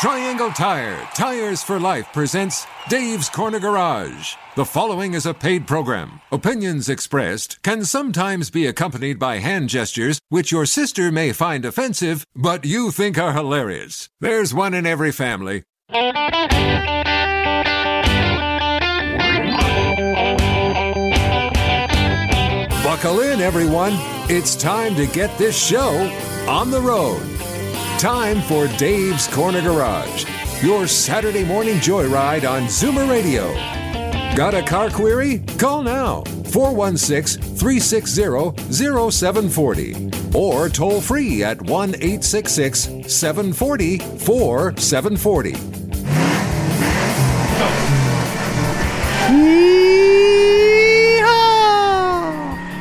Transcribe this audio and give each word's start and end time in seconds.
Triangle 0.00 0.52
Tire, 0.52 1.08
Tires 1.12 1.60
for 1.60 1.80
Life 1.80 2.06
presents 2.12 2.68
Dave's 2.88 3.28
Corner 3.28 3.58
Garage. 3.58 4.36
The 4.54 4.64
following 4.64 5.14
is 5.14 5.26
a 5.26 5.34
paid 5.34 5.66
program. 5.66 6.20
Opinions 6.30 6.88
expressed 6.88 7.60
can 7.64 7.84
sometimes 7.84 8.48
be 8.48 8.66
accompanied 8.66 9.18
by 9.18 9.38
hand 9.38 9.70
gestures 9.70 10.20
which 10.28 10.52
your 10.52 10.66
sister 10.66 11.10
may 11.10 11.32
find 11.32 11.64
offensive, 11.64 12.24
but 12.36 12.64
you 12.64 12.92
think 12.92 13.18
are 13.18 13.32
hilarious. 13.32 14.08
There's 14.20 14.54
one 14.54 14.72
in 14.72 14.86
every 14.86 15.10
family. 15.10 15.64
Buckle 22.84 23.18
in, 23.18 23.40
everyone. 23.40 23.94
It's 24.30 24.54
time 24.54 24.94
to 24.94 25.08
get 25.08 25.36
this 25.38 25.60
show 25.60 25.90
on 26.46 26.70
the 26.70 26.80
road. 26.80 27.37
Time 27.98 28.40
for 28.42 28.68
Dave's 28.78 29.26
Corner 29.26 29.60
Garage, 29.60 30.24
your 30.62 30.86
Saturday 30.86 31.44
morning 31.44 31.78
joyride 31.78 32.48
on 32.48 32.68
Zoomer 32.68 33.10
Radio. 33.10 33.52
Got 34.36 34.54
a 34.54 34.62
car 34.62 34.88
query? 34.88 35.40
Call 35.58 35.82
now 35.82 36.22
416 36.52 37.42
360 37.56 39.10
0740 39.10 40.10
or 40.32 40.68
toll 40.68 41.00
free 41.00 41.42
at 41.42 41.60
1 41.62 41.96
866 41.96 43.12
740 43.12 43.98
4740. 43.98 45.52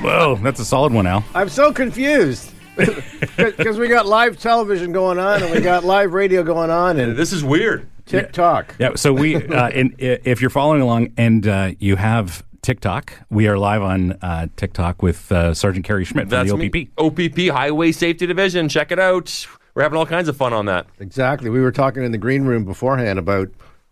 Whoa, 0.04 0.36
that's 0.44 0.60
a 0.60 0.66
solid 0.66 0.94
one, 0.94 1.08
Al. 1.08 1.26
I'm 1.34 1.50
so 1.50 1.74
confused 1.74 2.52
because 3.38 3.78
we 3.78 3.88
got 3.88 4.06
live 4.06 4.40
television 4.40 4.92
going 4.92 5.20
on 5.20 5.42
and 5.44 5.52
we 5.52 5.62
got 5.62 5.84
live 5.84 6.14
radio 6.14 6.44
going 6.44 6.70
on 6.70 7.00
and 7.00 7.16
This 7.16 7.34
is 7.34 7.44
weird. 7.44 7.88
TikTok. 8.06 8.76
Yeah, 8.80 8.96
so 8.96 9.12
we, 9.14 9.36
uh, 9.36 9.70
in, 9.74 9.94
if 9.98 10.40
you're 10.40 10.50
following 10.50 10.82
along 10.82 11.14
and 11.18 11.46
uh, 11.46 11.72
you 11.80 11.98
have 11.98 12.46
TikTok, 12.62 13.14
we 13.30 13.48
are 13.48 13.58
live 13.58 13.82
on 13.82 14.14
uh, 14.22 14.48
TikTok 14.56 15.02
with 15.02 15.30
uh, 15.32 15.54
Sergeant 15.54 15.86
Kerry 15.86 16.06
Schmidt 16.06 16.24
from 16.24 16.30
That's 16.30 16.52
the 16.52 16.58
me. 16.58 16.90
OPP. 16.98 17.20
OPP 17.20 17.54
Highway 17.54 17.92
Safety 17.92 18.26
Division. 18.26 18.70
Check 18.70 18.92
it 18.92 19.00
out. 19.00 19.46
We're 19.74 19.84
having 19.84 19.98
all 19.98 20.06
kinds 20.06 20.28
of 20.28 20.36
fun 20.38 20.54
on 20.54 20.66
that. 20.68 20.88
Exactly. 21.00 21.50
We 21.50 21.62
were 21.62 21.72
talking 21.72 22.04
in 22.04 22.12
the 22.12 22.18
green 22.18 22.46
room 22.46 22.66
beforehand 22.66 23.20
about 23.20 23.50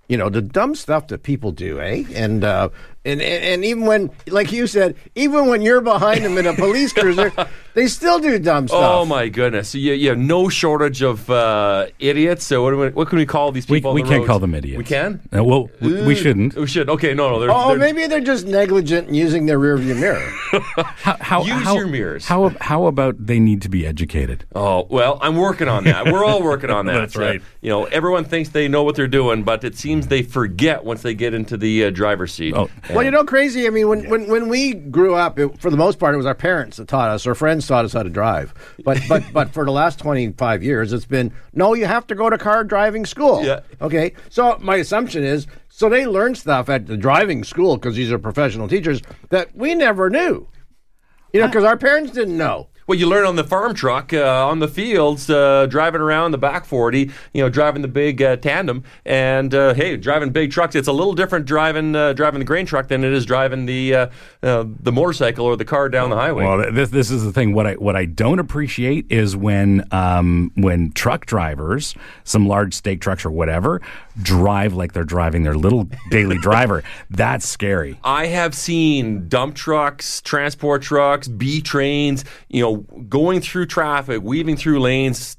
you 0.08 0.18
know 0.18 0.30
the 0.30 0.42
dumb 0.42 0.76
stuff 0.76 1.08
that 1.08 1.24
people 1.24 1.52
do, 1.52 1.80
eh? 1.80 2.04
And 2.14 2.44
uh, 2.44 2.70
and, 3.06 3.22
and 3.22 3.44
and 3.44 3.66
even 3.66 3.86
when, 3.86 4.12
like 4.28 4.52
you 4.52 4.68
said, 4.68 4.96
even 5.16 5.48
when 5.48 5.62
you're 5.62 5.82
behind 5.82 6.26
them 6.26 6.38
in 6.38 6.46
a 6.48 6.54
police 6.54 6.92
cruiser, 7.00 7.32
they 7.74 7.88
still 7.88 8.20
do 8.20 8.38
dumb 8.40 8.68
stuff. 8.68 8.82
Oh 8.84 9.06
my 9.06 9.30
goodness! 9.30 9.70
So 9.70 9.78
you, 9.78 9.94
you 9.94 10.10
have 10.10 10.18
no 10.18 10.50
shortage 10.50 11.02
of 11.02 11.30
uh, 11.30 11.88
idiots. 12.00 12.46
So 12.46 12.64
what, 12.64 12.78
we, 12.78 12.90
what 12.90 13.08
can 13.10 13.18
we 13.18 13.26
call 13.26 13.52
these 13.52 13.68
We, 13.70 13.78
people? 13.78 13.92
on 13.92 13.96
we 13.96 14.02
the 14.02 14.10
can't 14.10 14.20
roads? 14.20 14.28
call 14.30 14.40
them 14.40 14.56
idiots. 14.56 14.78
We 14.78 14.84
can. 14.84 15.22
Uh, 15.36 15.44
well, 15.44 15.70
we, 15.80 16.02
we 16.04 16.16
shouldn't. 16.16 16.56
We 16.56 16.68
should. 16.68 16.90
Okay, 16.90 17.14
no, 17.14 17.30
no. 17.30 17.40
They're, 17.40 17.52
Oh, 17.52 17.70
they're- 17.70 17.78
maybe 17.78 18.08
they're 18.08 18.20
just 18.22 18.46
negligent 18.48 19.08
in 19.10 19.14
using 19.14 19.46
their 19.46 19.60
rearview 19.60 19.98
mirror. 20.00 20.28
How, 21.06 21.18
how, 21.20 21.44
Use 21.44 21.64
how- 21.64 21.76
your 21.76 21.88
mirrors. 21.88 22.26
How, 22.26 22.50
how 22.62 22.86
about 22.88 23.16
they 23.24 23.40
need 23.40 23.62
to 23.64 23.70
be 23.70 23.86
educated? 23.86 24.46
Oh 24.56 24.88
well, 24.90 25.20
I'm 25.22 25.36
working 25.36 25.68
on 25.68 25.84
that. 25.84 26.06
We're 26.06 26.24
all 26.26 26.42
working 26.42 26.70
on 26.70 26.86
that. 26.88 26.94
That's 26.94 27.16
right. 27.16 27.42
Uh, 27.42 27.44
you 27.62 27.70
know, 27.70 27.86
everyone 27.86 28.24
thinks 28.26 28.50
they 28.50 28.68
know 28.68 28.84
what 28.84 28.96
they're 28.96 29.08
doing, 29.08 29.44
but 29.44 29.64
it 29.64 29.76
seems 29.78 30.08
they 30.08 30.24
forget 30.24 30.84
once 30.84 31.02
they 31.02 31.14
get 31.14 31.34
into 31.34 31.58
the 31.58 31.86
uh, 31.86 31.90
driver's 31.92 32.34
seat. 32.34 32.54
Oh. 32.56 32.70
Well, 32.96 33.06
you 33.06 33.12
know, 33.12 33.24
crazy. 33.24 33.68
I 33.68 33.70
mean, 33.70 33.88
when, 33.88 34.10
when, 34.10 34.28
when 34.28 34.48
we 34.48 34.74
grew 34.74 35.16
up, 35.16 35.38
it, 35.40 35.60
for 35.60 35.70
the 35.70 35.78
most 35.78 36.00
part, 36.00 36.14
it 36.14 36.18
was 36.18 36.26
our 36.26 36.36
parents 36.36 36.78
that 36.78 36.88
taught 36.88 37.10
us, 37.10 37.28
or 37.28 37.36
friends 37.36 37.68
taught 37.68 37.86
us 37.86 37.94
how 37.94 38.04
to 38.04 38.10
drive. 38.10 38.54
But 38.84 39.02
but 39.08 39.24
but 39.34 39.54
for 39.54 39.66
the 39.66 39.72
last 39.72 40.00
twenty 40.00 40.32
five 40.32 40.64
years, 40.64 40.94
it's 40.94 41.06
been 41.06 41.34
no, 41.54 41.74
you 41.74 41.86
have 41.86 42.08
to 42.08 42.16
go 42.16 42.30
to 42.30 42.38
car 42.38 42.64
driving 42.64 43.06
school. 43.06 43.44
Yeah. 43.44 43.62
Okay. 43.82 44.14
So 44.30 44.58
my 44.62 44.78
assumption 44.78 45.24
is, 45.24 45.48
so 45.70 45.90
they 45.90 46.06
learn 46.08 46.36
stuff 46.36 46.70
at 46.70 46.88
the 46.88 46.98
driving 46.98 47.44
school 47.44 47.78
because 47.78 47.96
these 47.96 48.12
are 48.12 48.20
professional 48.20 48.68
teachers 48.68 49.02
that 49.30 49.56
we 49.56 49.76
never 49.76 50.10
knew. 50.10 50.48
You 51.34 51.42
know, 51.42 51.48
because 51.48 51.66
our 51.66 51.78
parents 51.78 52.12
didn't 52.12 52.38
know. 52.38 52.70
Well, 52.88 53.00
you 53.00 53.08
learn 53.08 53.26
on 53.26 53.36
the 53.36 53.44
farm 53.44 53.74
truck, 53.74 54.14
uh, 54.14 54.48
on 54.48 54.60
the 54.60 54.68
fields, 54.68 55.28
uh, 55.28 55.66
driving 55.66 56.02
around 56.02 56.32
the 56.32 56.38
back 56.38 56.66
40, 56.66 57.10
you 57.34 57.42
know, 57.42 57.50
driving 57.50 57.82
the 57.82 57.88
big 57.88 58.22
uh, 58.22 58.36
tandem. 58.36 58.84
And 59.04 59.56
uh, 59.56 59.74
hey, 59.74 59.98
driving 59.98 60.30
big 60.30 60.52
trucks, 60.52 60.76
it's 60.76 60.88
a 60.88 60.92
little 60.92 61.16
different 61.16 61.48
driving 61.48 61.96
uh, 61.96 62.14
driving 62.14 62.38
the 62.38 62.46
grain 62.46 62.68
truck 62.68 62.88
than 62.88 63.04
it 63.04 63.12
is 63.12 63.26
driving 63.26 63.66
the 63.66 63.96
uh, 63.96 64.08
uh, 64.44 64.66
the 64.68 64.92
motorcycle 64.92 65.48
or 65.48 65.58
the 65.58 65.66
car 65.66 65.90
down 65.90 66.12
the 66.12 66.16
highway. 66.16 66.46
Well, 66.46 66.72
this 66.72 66.92
this 66.92 67.10
is 67.10 67.24
the 67.24 67.34
thing. 67.34 67.56
What 67.56 67.66
I 67.66 67.74
what 67.74 67.96
I 67.96 68.06
don't 68.06 68.38
appreciate 68.38 69.08
is 69.10 69.36
when 69.36 69.84
um, 69.90 70.52
when 70.54 70.92
truck 70.92 71.26
drivers, 71.26 71.96
some 72.24 72.48
large 72.48 72.76
stake 72.76 73.02
trucks 73.02 73.26
or 73.26 73.32
whatever, 73.32 73.82
drive 74.22 74.76
like 74.76 74.94
they're 74.94 75.04
driving 75.04 75.42
their 75.42 75.56
little 75.56 75.90
daily 76.12 76.38
driver. 76.42 76.84
That's 77.10 77.50
scary. 77.50 78.00
I 78.04 78.28
have 78.28 78.54
seen 78.54 79.28
dump 79.28 79.56
trucks, 79.56 80.22
transport 80.22 80.84
trucks, 80.84 81.28
B 81.28 81.62
trains, 81.62 82.26
you 82.48 82.62
know, 82.62 82.75
going 83.10 83.42
through 83.42 83.66
traffic, 83.68 84.22
weaving 84.24 84.58
through 84.58 84.80
lanes. 84.80 85.38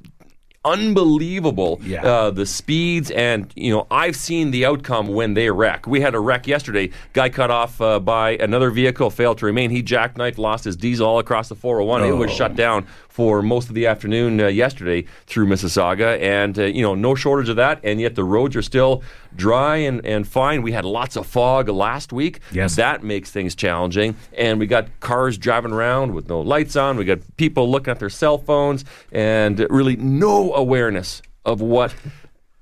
Unbelievable, 0.64 1.80
Yeah. 1.84 2.04
uh, 2.04 2.30
the 2.32 2.44
speeds, 2.44 3.12
and 3.12 3.52
you 3.54 3.70
know, 3.72 3.86
I've 3.88 4.16
seen 4.16 4.50
the 4.50 4.66
outcome 4.66 5.06
when 5.06 5.34
they 5.34 5.48
wreck. 5.48 5.86
We 5.86 6.00
had 6.00 6.14
a 6.16 6.20
wreck 6.20 6.48
yesterday. 6.48 6.90
Guy 7.12 7.28
cut 7.28 7.52
off 7.52 7.80
uh, 7.80 8.00
by 8.00 8.30
another 8.32 8.70
vehicle, 8.70 9.10
failed 9.10 9.38
to 9.38 9.46
remain. 9.46 9.70
He 9.70 9.80
jackknifed, 9.82 10.38
lost 10.38 10.64
his 10.64 10.76
diesel 10.76 11.06
all 11.06 11.18
across 11.20 11.48
the 11.48 11.54
401. 11.54 12.02
It 12.04 12.12
was 12.16 12.32
shut 12.32 12.56
down 12.56 12.86
for 13.16 13.40
most 13.40 13.70
of 13.70 13.74
the 13.74 13.86
afternoon 13.86 14.38
uh, 14.38 14.46
yesterday 14.46 15.06
through 15.24 15.46
Mississauga, 15.46 16.20
and 16.20 16.58
uh, 16.58 16.64
you 16.64 16.82
know, 16.82 16.94
no 16.94 17.14
shortage 17.14 17.48
of 17.48 17.56
that. 17.56 17.80
And 17.82 17.98
yet 17.98 18.14
the 18.14 18.24
roads 18.24 18.54
are 18.56 18.60
still 18.60 19.02
dry 19.34 19.76
and, 19.76 20.04
and 20.04 20.28
fine. 20.28 20.60
We 20.60 20.72
had 20.72 20.84
lots 20.84 21.16
of 21.16 21.26
fog 21.26 21.70
last 21.70 22.12
week. 22.12 22.40
Yes. 22.52 22.76
That 22.76 23.02
makes 23.02 23.30
things 23.30 23.54
challenging. 23.54 24.16
And 24.36 24.58
we 24.58 24.66
got 24.66 25.00
cars 25.00 25.38
driving 25.38 25.72
around 25.72 26.12
with 26.12 26.28
no 26.28 26.42
lights 26.42 26.76
on. 26.76 26.98
We 26.98 27.06
got 27.06 27.20
people 27.38 27.70
looking 27.70 27.90
at 27.90 28.00
their 28.00 28.10
cell 28.10 28.36
phones 28.36 28.84
and 29.10 29.66
really 29.70 29.96
no 29.96 30.52
awareness 30.52 31.22
of 31.46 31.62
what 31.62 31.94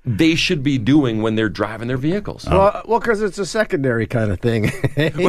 they 0.05 0.35
should 0.35 0.61
be 0.61 0.77
doing 0.77 1.21
when 1.21 1.35
they're 1.35 1.49
driving 1.49 1.87
their 1.87 1.97
vehicles. 1.97 2.45
Well, 2.49 2.61
uh, 2.61 2.81
well, 2.85 2.99
because 2.99 3.21
it's 3.21 3.39
a 3.39 3.45
secondary 3.45 4.05
kind 4.05 4.31
of 4.31 4.39
thing. 4.39 4.71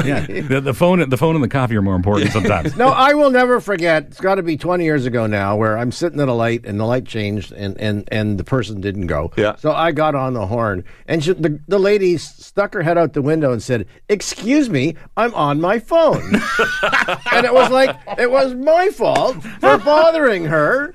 Yeah, 0.06 0.26
the, 0.26 0.60
the 0.60 0.74
phone 0.74 1.08
the 1.08 1.16
phone 1.16 1.34
and 1.34 1.42
the 1.42 1.48
coffee 1.48 1.76
are 1.76 1.82
more 1.82 1.96
important 1.96 2.30
sometimes. 2.32 2.76
No, 2.76 2.88
I 2.88 3.14
will 3.14 3.30
never 3.30 3.60
forget. 3.60 4.04
It's 4.04 4.20
got 4.20 4.36
to 4.36 4.42
be 4.42 4.56
20 4.56 4.84
years 4.84 5.06
ago 5.06 5.26
now, 5.26 5.56
where 5.56 5.76
I'm 5.76 5.90
sitting 5.90 6.20
at 6.20 6.28
a 6.28 6.32
light 6.32 6.64
and 6.64 6.78
the 6.78 6.84
light 6.84 7.06
changed 7.06 7.52
and, 7.52 7.78
and, 7.80 8.08
and 8.12 8.38
the 8.38 8.44
person 8.44 8.80
didn't 8.80 9.06
go. 9.06 9.32
Yeah. 9.36 9.56
So 9.56 9.72
I 9.72 9.92
got 9.92 10.14
on 10.14 10.34
the 10.34 10.46
horn 10.46 10.84
and 11.08 11.24
she, 11.24 11.32
the, 11.32 11.60
the 11.66 11.78
lady 11.78 12.16
stuck 12.18 12.74
her 12.74 12.82
head 12.82 12.98
out 12.98 13.12
the 13.14 13.22
window 13.22 13.52
and 13.52 13.62
said, 13.62 13.86
Excuse 14.08 14.68
me, 14.68 14.94
I'm 15.16 15.34
on 15.34 15.60
my 15.60 15.78
phone. 15.78 16.22
and 17.32 17.46
it 17.46 17.52
was 17.52 17.70
like, 17.70 17.96
it 18.18 18.30
was 18.30 18.54
my 18.54 18.90
fault 18.90 19.42
for 19.60 19.78
bothering 19.78 20.44
her. 20.44 20.94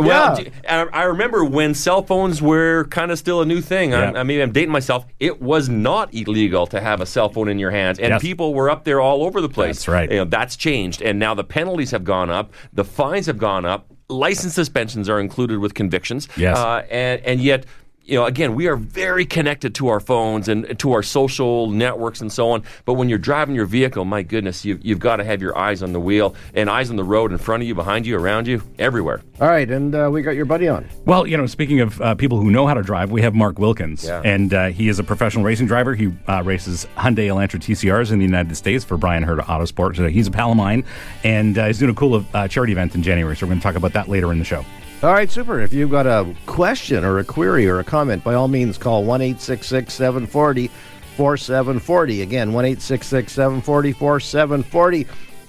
Well, 0.00 0.40
Yeah. 0.40 0.48
and 0.64 0.90
I 0.92 1.02
remember 1.04 1.44
when 1.44 1.74
cell 1.74 2.02
phones 2.02 2.40
were 2.42 2.84
kind 2.90 3.10
of 3.10 3.18
still 3.18 3.40
a 3.40 3.46
new 3.46 3.60
thing. 3.60 3.94
I, 3.94 4.12
I 4.20 4.22
mean, 4.22 4.40
I'm 4.40 4.52
dating 4.52 4.72
myself. 4.72 5.06
It 5.18 5.40
was 5.40 5.68
not 5.68 6.12
illegal 6.14 6.66
to 6.68 6.80
have 6.80 7.00
a 7.00 7.06
cell 7.06 7.28
phone 7.28 7.48
in 7.48 7.58
your 7.58 7.70
hands, 7.70 7.98
and 7.98 8.08
Yes. 8.10 8.20
people 8.22 8.54
were 8.54 8.70
up 8.70 8.84
there 8.84 9.00
all 9.00 9.24
over 9.24 9.40
the 9.40 9.48
place. 9.48 9.76
That's 9.78 9.88
right. 9.88 10.10
You 10.10 10.16
know, 10.18 10.24
that's 10.24 10.56
changed, 10.56 11.02
and 11.02 11.18
now 11.18 11.34
the 11.34 11.44
penalties 11.44 11.90
have 11.92 12.04
gone 12.04 12.30
up, 12.30 12.52
the 12.72 12.84
fines 12.84 13.26
have 13.26 13.38
gone 13.38 13.64
up, 13.64 13.86
license 14.08 14.54
suspensions 14.54 15.08
are 15.08 15.20
included 15.20 15.58
with 15.60 15.74
convictions. 15.74 16.28
Yes. 16.36 16.56
uh, 16.58 16.84
and 16.90 17.20
and 17.24 17.40
yet. 17.40 17.66
You 18.02 18.16
know, 18.16 18.24
again, 18.24 18.56
we 18.56 18.66
are 18.66 18.74
very 18.74 19.24
connected 19.24 19.72
to 19.76 19.86
our 19.88 20.00
phones 20.00 20.48
and 20.48 20.76
to 20.80 20.92
our 20.92 21.02
social 21.02 21.68
networks 21.70 22.20
and 22.20 22.32
so 22.32 22.50
on. 22.50 22.64
But 22.84 22.94
when 22.94 23.08
you're 23.08 23.18
driving 23.18 23.54
your 23.54 23.66
vehicle, 23.66 24.04
my 24.04 24.22
goodness, 24.22 24.64
you've, 24.64 24.84
you've 24.84 24.98
got 24.98 25.16
to 25.16 25.24
have 25.24 25.40
your 25.40 25.56
eyes 25.56 25.80
on 25.80 25.92
the 25.92 26.00
wheel 26.00 26.34
and 26.54 26.68
eyes 26.68 26.90
on 26.90 26.96
the 26.96 27.04
road 27.04 27.30
in 27.30 27.38
front 27.38 27.62
of 27.62 27.68
you, 27.68 27.74
behind 27.76 28.06
you, 28.06 28.18
around 28.18 28.48
you, 28.48 28.62
everywhere. 28.80 29.20
All 29.40 29.46
right. 29.46 29.70
And 29.70 29.94
uh, 29.94 30.08
we 30.12 30.22
got 30.22 30.32
your 30.32 30.44
buddy 30.46 30.66
on. 30.66 30.88
Well, 31.04 31.24
you 31.24 31.36
know, 31.36 31.46
speaking 31.46 31.80
of 31.80 32.00
uh, 32.00 32.14
people 32.16 32.40
who 32.40 32.50
know 32.50 32.66
how 32.66 32.74
to 32.74 32.82
drive, 32.82 33.12
we 33.12 33.22
have 33.22 33.34
Mark 33.34 33.60
Wilkins, 33.60 34.02
Yeah. 34.04 34.22
and 34.24 34.52
uh, 34.52 34.66
he 34.68 34.88
is 34.88 34.98
a 34.98 35.04
professional 35.04 35.44
racing 35.44 35.66
driver. 35.68 35.94
He 35.94 36.10
uh, 36.26 36.42
races 36.42 36.88
Hyundai 36.96 37.26
Elantra 37.28 37.60
TCRs 37.60 38.10
in 38.10 38.18
the 38.18 38.24
United 38.24 38.56
States 38.56 38.84
for 38.84 38.96
Bryan 38.96 39.24
Herta 39.24 39.44
Autosport. 39.44 39.94
So 39.96 40.08
he's 40.08 40.26
a 40.26 40.32
pal 40.32 40.50
of 40.50 40.56
mine, 40.56 40.84
and 41.22 41.56
uh, 41.56 41.66
he's 41.66 41.78
doing 41.78 41.92
a 41.92 41.94
cool 41.94 42.24
uh, 42.34 42.48
charity 42.48 42.72
event 42.72 42.96
in 42.96 43.04
January. 43.04 43.36
So 43.36 43.46
we're 43.46 43.50
going 43.50 43.60
to 43.60 43.62
talk 43.62 43.76
about 43.76 43.92
that 43.92 44.08
later 44.08 44.32
in 44.32 44.40
the 44.40 44.44
show. 44.44 44.64
All 45.02 45.14
right, 45.14 45.30
super. 45.30 45.62
If 45.62 45.72
you've 45.72 45.90
got 45.90 46.06
a 46.06 46.34
question 46.44 47.04
or 47.04 47.20
a 47.20 47.24
query 47.24 47.66
or 47.66 47.78
a 47.78 47.84
comment, 47.84 48.22
by 48.22 48.34
all 48.34 48.48
means 48.48 48.76
call 48.76 49.02
1 49.02 49.38
740 49.38 50.68
4740. 51.16 52.20
Again, 52.20 52.52
1 52.52 52.78
740 52.78 53.92
4740. 53.92 55.06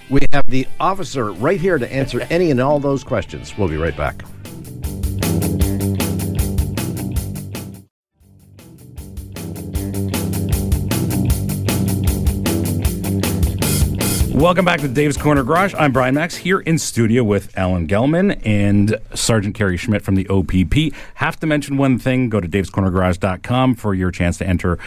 We 0.08 0.20
have 0.32 0.46
the 0.46 0.66
officer 0.80 1.32
right 1.32 1.60
here 1.60 1.76
to 1.76 1.92
answer 1.92 2.22
any 2.30 2.50
and 2.50 2.62
all 2.62 2.80
those 2.80 3.04
questions. 3.04 3.52
We'll 3.58 3.68
be 3.68 3.76
right 3.76 3.94
back. 3.94 4.24
Welcome 14.42 14.64
back 14.64 14.80
to 14.80 14.88
Dave's 14.88 15.16
Corner 15.16 15.44
Garage. 15.44 15.72
I'm 15.78 15.92
Brian 15.92 16.16
Max 16.16 16.34
here 16.34 16.58
in 16.58 16.76
studio 16.76 17.22
with 17.22 17.56
Alan 17.56 17.86
Gelman 17.86 18.44
and 18.44 18.98
Sergeant 19.14 19.54
Kerry 19.54 19.76
Schmidt 19.76 20.02
from 20.02 20.16
the 20.16 20.28
OPP. 20.28 20.92
Have 21.14 21.38
to 21.38 21.46
mention 21.46 21.76
one 21.76 21.96
thing 21.96 22.28
go 22.28 22.40
to 22.40 22.48
davescornergarage.com 22.48 23.76
for 23.76 23.94
your 23.94 24.10
chance 24.10 24.38
to 24.38 24.44
enter 24.44 24.80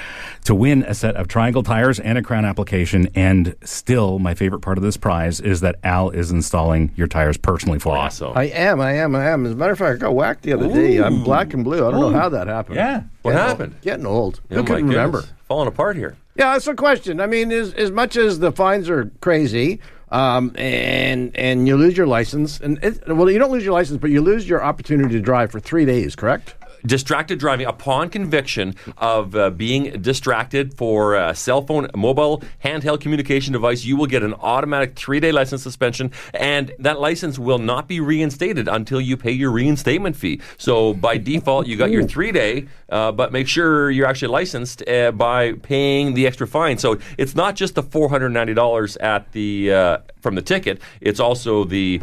to 0.44 0.54
win 0.54 0.84
a 0.84 0.94
set 0.94 1.16
of 1.16 1.30
triangle 1.30 1.64
tires 1.64 2.02
and 2.02 2.18
a 2.18 2.22
Krown 2.22 2.46
application. 2.46 3.08
And 3.16 3.56
still, 3.64 4.20
my 4.20 4.34
favorite 4.34 4.60
part 4.60 4.78
of 4.78 4.84
this 4.84 4.98
prize 4.98 5.40
is 5.40 5.62
that 5.62 5.78
Al 5.86 6.10
is 6.10 6.32
installing 6.32 6.92
your 6.98 7.08
tires 7.08 7.38
personally 7.38 7.80
for 7.80 7.96
Awesome. 7.96 8.34
I 8.36 8.48
am, 8.48 8.82
I 8.82 8.96
am, 8.96 9.16
I 9.16 9.30
am. 9.30 9.46
As 9.46 9.54
a 9.54 9.56
matter 9.56 9.72
of 9.72 9.80
fact, 9.80 10.04
I 10.04 10.08
got 10.08 10.16
whacked 10.16 10.42
the 10.44 10.52
other 10.52 10.68
day. 10.68 10.98
I'm 10.98 11.24
black 11.24 11.54
and 11.54 11.64
blue. 11.64 11.88
I 11.88 11.92
don't 11.92 12.02
know 12.02 12.10
how 12.10 12.28
that 12.28 12.48
happened. 12.48 12.76
Yeah. 12.76 13.04
What 13.26 13.32
Getting 13.32 13.48
happened? 13.48 13.74
Old. 13.74 13.82
Getting 13.82 14.06
old. 14.06 14.42
Oh, 14.52 14.56
Who 14.56 14.64
can 14.64 14.76
goodness. 14.76 14.96
remember? 14.96 15.24
Falling 15.48 15.68
apart 15.68 15.96
here. 15.96 16.16
Yeah, 16.36 16.54
that's 16.54 16.68
a 16.68 16.76
question. 16.76 17.20
I 17.20 17.26
mean, 17.26 17.52
as, 17.52 17.74
as 17.74 17.90
much 17.90 18.18
as 18.18 18.38
the 18.38 18.52
fines 18.52 18.88
are 18.88 19.12
crazy, 19.20 19.80
um, 20.12 20.52
and 20.60 21.36
and 21.36 21.68
you 21.68 21.76
lose 21.76 21.98
your 21.98 22.06
license, 22.06 22.60
and 22.60 22.78
it, 22.84 23.02
well, 23.08 23.32
you 23.32 23.40
don't 23.40 23.52
lose 23.52 23.66
your 23.66 23.74
license, 23.74 23.98
but 24.00 24.12
you 24.12 24.22
lose 24.22 24.48
your 24.48 24.64
opportunity 24.64 25.10
to 25.16 25.22
drive 25.22 25.50
for 25.52 25.60
three 25.60 25.86
days. 25.86 26.16
Correct? 26.16 26.54
Distracted 26.86 27.40
driving 27.40 27.66
upon 27.66 28.10
conviction 28.10 28.76
of 28.98 29.36
uh, 29.36 29.50
being 29.50 30.02
distracted 30.02 30.74
for 30.76 31.16
a 31.16 31.36
cell 31.36 31.62
phone, 31.62 31.88
mobile, 31.96 32.44
handheld 32.64 33.02
communication 33.02 33.54
device, 33.54 33.84
you 33.84 33.96
will 33.98 34.06
get 34.06 34.24
an 34.24 34.34
automatic 34.36 34.96
three 34.96 35.20
day 35.20 35.32
license 35.32 35.64
suspension, 35.64 36.12
and 36.34 36.74
that 36.80 37.00
license 37.00 37.40
will 37.40 37.60
not 37.60 37.88
be 37.88 38.00
reinstated 38.00 38.68
until 38.68 39.02
you 39.02 39.18
pay 39.18 39.32
your 39.32 39.52
reinstatement 39.52 40.16
fee. 40.16 40.42
So 40.58 40.94
by 40.94 41.18
default, 41.18 41.68
you 41.68 41.78
got 41.78 41.92
your 41.92 42.04
three 42.04 42.32
day, 42.32 42.68
uh, 42.90 43.12
but 43.12 43.32
make 43.32 43.48
sure 43.48 43.90
you're 43.90 44.08
actually 44.08 44.30
licensed 44.30 44.88
uh, 44.88 45.12
by 45.12 45.54
paying 45.54 46.14
the 46.14 46.28
extra 46.28 46.48
fine. 46.48 46.78
So 46.78 47.00
it's 47.18 47.36
not 47.36 47.56
just 47.56 47.76
the 47.76 47.84
four 47.84 48.10
hundred 48.10 48.30
ninety 48.30 48.54
dollars 48.54 48.98
at 48.98 49.32
the 49.32 49.74
uh, 49.74 49.98
from 50.22 50.36
the 50.36 50.42
ticket; 50.42 50.80
it's 51.02 51.20
also 51.20 51.64
the 51.64 52.02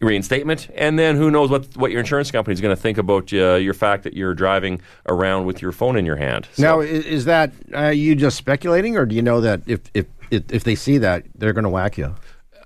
reinstatement, 0.00 0.68
and 0.74 0.98
then 0.98 1.16
who 1.16 1.30
knows 1.30 1.50
what 1.50 1.76
what 1.76 1.90
your 1.90 2.00
insurance 2.00 2.30
company 2.30 2.54
is 2.54 2.60
going 2.60 2.74
to 2.74 2.80
think 2.80 2.98
about 2.98 3.32
uh, 3.32 3.54
your 3.54 3.74
fact 3.74 4.02
that 4.04 4.14
you're 4.14 4.34
driving 4.34 4.80
around 5.06 5.44
with 5.46 5.60
your 5.62 5.72
phone 5.72 5.96
in 5.96 6.06
your 6.06 6.16
hand. 6.16 6.48
So- 6.52 6.62
Now, 6.62 6.80
is 6.80 7.24
that 7.26 7.52
uh, 7.74 7.88
you 7.88 8.14
just 8.14 8.36
speculating, 8.36 8.96
or 8.96 9.06
do 9.06 9.14
you 9.14 9.22
know 9.22 9.40
that 9.40 9.60
if 9.66 9.80
if 9.94 10.06
if, 10.30 10.62
they 10.64 10.76
see 10.76 10.98
that, 10.98 11.24
they're 11.34 11.52
going 11.52 11.64
to 11.64 11.68
whack 11.70 11.98
you? 11.98 12.14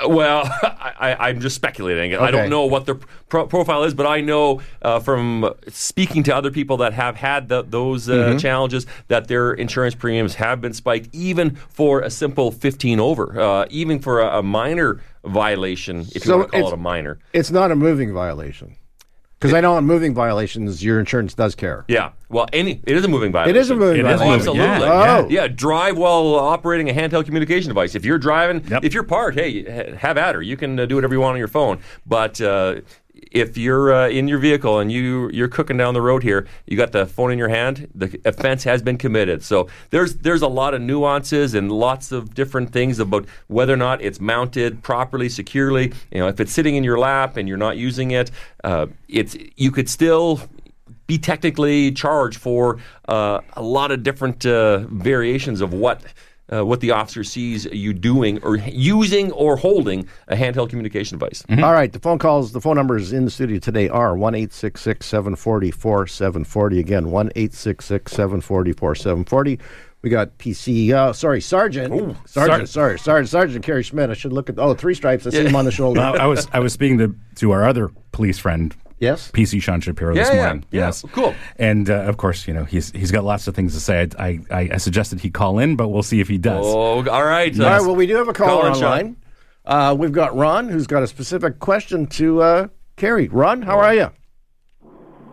Well, 0.07 0.43
I, 0.63 1.17
I'm 1.19 1.41
just 1.41 1.57
speculating. 1.57 2.15
I 2.15 2.31
don't 2.31 2.51
know 2.51 2.67
what 2.67 2.85
their 2.85 2.97
pro- 3.29 3.47
profile 3.47 3.85
is, 3.85 3.95
but 3.95 4.07
I 4.07 4.21
know 4.21 4.61
uh, 4.83 4.99
from 5.01 5.49
speaking 5.69 6.23
to 6.25 6.37
other 6.37 6.51
people 6.51 6.77
that 6.79 6.93
have 6.93 7.17
had 7.17 7.49
the, 7.49 7.63
those 7.63 8.09
uh, 8.09 8.13
Mm-hmm. 8.13 8.37
challenges 8.39 8.87
that 9.09 9.29
their 9.29 9.53
insurance 9.55 9.95
premiums 9.95 10.35
have 10.35 10.61
been 10.61 10.75
spiked, 10.75 11.09
even 11.15 11.55
for 11.71 12.01
a 12.01 12.11
simple 12.11 12.51
15 12.51 13.01
over, 13.01 13.41
uh, 13.41 13.67
even 13.71 13.99
for 13.99 14.21
a, 14.21 14.41
a 14.41 14.43
minor 14.43 15.01
violation, 15.27 16.01
if 16.01 16.15
you 16.17 16.21
So 16.23 16.39
want 16.39 16.53
to 16.53 16.59
call 16.61 16.69
it 16.69 16.75
a 16.75 16.77
minor. 16.77 17.19
It's 17.33 17.51
not 17.51 17.71
a 17.71 17.77
moving 17.77 18.13
violation, 18.13 18.77
because 19.39 19.53
I 19.55 19.61
know 19.61 19.75
on 19.75 19.85
moving 19.85 20.15
violations, 20.15 20.83
your 20.85 20.99
insurance 21.01 21.35
does 21.35 21.55
care. 21.55 21.85
Yeah. 21.89 22.11
Well, 22.29 22.47
any 22.53 22.81
it 22.87 22.97
is 22.97 23.05
a 23.05 23.09
moving 23.09 23.33
violation. 23.33 23.57
It 23.57 23.61
is 23.61 23.71
a 23.71 23.75
moving 23.77 24.01
It 24.05 24.11
is 24.11 24.19
violation. 24.21 24.47
moving, 24.47 24.61
absolutely. 24.63 24.89
yeah, 24.89 25.19
Oh. 25.25 25.29
yeah. 25.29 25.49
Drive 25.49 25.97
while 25.99 26.35
operating 26.37 26.89
a 26.91 26.93
handheld 26.95 27.27
communication 27.27 27.69
device. 27.69 27.95
If 27.95 28.05
you're 28.05 28.19
driving, 28.19 28.65
Yep. 28.69 28.85
if 28.85 28.95
you're 28.95 29.03
parked, 29.05 29.39
hey, 29.39 29.95
have 29.97 30.17
at 30.19 30.35
her. 30.35 30.43
You 30.43 30.57
can 30.57 30.79
uh, 30.81 30.87
do 30.87 30.95
whatever 30.97 31.15
you 31.15 31.21
want 31.21 31.33
on 31.35 31.39
your 31.39 31.49
phone. 31.49 31.79
But 32.07 32.41
uh, 32.41 32.77
if 33.35 33.59
you're 33.59 33.93
uh, 33.93 34.09
in 34.09 34.29
your 34.29 34.39
vehicle 34.39 34.79
and 34.79 34.91
you 34.91 35.29
you're 35.33 35.49
cooking 35.49 35.77
down 35.77 35.93
the 35.93 36.01
road 36.01 36.23
here, 36.23 36.47
you 36.67 36.77
got 36.77 36.93
the 36.93 37.05
phone 37.05 37.33
in 37.33 37.39
your 37.39 37.49
hand. 37.49 37.89
The 37.95 38.19
offense 38.25 38.63
has 38.65 38.81
been 38.81 38.97
committed. 38.97 39.43
So 39.43 39.69
there's 39.91 40.15
there's 40.15 40.41
a 40.41 40.49
lot 40.49 40.73
of 40.73 40.81
nuances 40.81 41.53
and 41.53 41.71
lots 41.71 42.13
of 42.13 42.33
different 42.33 42.71
things 42.71 43.01
about 43.01 43.27
whether 43.49 43.75
or 43.75 43.77
not 43.77 44.01
it's 44.01 44.21
mounted 44.21 44.83
properly, 44.83 45.29
securely. 45.29 45.93
You 46.13 46.21
know, 46.21 46.29
if 46.29 46.39
it's 46.39 46.53
sitting 46.53 46.77
in 46.77 46.85
your 46.85 46.99
lap 46.99 47.37
and 47.37 47.49
you're 47.49 47.59
not 47.59 47.77
using 47.77 48.13
it, 48.13 48.31
uh, 48.63 48.87
it's 49.09 49.37
you 49.57 49.73
could 49.73 49.91
still 49.91 50.41
be 51.07 51.19
technically 51.19 51.91
charged 51.93 52.39
for 52.39 52.79
uh, 53.09 53.41
a 53.55 53.63
lot 53.63 53.91
of 53.91 54.03
different 54.05 54.47
uh, 54.47 54.79
variations 54.89 55.61
of 55.61 55.75
what 55.75 56.03
uh, 56.53 56.65
what 56.65 56.81
the 56.81 56.91
officer 56.91 57.25
sees 57.25 57.65
you 57.67 57.93
doing 57.93 58.43
or 58.43 58.57
using 58.57 59.33
or 59.33 59.57
holding 59.57 60.07
a 60.29 60.37
handheld 60.37 60.69
communication 60.69 61.19
device. 61.19 61.43
All 61.49 61.73
right, 61.73 61.93
the 61.93 61.99
phone 61.99 62.19
calls, 62.19 62.53
the 62.53 62.61
phone 62.61 62.77
numbers 62.77 63.13
in 63.13 63.25
the 63.25 63.31
studio 63.31 63.59
today 63.59 63.89
are 63.89 64.17
1 64.17 64.51
740 64.51 65.71
4740. 65.71 66.79
Again, 66.79 67.11
1 67.11 67.31
740 67.51 68.73
4740. 68.73 69.59
We 70.03 70.11
got 70.11 70.37
PC, 70.37 70.91
uh, 70.91 71.15
sorry, 71.15 71.41
Sergeant. 71.41 72.15
Sergeant, 72.27 72.69
sorry, 72.69 72.99
Sergeant, 72.99 73.31
Sergeant 73.31 73.65
Kerry 73.65 73.83
Schmidt. 73.83 74.11
I 74.11 74.15
should 74.15 74.35
look 74.35 74.51
at, 74.51 74.59
oh, 74.59 74.75
three 74.75 74.95
stripes. 74.95 75.27
I 75.27 75.31
see 75.31 75.47
him 75.47 75.57
on 75.57 75.65
the 75.65 75.73
shoulder. 75.73 76.01
I, 76.01 76.11
I 76.11 76.27
was 76.27 76.47
I 76.53 76.59
was 76.59 76.75
speaking 76.75 76.99
to, 76.99 77.17
to 77.37 77.53
our 77.53 77.65
other 77.67 77.91
police 78.13 78.39
friend, 78.39 78.77
yes? 78.99 79.31
PC 79.33 79.61
Sean 79.63 79.81
Shapiro 79.81 80.15
this 80.15 80.29
Yeah, 80.29 80.35
yeah, 80.35 80.43
morning. 80.47 80.65
yeah. 80.71 80.81
Yes, 80.87 81.05
Cool. 81.13 81.35
And 81.59 81.89
uh, 81.91 81.95
of 82.03 82.17
course, 82.17 82.47
you 82.49 82.55
know 82.55 82.65
he's 82.65 82.91
he's 82.93 83.11
got 83.11 83.25
lots 83.25 83.47
of 83.49 83.55
things 83.55 83.75
to 83.75 83.81
say. 83.81 84.09
I 84.19 84.41
I, 84.51 84.71
I 84.73 84.77
suggested 84.79 85.21
he 85.21 85.31
call 85.31 85.59
in, 85.59 85.77
but 85.77 85.89
we'll 85.89 86.03
see 86.03 86.21
if 86.21 86.29
he 86.29 86.39
does. 86.39 86.65
Oh, 86.67 87.07
all 87.09 87.25
right. 87.25 87.59
All 87.61 87.67
right, 87.67 87.81
well, 87.81 87.97
we 87.97 88.07
do 88.07 88.17
have 88.17 88.29
a 88.29 88.33
caller 88.33 88.63
Caller, 88.63 88.75
Sean. 88.75 88.85
online. 88.85 89.17
Uh, 89.67 89.95
we've 89.99 90.13
got 90.13 90.37
Ron, 90.37 90.69
who's 90.69 90.87
got 90.87 91.03
a 91.03 91.07
specific 91.07 91.59
question 91.59 92.07
to 92.09 92.43
uh, 92.43 92.69
Kerry. 92.97 93.29
Ron, 93.29 93.63
how 93.63 93.79
are 93.79 93.95
you? 93.95 94.11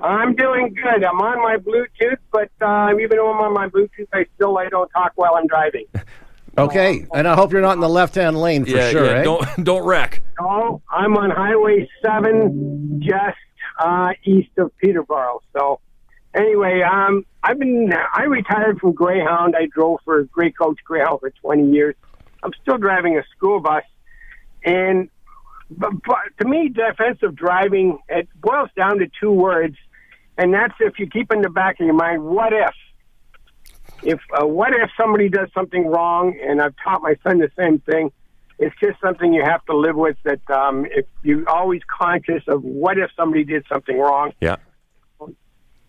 I'm 0.01 0.33
doing 0.35 0.73
good. 0.73 1.03
I'm 1.03 1.19
on 1.21 1.37
my 1.43 1.57
Bluetooth, 1.57 2.17
but 2.31 2.49
uh, 2.61 2.89
even 2.99 3.17
though 3.17 3.31
I'm 3.31 3.39
on 3.41 3.53
my 3.53 3.67
Bluetooth, 3.67 4.07
I 4.13 4.25
still 4.35 4.57
I 4.57 4.67
don't 4.69 4.89
talk 4.89 5.11
while 5.15 5.35
I'm 5.35 5.47
driving. 5.47 5.85
Okay, 6.57 7.07
and 7.13 7.29
I 7.29 7.33
hope 7.35 7.53
you're 7.53 7.61
not 7.61 7.75
in 7.75 7.79
the 7.79 7.87
left-hand 7.87 8.37
lane 8.37 8.65
for 8.65 8.71
yeah, 8.71 8.89
sure, 8.89 9.05
yeah. 9.05 9.19
eh? 9.19 9.23
Don't 9.23 9.45
don't 9.63 9.85
wreck. 9.85 10.21
No, 10.37 10.81
I'm 10.91 11.15
on 11.15 11.29
Highway 11.29 11.87
7, 12.05 12.99
just 13.01 13.37
uh, 13.81 14.13
east 14.23 14.51
of 14.57 14.71
Peterborough. 14.77 15.41
So, 15.53 15.79
anyway, 16.35 16.81
um, 16.81 17.25
I've 17.43 17.57
been 17.57 17.91
I 18.13 18.23
retired 18.23 18.79
from 18.79 18.93
Greyhound. 18.93 19.55
I 19.55 19.65
drove 19.65 19.99
for 20.05 20.23
Grey 20.25 20.51
Coach 20.51 20.79
Greyhound 20.85 21.19
for 21.19 21.31
20 21.31 21.71
years. 21.71 21.95
I'm 22.43 22.51
still 22.61 22.77
driving 22.77 23.17
a 23.17 23.23
school 23.35 23.59
bus, 23.59 23.83
and 24.63 25.09
but, 25.69 25.91
but 26.05 26.17
to 26.39 26.47
me, 26.47 26.69
defensive 26.69 27.35
driving 27.35 27.99
it 28.09 28.27
boils 28.35 28.69
down 28.75 28.99
to 28.99 29.09
two 29.19 29.31
words, 29.31 29.75
and 30.37 30.53
that's 30.53 30.73
if 30.79 30.99
you 30.99 31.07
keep 31.07 31.31
in 31.31 31.41
the 31.41 31.49
back 31.49 31.79
of 31.79 31.85
your 31.85 31.95
mind, 31.95 32.23
what 32.23 32.53
if? 32.53 32.73
If 34.03 34.19
uh, 34.39 34.45
what 34.45 34.73
if 34.73 34.89
somebody 34.97 35.29
does 35.29 35.49
something 35.53 35.87
wrong, 35.87 36.37
and 36.43 36.61
I've 36.61 36.75
taught 36.83 37.01
my 37.01 37.15
son 37.23 37.39
the 37.39 37.51
same 37.57 37.79
thing. 37.79 38.11
It's 38.61 38.75
just 38.79 39.01
something 39.01 39.33
you 39.33 39.43
have 39.43 39.65
to 39.65 39.75
live 39.75 39.95
with. 39.95 40.17
That 40.23 40.47
um, 40.49 40.85
if 40.85 41.05
you're 41.23 41.49
always 41.49 41.81
conscious 41.87 42.43
of 42.47 42.63
what 42.63 42.99
if 42.99 43.09
somebody 43.17 43.43
did 43.43 43.65
something 43.67 43.97
wrong. 43.97 44.33
Yeah. 44.39 44.57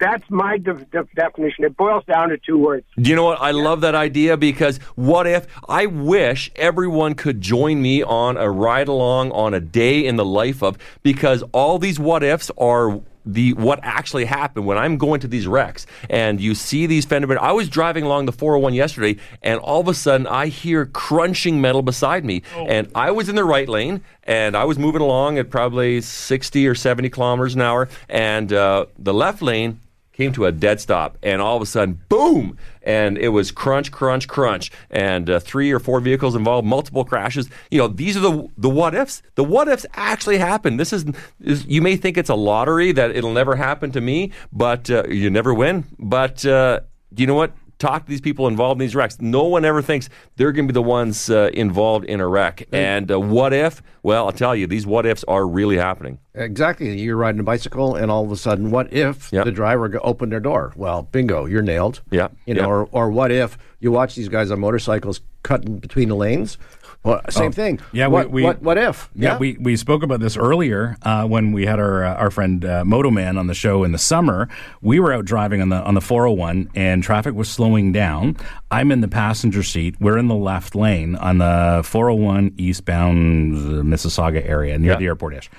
That's 0.01 0.29
my 0.31 0.59
de- 0.59 0.85
de- 0.87 1.07
definition. 1.15 1.65
It 1.65 1.77
boils 1.77 2.05
down 2.07 2.31
to 2.31 2.39
two 2.39 2.59
words. 2.59 2.85
Do 2.97 3.09
you 3.09 3.15
know 3.15 3.25
what? 3.25 3.41
I 3.41 3.53
love 3.53 3.83
that 3.83 3.95
idea 3.95 4.37
because 4.37 4.79
what 4.97 5.29
if 5.29 5.47
I 5.69 5.87
wish 5.87 6.51
everyone 6.57 7.15
could 7.15 7.41
join 7.41 7.81
me 7.81 8.03
on 8.03 8.37
a 8.37 8.51
ride 8.51 8.89
along 8.89 9.31
on 9.31 9.55
a 9.55 9.61
day 9.61 10.05
in 10.05 10.17
the 10.17 10.25
life 10.25 10.61
of 10.61 10.77
because 11.05 11.45
all 11.53 11.79
these 11.79 12.01
what 12.01 12.25
ifs 12.25 12.51
are 12.59 13.01
the 13.25 13.53
what 13.55 13.81
actually 13.83 14.25
happened 14.25 14.67
when 14.67 14.79
I'm 14.79 14.97
going 14.99 15.21
to 15.21 15.29
these 15.29 15.47
wrecks 15.47 15.87
and 16.11 16.41
you 16.41 16.55
see 16.55 16.87
these 16.87 17.05
fender 17.05 17.27
benders. 17.27 17.43
I 17.43 17.53
was 17.53 17.69
driving 17.69 18.05
along 18.05 18.27
the 18.27 18.33
401 18.33 18.75
yesterday 18.75 19.21
and 19.43 19.61
all 19.61 19.81
of 19.81 19.89
a 19.89 19.95
sudden 19.95 20.27
I 20.27 20.47
hear 20.47 20.87
crunching 20.87 21.61
metal 21.61 21.83
beside 21.83 22.25
me 22.25 22.43
and 22.55 22.91
I 22.95 23.11
was 23.11 23.29
in 23.29 23.37
the 23.37 23.45
right 23.45 23.69
lane 23.69 24.03
and 24.25 24.57
I 24.57 24.65
was 24.65 24.79
moving 24.79 25.03
along 25.03 25.39
at 25.39 25.51
probably 25.51 26.01
60 26.01 26.67
or 26.67 26.75
70 26.75 27.11
kilometers 27.11 27.55
an 27.55 27.61
hour 27.61 27.89
and 28.09 28.53
uh, 28.53 28.87
the 28.99 29.15
left 29.15 29.43
lane 29.43 29.81
came 30.13 30.33
to 30.33 30.45
a 30.45 30.53
dead 30.53 30.81
stop, 30.81 31.17
and 31.23 31.41
all 31.41 31.57
of 31.57 31.63
a 31.63 31.67
sudden, 31.67 32.01
boom! 32.09 32.57
And 32.83 33.17
it 33.17 33.29
was 33.29 33.51
crunch, 33.51 33.91
crunch, 33.91 34.29
crunch, 34.29 34.71
and 34.91 35.31
uh, 35.31 35.41
three 35.41 35.71
or 35.71 35.79
four 35.79 36.01
vehicles 36.01 36.35
involved, 36.35 36.67
multiple 36.67 37.05
crashes. 37.05 37.49
You 37.71 37.79
know, 37.79 37.89
these 37.89 38.17
are 38.17 38.21
the 38.21 38.49
the 38.57 38.69
what 38.69 38.95
ifs. 38.95 39.23
The 39.35 39.45
what 39.45 39.69
ifs 39.69 39.87
actually 39.95 40.39
happen. 40.39 40.77
This 40.77 40.93
is, 40.93 41.07
is 41.41 41.65
you 41.67 41.81
may 41.81 41.97
think 41.97 42.19
it's 42.19 42.31
a 42.31 42.35
lottery 42.35 42.93
that 42.93 43.11
it'll 43.15 43.33
never 43.33 43.57
happen 43.57 43.93
to 43.93 44.01
me, 44.01 44.33
but 44.53 44.91
uh, 44.91 45.05
you 45.09 45.31
never 45.31 45.55
win. 45.55 45.85
But 45.99 46.45
uh, 46.45 46.81
you 47.15 47.27
know 47.27 47.35
what? 47.35 47.53
Talk 47.83 48.05
to 48.05 48.09
these 48.09 48.21
people 48.21 48.47
involved 48.47 48.81
in 48.81 48.87
these 48.87 48.95
wrecks. 48.95 49.21
No 49.21 49.43
one 49.43 49.65
ever 49.65 49.83
thinks 49.83 50.09
they're 50.37 50.53
going 50.53 50.69
to 50.69 50.73
be 50.73 50.75
the 50.75 50.81
ones 50.83 51.29
uh, 51.29 51.51
involved 51.53 52.05
in 52.05 52.21
a 52.21 52.29
wreck. 52.29 52.69
And 52.71 53.11
uh, 53.11 53.19
what 53.19 53.53
if? 53.53 53.83
Well, 54.05 54.27
I'll 54.27 54.31
tell 54.33 54.55
you, 54.55 54.69
these 54.69 54.87
what 54.87 55.05
ifs 55.05 55.25
are 55.27 55.45
really 55.49 55.79
happening. 55.79 56.21
Exactly. 56.33 56.97
You're 57.01 57.17
riding 57.17 57.41
a 57.41 57.43
bicycle, 57.43 57.97
and 57.97 58.09
all 58.09 58.25
of 58.25 58.31
a 58.31 58.37
sudden, 58.37 58.71
what 58.71 58.93
if 58.93 59.33
Yep. 59.33 59.47
the 59.47 59.51
driver 59.51 59.91
opened 60.05 60.31
their 60.31 60.39
door? 60.39 60.73
Well, 60.77 61.03
bingo, 61.11 61.47
you're 61.47 61.61
nailed. 61.61 62.03
Yeah, 62.13 62.29
You 62.47 62.55
know, 62.55 62.61
yeah. 62.61 62.67
or 62.69 62.89
or 62.93 63.11
what 63.11 63.33
if 63.33 63.59
you 63.81 63.91
watch 63.91 64.15
these 64.15 64.29
guys 64.29 64.53
on 64.53 64.61
motorcycles 64.61 65.21
cutting 65.43 65.79
between 65.79 66.09
the 66.09 66.17
lanes. 66.17 66.59
Well, 67.05 67.21
same 67.31 67.51
thing. 67.51 67.81
Oh, 67.83 67.87
yeah, 67.93 68.07
What, 68.07 68.31
we- 68.31 68.45
what, 68.45 68.63
what 68.63 68.79
if? 68.79 69.11
Yeah, 69.17 69.37
we, 69.37 69.57
we 69.59 69.75
spoke 69.77 70.05
about 70.05 70.21
this 70.21 70.37
earlier 70.37 70.97
uh, 71.03 71.27
when 71.27 71.51
we 71.51 71.67
had 71.67 71.81
our 71.81 72.05
uh, 72.05 72.15
our 72.15 72.31
friend 72.31 72.65
uh, 72.65 72.85
Moto 72.85 73.11
Man 73.11 73.37
on 73.37 73.49
the 73.49 73.55
show 73.55 73.83
in 73.83 73.91
the 73.91 73.99
summer. 73.99 74.49
We 74.83 75.01
were 75.01 75.13
out 75.13 75.25
driving 75.25 75.61
on 75.61 75.69
the 75.71 75.83
on 75.83 75.95
the 75.95 76.01
401 76.01 76.71
and 76.77 77.03
traffic 77.03 77.35
was 77.35 77.49
slowing 77.49 77.91
down. 77.91 78.37
I'm 78.71 78.93
in 78.93 79.01
the 79.01 79.09
passenger 79.09 79.65
seat. 79.65 79.97
We're 79.99 80.17
in 80.17 80.29
the 80.29 80.37
left 80.37 80.77
lane 80.77 81.17
on 81.17 81.39
the 81.39 81.83
401 81.85 82.55
eastbound 82.57 83.57
Mississauga 83.85 84.49
area 84.49 84.79
near 84.79 84.93
Yeah. 84.93 84.99
the 84.99 85.07
airport 85.07 85.35
ish. 85.35 85.51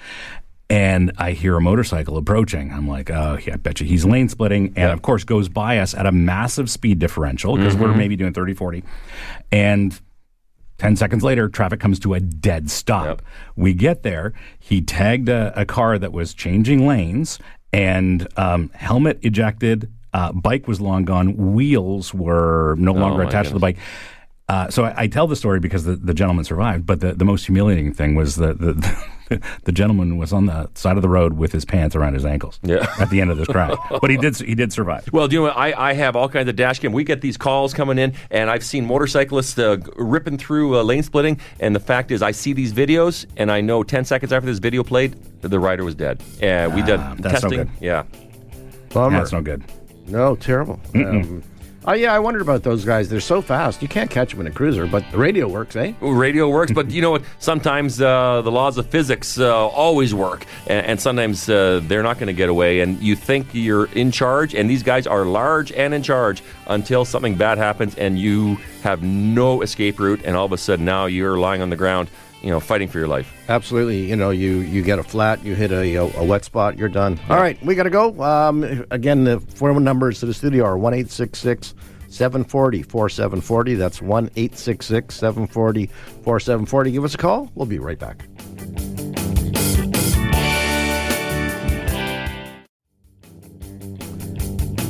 And 0.70 1.12
I 1.18 1.32
hear 1.32 1.56
a 1.56 1.62
motorcycle 1.62 2.18
approaching. 2.18 2.72
I'm 2.72 2.88
like, 2.88 3.10
oh, 3.12 3.38
yeah, 3.46 3.54
I 3.54 3.58
bet 3.58 3.80
you 3.80 3.86
he's 3.86 4.06
lane 4.06 4.30
splitting. 4.30 4.74
And 4.76 4.92
of 4.92 5.02
course, 5.02 5.24
goes 5.24 5.48
by 5.50 5.78
us 5.78 5.94
at 5.94 6.06
a 6.06 6.12
massive 6.12 6.70
speed 6.70 7.00
differential 7.00 7.58
because 7.58 7.76
we're 7.76 7.94
maybe 7.94 8.16
doing 8.16 8.34
30, 8.34 8.54
40. 8.56 8.84
And 9.52 10.00
10 10.80 10.96
seconds 10.96 11.24
later, 11.24 11.48
traffic 11.48 11.80
comes 11.80 12.00
to 12.00 12.14
a 12.16 12.20
dead 12.20 12.72
stop. 12.72 13.06
Yep. 13.06 13.22
We 13.56 13.74
get 13.74 14.04
there. 14.04 14.34
He 14.60 14.82
tagged 14.82 15.30
a, 15.30 15.54
a 15.56 15.66
car 15.66 16.00
that 16.00 16.12
was 16.12 16.34
changing 16.34 16.88
lanes 16.88 17.38
and 17.72 18.28
um, 18.38 18.70
helmet 18.74 19.20
ejected. 19.22 19.92
Uh, 20.14 20.32
bike 20.32 20.68
was 20.68 20.82
long 20.82 21.06
gone. 21.06 21.54
Wheels 21.54 22.14
were 22.14 22.76
no 22.80 22.94
longer 22.94 23.24
Oh, 23.24 23.28
attached 23.28 23.50
to 23.50 23.54
the 23.54 23.60
bike. 23.60 23.78
Uh, 24.50 24.70
so 24.70 24.84
I, 24.86 25.04
I 25.04 25.08
tell 25.08 25.28
the 25.28 25.36
story 25.36 25.60
because 25.60 25.86
the, 25.86 25.96
the 25.96 26.14
gentleman 26.14 26.46
survived, 26.46 26.86
but 26.86 27.00
the, 27.00 27.14
the 27.14 27.26
most 27.26 27.46
humiliating 27.46 27.94
thing 27.94 28.16
was 28.16 28.36
that 28.38 28.60
the, 28.60 28.74
the, 28.74 28.98
the 29.64 29.72
gentleman 29.72 30.18
was 30.18 30.34
on 30.34 30.46
the 30.46 30.70
side 30.76 30.96
of 30.96 31.02
the 31.02 31.10
road 31.10 31.34
with 31.34 31.52
his 31.52 31.66
pants 31.66 31.96
around 31.96 32.14
his 32.14 32.26
ankles 32.26 32.60
Yeah. 32.64 32.86
at 33.00 33.10
the 33.10 33.22
end 33.22 33.32
of 33.32 33.38
this 33.38 33.48
crash. 33.48 33.78
but 34.02 34.10
he 34.10 34.18
did 34.18 34.36
he 34.38 34.56
did 34.56 34.74
survive. 34.74 35.08
Well, 35.12 35.28
do 35.28 35.36
you 35.36 35.40
know 35.42 35.48
what? 35.48 35.58
I, 35.58 35.90
I 35.92 35.94
have 35.94 36.16
all 36.16 36.30
kinds 36.30 36.50
of 36.50 36.56
dash 36.56 36.80
cam. 36.80 36.92
We 36.92 37.04
get 37.04 37.22
these 37.22 37.38
calls 37.38 37.74
coming 37.74 37.98
in, 38.00 38.14
and 38.32 38.50
I've 38.50 38.64
seen 38.64 38.86
motorcyclists 38.86 39.58
uh, 39.58 39.78
ripping 39.96 40.38
through 40.38 40.78
uh, 40.80 40.84
lane 40.84 41.04
splitting. 41.04 41.40
And 41.60 41.76
the 41.76 41.80
fact 41.80 42.12
is, 42.12 42.22
I 42.22 42.32
see 42.32 42.54
these 42.54 42.74
videos, 42.74 43.26
and 43.38 43.52
I 43.52 43.62
know 43.62 43.84
10 43.84 44.06
seconds 44.06 44.32
after 44.34 44.46
this 44.48 44.60
video 44.60 44.84
played, 44.84 45.16
the 45.42 45.60
rider 45.60 45.84
was 45.84 45.96
dead. 45.96 46.22
And 46.42 46.74
we 46.74 46.82
did 46.82 47.00
Ah, 47.00 47.16
that's 47.20 47.44
no 47.44 47.50
testing. 47.50 47.50
good. 47.60 47.70
Yeah. 47.82 48.04
Bummer. 48.90 49.18
That's 49.20 49.32
no 49.32 49.42
good. 49.42 49.64
No, 50.08 50.36
terrible. 50.36 50.80
Um, 50.96 51.44
oh 51.86 51.94
yeah, 51.94 52.14
I 52.14 52.20
wondered 52.20 52.42
about 52.42 52.64
those 52.64 52.86
guys. 52.86 53.10
They're 53.10 53.20
so 53.20 53.42
fast. 53.42 53.82
You 53.82 53.88
can't 53.88 54.10
catch 54.10 54.32
them 54.32 54.42
in 54.42 54.48
a 54.48 54.52
cruiser, 54.52 54.86
but 54.86 55.04
the 55.12 55.18
radio 55.18 55.48
works, 55.48 55.76
eh? 55.76 55.94
radio 56.02 56.50
works, 56.50 56.72
but 56.72 56.92
you 56.92 57.02
know 57.02 57.12
what? 57.12 57.24
Sometimes 57.40 58.02
uh, 58.02 58.42
the 58.42 58.52
laws 58.52 58.78
of 58.78 58.88
physics 58.88 59.40
uh, 59.40 59.68
always 59.68 60.14
work, 60.14 60.46
and, 60.68 60.86
and 60.86 61.02
sometimes 61.02 61.50
uh, 61.50 61.82
they're 61.84 62.04
not 62.04 62.18
going 62.18 62.28
to 62.28 62.34
get 62.34 62.50
away. 62.50 62.82
And 62.82 63.02
you 63.02 63.16
think 63.16 63.48
you're 63.54 63.86
in 63.94 64.12
charge, 64.12 64.56
and 64.56 64.70
these 64.70 64.84
guys 64.84 65.08
are 65.08 65.26
large 65.26 65.72
and 65.72 65.94
in 65.94 66.04
charge 66.04 66.44
until 66.68 67.06
something 67.06 67.36
bad 67.36 67.58
happens, 67.58 67.96
and 67.96 68.20
you 68.20 68.56
have 68.84 69.04
no 69.04 69.62
escape 69.62 70.00
route, 70.00 70.22
and 70.26 70.36
all 70.36 70.46
of 70.46 70.52
a 70.52 70.58
sudden 70.58 70.86
now 70.86 71.06
you're 71.06 71.38
lying 71.38 71.62
on 71.62 71.70
the 71.70 71.76
ground, 71.76 72.10
you 72.44 72.50
know, 72.50 72.60
fighting 72.60 72.88
for 72.88 73.00
your 73.00 73.08
life. 73.08 73.34
Absolutely. 73.50 74.06
You 74.06 74.16
know, 74.16 74.30
you 74.30 74.58
you 74.60 74.84
get 74.84 75.00
a 75.00 75.04
flat, 75.04 75.44
you 75.44 75.56
hit 75.56 75.72
a, 75.72 75.96
a, 75.96 76.04
a 76.18 76.24
wet 76.24 76.44
spot, 76.44 76.78
you're 76.78 76.90
done. 76.90 77.20
All 77.30 77.38
right, 77.38 77.62
we 77.64 77.74
got 77.74 77.84
to 77.84 77.90
go. 77.90 78.22
Um, 78.22 78.86
again, 78.92 79.24
the 79.24 79.40
phone 79.40 79.84
numbers 79.84 80.20
to 80.20 80.26
the 80.26 80.34
studio 80.34 80.66
are 80.66 80.78
one 80.78 80.94
eight 80.94 81.10
six 81.10 81.40
six. 81.40 81.74
740 82.10 82.84
4740. 82.84 83.74
That's 83.74 84.00
1 84.00 84.26
866 84.36 85.16
740 85.16 85.88
4740. 85.88 86.92
Give 86.92 87.04
us 87.04 87.16
a 87.16 87.18
call. 87.18 87.52
We'll 87.56 87.66
be 87.66 87.80
right 87.80 87.98
back. 87.98 88.28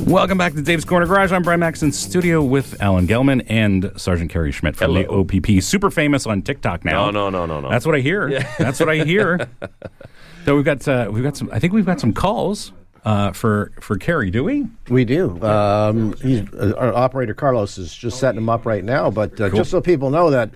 Welcome 0.06 0.36
back 0.36 0.52
to 0.52 0.60
Dave's 0.60 0.84
Corner 0.84 1.06
Garage. 1.06 1.32
I'm 1.32 1.42
Brian 1.42 1.60
Max 1.60 1.82
in 1.82 1.90
studio 1.90 2.42
with 2.42 2.80
Alan 2.82 3.06
Gelman 3.06 3.42
and 3.48 3.90
Sergeant 3.96 4.30
Kerry 4.30 4.52
Schmidt 4.52 4.76
from 4.76 4.92
the 4.92 5.08
OPP. 5.08 5.62
Super 5.62 5.90
famous 5.90 6.26
on 6.26 6.42
TikTok 6.42 6.84
now. 6.84 7.10
No, 7.10 7.30
no, 7.30 7.30
no, 7.30 7.46
no, 7.46 7.60
no. 7.60 7.70
That's 7.70 7.86
what 7.86 7.94
I 7.94 8.00
hear. 8.00 8.40
That's 8.58 8.78
what 8.78 8.90
I 8.90 8.96
hear. 8.96 9.48
so 10.44 10.56
we've 10.56 10.64
got 10.64 10.86
uh, 10.86 11.08
we've 11.10 11.22
got 11.22 11.38
some. 11.38 11.48
I 11.50 11.58
think 11.58 11.72
we've 11.72 11.86
got 11.86 12.00
some 12.00 12.12
calls 12.12 12.72
uh, 13.06 13.32
for 13.32 13.72
for 13.80 13.96
Kerry. 13.96 14.30
Do 14.30 14.44
we? 14.44 14.66
We 14.90 15.06
do. 15.06 15.42
Um, 15.42 16.14
he's, 16.18 16.52
uh, 16.52 16.74
our 16.76 16.92
operator 16.92 17.32
Carlos 17.32 17.78
is 17.78 17.94
just 17.94 18.18
setting 18.18 18.36
them 18.36 18.50
up 18.50 18.66
right 18.66 18.84
now. 18.84 19.10
But 19.10 19.40
uh, 19.40 19.48
just 19.48 19.70
so 19.70 19.80
people 19.80 20.10
know 20.10 20.28
that 20.30 20.50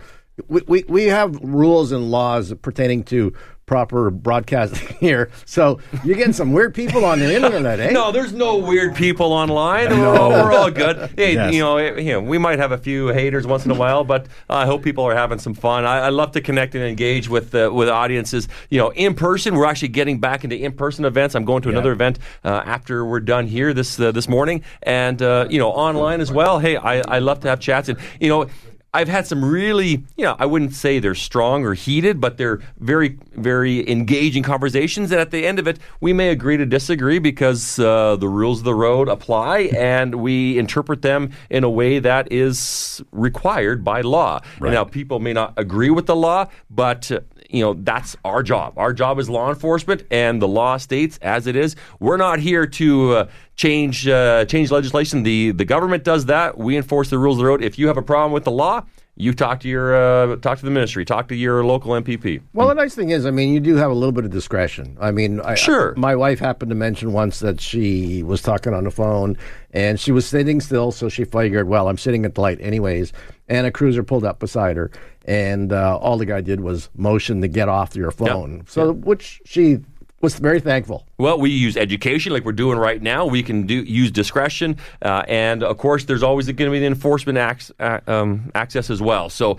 we, 0.48 0.60
we, 0.68 0.84
we 0.88 1.04
have 1.04 1.34
rules 1.42 1.90
and 1.90 2.10
laws 2.10 2.52
pertaining 2.60 3.02
to 3.04 3.32
proper 3.68 4.10
broadcasting 4.10 4.96
here. 5.00 5.30
So 5.44 5.78
you're 6.04 6.16
getting 6.16 6.32
some 6.32 6.52
weird 6.52 6.74
people 6.74 7.04
on 7.04 7.20
the 7.20 7.32
internet, 7.32 7.78
eh? 7.78 7.90
No, 7.90 8.10
there's 8.10 8.32
no 8.32 8.56
weird 8.56 8.96
people 8.96 9.32
online. 9.32 9.90
We're, 9.90 10.06
all, 10.18 10.30
we're 10.30 10.52
all 10.52 10.70
good. 10.70 11.10
Hey, 11.16 11.34
Yes. 11.34 11.54
you 11.54 11.60
know, 11.60 11.76
eh, 11.76 12.00
you 12.00 12.12
know, 12.12 12.20
we 12.20 12.38
might 12.38 12.58
have 12.58 12.72
a 12.72 12.78
few 12.78 13.08
haters 13.08 13.46
once 13.46 13.64
in 13.64 13.70
a 13.70 13.74
while, 13.74 14.02
but 14.02 14.26
I 14.48 14.66
hope 14.66 14.82
people 14.82 15.04
are 15.04 15.14
having 15.14 15.38
some 15.38 15.54
fun. 15.54 15.84
I, 15.84 15.98
I 16.06 16.08
love 16.08 16.32
to 16.32 16.40
connect 16.40 16.74
and 16.74 16.82
engage 16.82 17.28
with 17.28 17.54
uh, 17.54 17.70
with 17.72 17.88
audiences. 17.88 18.48
You 18.70 18.78
know, 18.78 18.88
in 18.92 19.14
person. 19.14 19.54
We're 19.54 19.66
actually 19.66 19.88
getting 19.88 20.18
back 20.18 20.42
into 20.44 20.56
in 20.56 20.72
person 20.72 21.04
events. 21.04 21.34
I'm 21.34 21.44
going 21.44 21.62
to 21.62 21.68
another 21.68 21.92
event 21.92 22.18
uh, 22.44 22.62
after 22.64 23.04
we're 23.04 23.20
done 23.20 23.46
here 23.46 23.74
this 23.74 24.00
uh, 24.00 24.10
this 24.12 24.28
morning, 24.28 24.62
and 24.82 25.20
uh, 25.20 25.46
you 25.50 25.58
know, 25.58 25.70
online 25.70 26.20
as 26.22 26.32
well. 26.32 26.58
Hey, 26.58 26.76
I, 26.76 27.00
I 27.00 27.18
love 27.18 27.40
to 27.40 27.48
have 27.48 27.60
chats, 27.60 27.88
and 27.90 27.98
you 28.20 28.28
know. 28.30 28.46
I've 28.94 29.08
had 29.08 29.26
some 29.26 29.44
really, 29.44 30.04
you 30.16 30.24
know, 30.24 30.34
I 30.38 30.46
wouldn't 30.46 30.72
say 30.72 30.98
they're 30.98 31.14
strong 31.14 31.64
or 31.64 31.74
heated, 31.74 32.20
but 32.20 32.38
they're 32.38 32.60
very, 32.78 33.18
very 33.32 33.88
engaging 33.88 34.42
conversations. 34.42 35.12
And 35.12 35.20
at 35.20 35.30
the 35.30 35.46
end 35.46 35.58
of 35.58 35.68
it, 35.68 35.78
we 36.00 36.14
may 36.14 36.30
agree 36.30 36.56
to 36.56 36.64
disagree 36.64 37.18
because 37.18 37.78
uh, 37.78 38.16
the 38.16 38.28
rules 38.28 38.60
of 38.60 38.64
the 38.64 38.74
road 38.74 39.08
apply 39.08 39.70
and 39.76 40.14
we 40.14 40.58
interpret 40.58 41.02
them 41.02 41.32
in 41.50 41.64
a 41.64 41.70
way 41.70 41.98
that 41.98 42.32
is 42.32 43.02
required 43.12 43.84
by 43.84 44.00
law. 44.00 44.40
And 44.68 44.72
now, 44.72 44.84
people 44.84 45.18
may 45.18 45.34
not 45.34 45.52
agree 45.56 45.90
with 45.90 46.06
the 46.06 46.16
law, 46.16 46.46
but. 46.70 47.10
You 47.48 47.62
know 47.62 47.74
that's 47.74 48.16
our 48.24 48.42
job. 48.42 48.74
Our 48.76 48.92
job 48.92 49.18
is 49.18 49.30
law 49.30 49.48
enforcement, 49.48 50.02
and 50.10 50.40
the 50.42 50.48
law 50.48 50.76
states 50.76 51.18
as 51.22 51.46
it 51.46 51.56
is. 51.56 51.76
We're 51.98 52.18
not 52.18 52.40
here 52.40 52.66
to 52.66 53.12
uh, 53.12 53.28
change 53.56 54.06
uh, 54.06 54.44
change 54.44 54.70
legislation. 54.70 55.22
the 55.22 55.52
The 55.52 55.64
government 55.64 56.04
does 56.04 56.26
that. 56.26 56.58
We 56.58 56.76
enforce 56.76 57.08
the 57.10 57.18
rules 57.18 57.38
of 57.38 57.44
the 57.44 57.46
road. 57.46 57.62
If 57.62 57.78
you 57.78 57.86
have 57.86 57.96
a 57.96 58.02
problem 58.02 58.32
with 58.32 58.44
the 58.44 58.50
law, 58.50 58.84
you 59.16 59.32
talk 59.32 59.60
to 59.60 59.68
your 59.68 59.94
uh, 59.96 60.36
talk 60.36 60.58
to 60.58 60.64
the 60.64 60.70
ministry, 60.70 61.06
talk 61.06 61.28
to 61.28 61.34
your 61.34 61.64
local 61.64 61.92
MPP. 61.92 62.42
Well, 62.52 62.68
the 62.68 62.74
nice 62.74 62.94
thing 62.94 63.10
is, 63.10 63.24
I 63.24 63.30
mean, 63.30 63.52
you 63.54 63.60
do 63.60 63.76
have 63.76 63.90
a 63.90 63.94
little 63.94 64.12
bit 64.12 64.26
of 64.26 64.30
discretion. 64.30 64.98
I 65.00 65.10
mean, 65.10 65.40
I, 65.40 65.54
Sure. 65.54 65.94
my 65.96 66.14
wife 66.16 66.38
happened 66.38 66.68
to 66.68 66.74
mention 66.76 67.12
once 67.14 67.38
that 67.40 67.60
she 67.62 68.22
was 68.22 68.42
talking 68.42 68.74
on 68.74 68.84
the 68.84 68.90
phone 68.90 69.38
and 69.72 69.98
she 69.98 70.12
was 70.12 70.26
sitting 70.26 70.60
still, 70.60 70.92
so 70.92 71.08
she 71.08 71.24
figured, 71.24 71.66
well, 71.66 71.88
I'm 71.88 71.98
sitting 71.98 72.24
at 72.26 72.34
the 72.34 72.40
light 72.42 72.58
anyways. 72.60 73.12
And 73.48 73.66
a 73.66 73.70
cruiser 73.70 74.02
pulled 74.02 74.24
up 74.24 74.38
beside 74.40 74.76
her, 74.76 74.90
and 75.28 75.72
uh, 75.72 75.98
all 75.98 76.16
the 76.16 76.24
guy 76.26 76.40
did 76.40 76.60
was 76.60 76.88
motion 76.96 77.42
to 77.42 77.48
get 77.48 77.68
off 77.68 77.94
your 77.94 78.10
phone. 78.10 78.64
So, 78.66 78.92
which 78.92 79.42
she 79.44 79.78
was 80.22 80.38
very 80.38 80.58
thankful. 80.58 81.06
Well, 81.18 81.38
we 81.38 81.50
use 81.50 81.76
education 81.76 82.32
like 82.32 82.44
we're 82.44 82.52
doing 82.52 82.78
right 82.78 83.00
now. 83.00 83.26
We 83.26 83.42
can 83.42 83.66
do 83.66 83.74
use 83.74 84.10
discretion, 84.10 84.78
uh, 85.02 85.22
and 85.28 85.62
of 85.62 85.76
course, 85.76 86.06
there's 86.06 86.22
always 86.22 86.46
going 86.46 86.56
to 86.56 86.70
be 86.70 86.80
the 86.80 86.86
enforcement 86.86 87.38
ac- 87.38 87.74
uh, 87.78 88.00
um, 88.06 88.50
access 88.54 88.90
as 88.90 89.00
well. 89.00 89.28
So. 89.28 89.58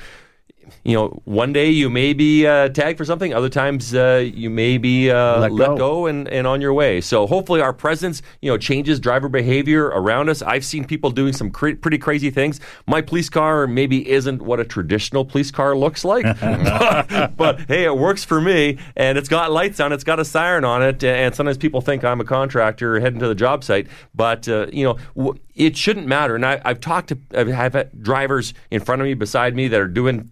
You 0.83 0.95
know, 0.95 1.21
one 1.25 1.53
day 1.53 1.69
you 1.69 1.89
may 1.89 2.13
be 2.13 2.45
uh, 2.45 2.69
tagged 2.69 2.97
for 2.97 3.05
something. 3.05 3.33
Other 3.33 3.49
times 3.49 3.93
uh, 3.93 4.29
you 4.33 4.49
may 4.49 4.77
be 4.77 5.09
uh, 5.11 5.39
Let 5.39 5.51
let, 5.51 5.67
go. 5.69 5.77
go, 5.77 6.05
and, 6.07 6.27
and 6.27 6.45
on 6.47 6.61
your 6.61 6.73
way. 6.73 7.01
So 7.01 7.27
hopefully 7.27 7.61
our 7.61 7.73
presence, 7.73 8.21
you 8.41 8.51
know, 8.51 8.57
changes 8.57 8.99
driver 8.99 9.29
behavior 9.29 9.85
around 9.85 10.29
us. 10.29 10.41
I've 10.41 10.65
seen 10.65 10.85
people 10.85 11.11
doing 11.11 11.33
some 11.33 11.51
cra- 11.51 11.75
pretty 11.75 11.97
crazy 11.97 12.29
things. 12.29 12.59
My 12.87 13.01
police 13.01 13.29
car 13.29 13.67
maybe 13.67 14.09
isn't 14.09 14.41
what 14.41 14.59
a 14.59 14.65
traditional 14.65 15.25
police 15.25 15.51
car 15.51 15.75
looks 15.75 16.03
like, 16.05 16.23
but, 16.39 17.31
but 17.37 17.59
hey, 17.67 17.85
it 17.85 17.97
works 17.97 18.23
for 18.23 18.41
me, 18.41 18.77
and 18.95 19.17
it's 19.17 19.29
got 19.29 19.51
lights 19.51 19.79
on, 19.79 19.91
it's 19.91 20.03
got 20.03 20.19
a 20.19 20.25
siren 20.25 20.63
on 20.65 20.81
it, 20.83 21.03
and 21.03 21.33
sometimes 21.35 21.57
people 21.57 21.81
think 21.81 22.03
I'm 22.03 22.21
a 22.21 22.25
contractor 22.25 22.99
heading 22.99 23.19
to 23.19 23.27
the 23.27 23.35
job 23.35 23.63
site, 23.63 23.87
but 24.13 24.47
uh, 24.47 24.67
you 24.71 24.83
know. 24.83 24.97
W- 25.15 25.39
it 25.55 25.75
shouldn't 25.75 26.07
matter, 26.07 26.35
and 26.35 26.45
I, 26.45 26.61
I've 26.63 26.79
talked 26.79 27.09
to, 27.09 27.17
I've 27.35 27.73
had 27.73 28.01
drivers 28.01 28.53
in 28.71 28.79
front 28.79 29.01
of 29.01 29.05
me, 29.05 29.13
beside 29.13 29.53
me, 29.55 29.67
that 29.67 29.81
are 29.81 29.89
doing 29.89 30.31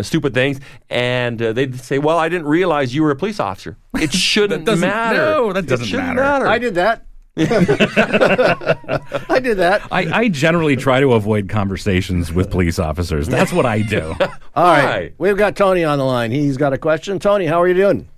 stupid 0.00 0.32
things, 0.32 0.58
and 0.88 1.40
uh, 1.42 1.52
they'd 1.52 1.78
say, 1.78 1.98
"Well, 1.98 2.18
I 2.18 2.30
didn't 2.30 2.46
realize 2.46 2.94
you 2.94 3.02
were 3.02 3.10
a 3.10 3.16
police 3.16 3.38
officer." 3.38 3.76
It 4.00 4.12
shouldn't 4.14 4.64
doesn't- 4.64 4.88
matter. 4.88 5.18
no, 5.18 5.52
that 5.52 5.66
doesn't 5.66 5.86
shouldn't 5.86 6.16
matter. 6.16 6.46
I 6.46 6.58
did 6.58 6.74
that. 6.76 7.04
I 7.36 9.40
did 9.42 9.56
that. 9.58 9.82
I, 9.90 10.20
I 10.20 10.28
generally 10.28 10.76
try 10.76 11.00
to 11.00 11.12
avoid 11.14 11.48
conversations 11.48 12.32
with 12.32 12.50
police 12.50 12.78
officers. 12.78 13.26
That's 13.26 13.52
what 13.52 13.66
I 13.66 13.82
do. 13.82 14.14
All 14.54 14.64
right. 14.64 14.84
Hi. 14.84 15.12
We've 15.18 15.36
got 15.36 15.56
Tony 15.56 15.84
on 15.84 15.98
the 15.98 16.04
line. 16.04 16.30
He's 16.30 16.56
got 16.56 16.72
a 16.72 16.78
question. 16.78 17.18
Tony, 17.18 17.46
how 17.46 17.60
are 17.62 17.68
you 17.68 17.74
doing? 17.74 18.08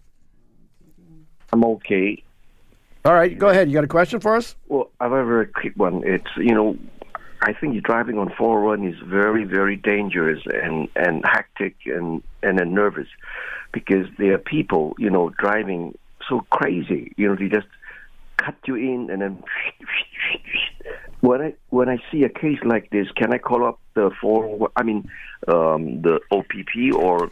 I'm 1.53 1.65
okay. 1.65 2.23
All 3.05 3.15
right, 3.15 3.39
go 3.39 3.49
ahead. 3.51 3.69
You 3.69 3.75
got 3.75 3.85
a 3.85 3.89
question 3.89 4.19
for 4.19 4.35
us? 4.35 4.57
Well, 4.67 4.91
I 4.99 5.05
have 5.05 5.13
a 5.13 5.25
very 5.25 5.47
quick 5.47 5.75
one. 5.77 6.03
It's 6.05 6.27
you 6.37 6.55
know, 6.55 6.77
I 7.43 7.53
think 7.53 7.83
driving 7.83 8.19
on 8.19 8.29
four 8.29 8.61
401 8.61 8.89
is 8.89 8.99
very, 9.07 9.45
very 9.45 9.77
dangerous 9.77 10.43
and 10.47 10.89
and 10.97 11.25
hectic 11.25 11.77
and 11.87 12.23
and 12.43 12.59
then 12.59 12.75
nervous 12.75 13.09
because 13.73 14.07
there 14.19 14.35
are 14.35 14.39
people 14.39 14.95
you 14.99 15.11
know 15.11 15.31
driving 15.31 15.97
so 16.29 16.41
crazy. 16.51 17.13
You 17.17 17.29
know, 17.29 17.37
they 17.37 17.49
just 17.49 17.67
cut 18.37 18.57
you 18.67 18.77
in 18.77 19.11
and 19.11 19.23
then 19.23 19.43
when 21.21 21.41
I 21.41 21.55
when 21.71 21.89
I 21.89 21.99
see 22.11 22.23
a 22.25 22.29
case 22.29 22.59
like 22.65 22.91
this, 22.91 23.07
can 23.17 23.33
I 23.33 23.39
call 23.39 23.65
up 23.65 23.81
the 23.95 24.11
four? 24.21 24.71
I 24.77 24.83
mean, 24.83 25.09
um, 25.49 26.03
the 26.03 26.21
OPP, 26.31 26.95
or 26.95 27.31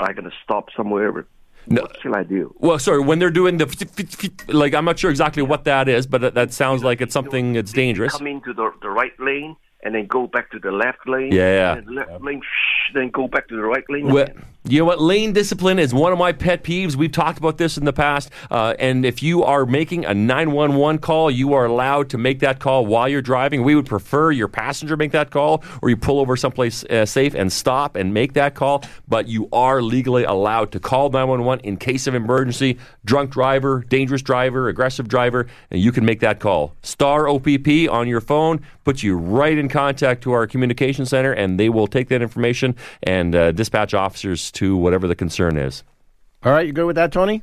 I 0.00 0.12
gonna 0.12 0.32
stop 0.44 0.68
somewhere? 0.76 1.26
No. 1.70 1.82
What 1.82 1.96
shall 2.02 2.16
I 2.16 2.24
do? 2.24 2.54
Well, 2.58 2.80
sorry, 2.80 3.00
when 3.00 3.20
they're 3.20 3.30
doing 3.30 3.56
the 3.58 4.44
like, 4.48 4.74
I'm 4.74 4.84
not 4.84 4.98
sure 4.98 5.10
exactly 5.10 5.42
what 5.42 5.64
that 5.64 5.88
is, 5.88 6.06
but 6.06 6.20
that, 6.20 6.34
that 6.34 6.52
sounds 6.52 6.82
like 6.82 7.00
it's 7.00 7.12
something 7.12 7.52
that's 7.52 7.72
dangerous. 7.72 8.12
Come 8.12 8.26
into 8.26 8.52
the 8.52 8.72
the 8.82 8.90
right 8.90 9.12
lane 9.20 9.54
and 9.84 9.94
then 9.94 10.06
go 10.06 10.26
back 10.26 10.50
to 10.50 10.58
the 10.58 10.72
left 10.72 11.06
lane. 11.06 11.32
Yeah. 11.32 11.76
Then 11.76 11.94
left 11.94 12.22
lane, 12.22 12.42
shh, 12.42 12.92
then 12.92 13.10
go 13.10 13.28
back 13.28 13.48
to 13.48 13.56
the 13.56 13.62
right 13.62 13.84
lane. 13.88 14.12
Well. 14.12 14.26
You 14.64 14.78
know 14.78 14.84
what? 14.84 15.00
Lane 15.00 15.32
discipline 15.32 15.78
is 15.78 15.94
one 15.94 16.12
of 16.12 16.18
my 16.18 16.32
pet 16.32 16.62
peeves. 16.62 16.94
We've 16.94 17.10
talked 17.10 17.38
about 17.38 17.56
this 17.56 17.78
in 17.78 17.86
the 17.86 17.94
past. 17.94 18.30
Uh, 18.50 18.74
and 18.78 19.06
if 19.06 19.22
you 19.22 19.42
are 19.42 19.64
making 19.64 20.04
a 20.04 20.12
911 20.12 20.98
call, 20.98 21.30
you 21.30 21.54
are 21.54 21.64
allowed 21.64 22.10
to 22.10 22.18
make 22.18 22.40
that 22.40 22.58
call 22.58 22.84
while 22.84 23.08
you're 23.08 23.22
driving. 23.22 23.64
We 23.64 23.74
would 23.74 23.86
prefer 23.86 24.30
your 24.30 24.48
passenger 24.48 24.98
make 24.98 25.12
that 25.12 25.30
call 25.30 25.64
or 25.80 25.88
you 25.88 25.96
pull 25.96 26.20
over 26.20 26.36
someplace 26.36 26.84
uh, 26.84 27.06
safe 27.06 27.34
and 27.34 27.50
stop 27.50 27.96
and 27.96 28.12
make 28.12 28.34
that 28.34 28.54
call. 28.54 28.84
But 29.08 29.28
you 29.28 29.48
are 29.50 29.80
legally 29.80 30.24
allowed 30.24 30.72
to 30.72 30.80
call 30.80 31.08
911 31.08 31.64
in 31.64 31.78
case 31.78 32.06
of 32.06 32.14
emergency, 32.14 32.78
drunk 33.06 33.30
driver, 33.30 33.82
dangerous 33.88 34.20
driver, 34.20 34.68
aggressive 34.68 35.08
driver, 35.08 35.46
and 35.70 35.80
you 35.80 35.90
can 35.90 36.04
make 36.04 36.20
that 36.20 36.38
call. 36.38 36.74
Star 36.82 37.28
OPP 37.28 37.88
on 37.90 38.06
your 38.08 38.20
phone 38.20 38.60
puts 38.84 39.02
you 39.02 39.16
right 39.16 39.56
in 39.56 39.68
contact 39.68 40.22
to 40.22 40.32
our 40.32 40.46
communication 40.46 41.06
center, 41.06 41.32
and 41.32 41.58
they 41.58 41.70
will 41.70 41.86
take 41.86 42.08
that 42.08 42.20
information 42.20 42.76
and 43.02 43.34
uh, 43.34 43.52
dispatch 43.52 43.94
officers 43.94 44.49
to 44.52 44.76
whatever 44.76 45.06
the 45.06 45.16
concern 45.16 45.56
is. 45.56 45.82
All 46.42 46.52
right, 46.52 46.66
you 46.66 46.72
good 46.72 46.86
with 46.86 46.96
that, 46.96 47.12
Tony? 47.12 47.42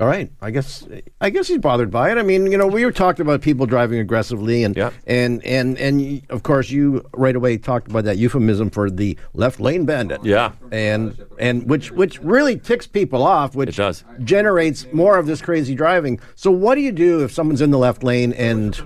All 0.00 0.06
right, 0.06 0.30
I 0.40 0.52
guess 0.52 0.86
I 1.20 1.28
guess 1.30 1.48
he's 1.48 1.58
bothered 1.58 1.90
by 1.90 2.12
it. 2.12 2.18
I 2.18 2.22
mean, 2.22 2.52
you 2.52 2.56
know, 2.56 2.68
we 2.68 2.84
were 2.84 2.92
talking 2.92 3.22
about 3.22 3.40
people 3.40 3.66
driving 3.66 3.98
aggressively, 3.98 4.62
and 4.62 4.76
Yeah. 4.76 4.90
and 5.08 5.44
and 5.44 5.76
and 5.76 6.22
of 6.30 6.44
course, 6.44 6.70
you 6.70 7.04
right 7.14 7.34
away 7.34 7.58
talked 7.58 7.88
about 7.90 8.04
that 8.04 8.16
euphemism 8.16 8.70
for 8.70 8.90
the 8.90 9.18
left 9.34 9.58
lane 9.58 9.86
bandit. 9.86 10.24
Yeah. 10.24 10.52
and 10.70 11.20
and 11.40 11.68
which 11.68 11.90
which 11.90 12.20
really 12.22 12.56
ticks 12.56 12.86
people 12.86 13.24
off, 13.24 13.56
which 13.56 13.70
It 13.70 13.76
does. 13.76 14.04
generates 14.22 14.86
more 14.92 15.18
of 15.18 15.26
this 15.26 15.42
crazy 15.42 15.74
driving. 15.74 16.20
So, 16.36 16.52
what 16.52 16.76
do 16.76 16.80
you 16.82 16.92
do 16.92 17.24
if 17.24 17.32
someone's 17.32 17.60
in 17.60 17.72
the 17.72 17.78
left 17.78 18.04
lane 18.04 18.32
and 18.34 18.80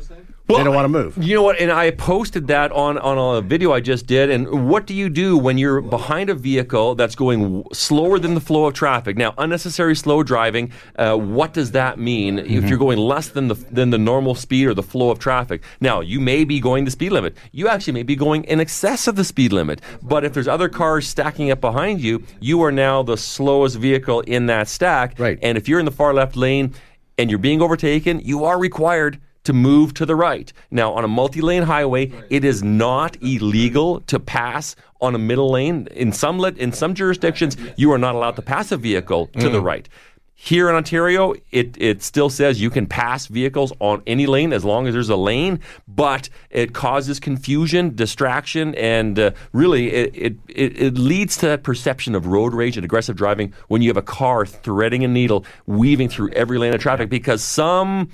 they 0.59 0.65
don't 0.65 0.75
want 0.75 0.85
to 0.85 0.89
move? 0.89 1.19
You 1.19 1.35
know 1.37 1.43
what? 1.43 1.61
And 1.61 1.71
I 1.71 1.91
posted 1.91 2.47
that 2.49 2.73
on, 2.73 2.99
on 2.99 3.37
a 3.37 3.41
video 3.41 3.73
I 3.73 3.81
just 3.81 4.07
did. 4.07 4.31
And 4.31 4.69
what 4.69 4.87
do 4.87 4.95
you 4.95 5.09
do 5.09 5.37
when 5.37 5.59
you're 5.59 5.81
behind 5.81 6.31
a 6.31 6.35
vehicle 6.35 6.95
that's 6.95 7.15
going 7.15 7.43
w- 7.43 7.65
slower 7.73 8.19
than 8.19 8.35
the 8.35 8.41
flow 8.41 8.67
of 8.67 8.75
traffic? 8.75 9.17
Now, 9.17 9.35
unnecessary 9.39 9.97
slow 9.97 10.23
driving. 10.23 10.73
Uh, 10.97 11.17
what 11.17 11.53
does 11.53 11.73
that 11.73 11.99
mean 11.99 12.39
if 12.39 12.69
you're 12.69 12.79
going 12.79 12.99
less 12.99 13.29
than 13.29 13.49
the 13.49 13.55
than 13.55 13.91
the 13.91 13.99
normal 13.99 14.35
speed 14.35 14.67
or 14.67 14.75
the 14.75 14.83
flow 14.83 15.11
of 15.11 15.19
traffic? 15.19 15.63
Now, 15.81 16.01
you 16.01 16.21
may 16.21 16.45
be 16.45 16.61
going 16.61 16.85
the 16.85 16.91
speed 16.91 17.13
limit. 17.13 17.37
You 17.53 17.69
actually 17.69 17.95
may 17.95 18.03
be 18.03 18.17
going 18.17 18.45
in 18.45 18.61
excess 18.61 19.07
of 19.07 19.17
the 19.17 19.25
speed 19.25 19.53
limit. 19.53 19.81
But 20.03 20.25
if 20.25 20.33
there's 20.33 20.49
other 20.49 20.69
cars 20.69 21.07
stacking 21.07 21.51
up 21.51 21.61
behind 21.61 22.01
you, 22.01 22.23
you 22.41 22.63
are 22.63 22.73
now 22.73 23.03
the 23.03 23.17
slowest 23.17 23.77
vehicle 23.77 24.21
in 24.21 24.47
that 24.47 24.69
stack. 24.69 25.19
Right. 25.19 25.39
And 25.43 25.59
if 25.59 25.69
you're 25.69 25.79
in 25.79 25.85
the 25.85 25.93
far 25.93 26.15
left 26.15 26.37
lane 26.37 26.75
and 27.19 27.31
you're 27.31 27.39
being 27.39 27.63
overtaken, 27.63 28.21
you 28.21 28.45
are 28.45 28.59
required 28.59 29.21
to 29.45 29.53
move 29.53 29.95
to 29.95 30.07
the 30.07 30.15
right. 30.15 30.53
Now, 30.71 30.93
on 30.93 31.05
a 31.05 31.09
multi 31.09 31.41
lane 31.41 31.65
highway, 31.65 32.13
it 32.31 32.45
is 32.45 32.63
not 32.63 33.17
illegal 33.23 34.01
to 34.03 34.21
pass 34.21 34.77
on 35.01 35.15
a 35.15 35.19
middle 35.19 35.51
lane. 35.51 35.89
In 35.91 36.13
some, 36.13 36.39
lit- 36.39 36.59
in 36.59 36.73
some 36.73 36.95
jurisdictions, 36.95 37.57
you 37.77 37.93
are 37.93 37.99
not 37.99 38.15
allowed 38.15 38.37
to 38.37 38.43
pass 38.43 38.73
a 38.73 38.77
vehicle 38.77 39.27
to 39.39 39.49
the 39.49 39.61
right. 39.61 39.89
Here 40.35 40.69
in 40.69 40.75
Ontario, 40.75 41.35
it, 41.53 41.77
it 41.81 42.03
still 42.03 42.29
says 42.29 42.61
you 42.61 42.69
can 42.69 42.89
pass 42.89 43.29
vehicles 43.29 43.73
on 43.79 44.03
any 44.09 44.27
lane 44.27 44.53
as 44.53 44.65
long 44.65 44.89
as 44.89 44.93
there's 44.93 45.09
a 45.09 45.15
lane, 45.15 45.61
but 45.87 46.29
it 46.51 46.75
causes 46.75 47.21
confusion, 47.21 47.95
distraction, 47.95 48.75
and 48.75 49.21
uh, 49.21 49.31
really 49.53 49.93
it, 49.93 50.11
it, 50.17 50.37
it, 50.49 50.83
it 50.83 50.95
leads 50.99 51.37
to 51.37 51.47
that 51.47 51.63
perception 51.63 52.17
of 52.17 52.27
road 52.27 52.55
rage 52.55 52.77
and 52.77 52.85
aggressive 52.85 53.15
driving 53.15 53.53
when 53.69 53.83
you 53.83 53.89
have 53.89 53.97
a 53.97 54.03
car 54.03 54.45
threading 54.45 55.05
a 55.05 55.09
needle, 55.09 55.45
weaving 55.67 56.09
through 56.09 56.31
every 56.31 56.59
lane 56.59 56.75
of 56.75 56.81
traffic 56.81 57.09
because 57.09 57.41
some 57.45 58.11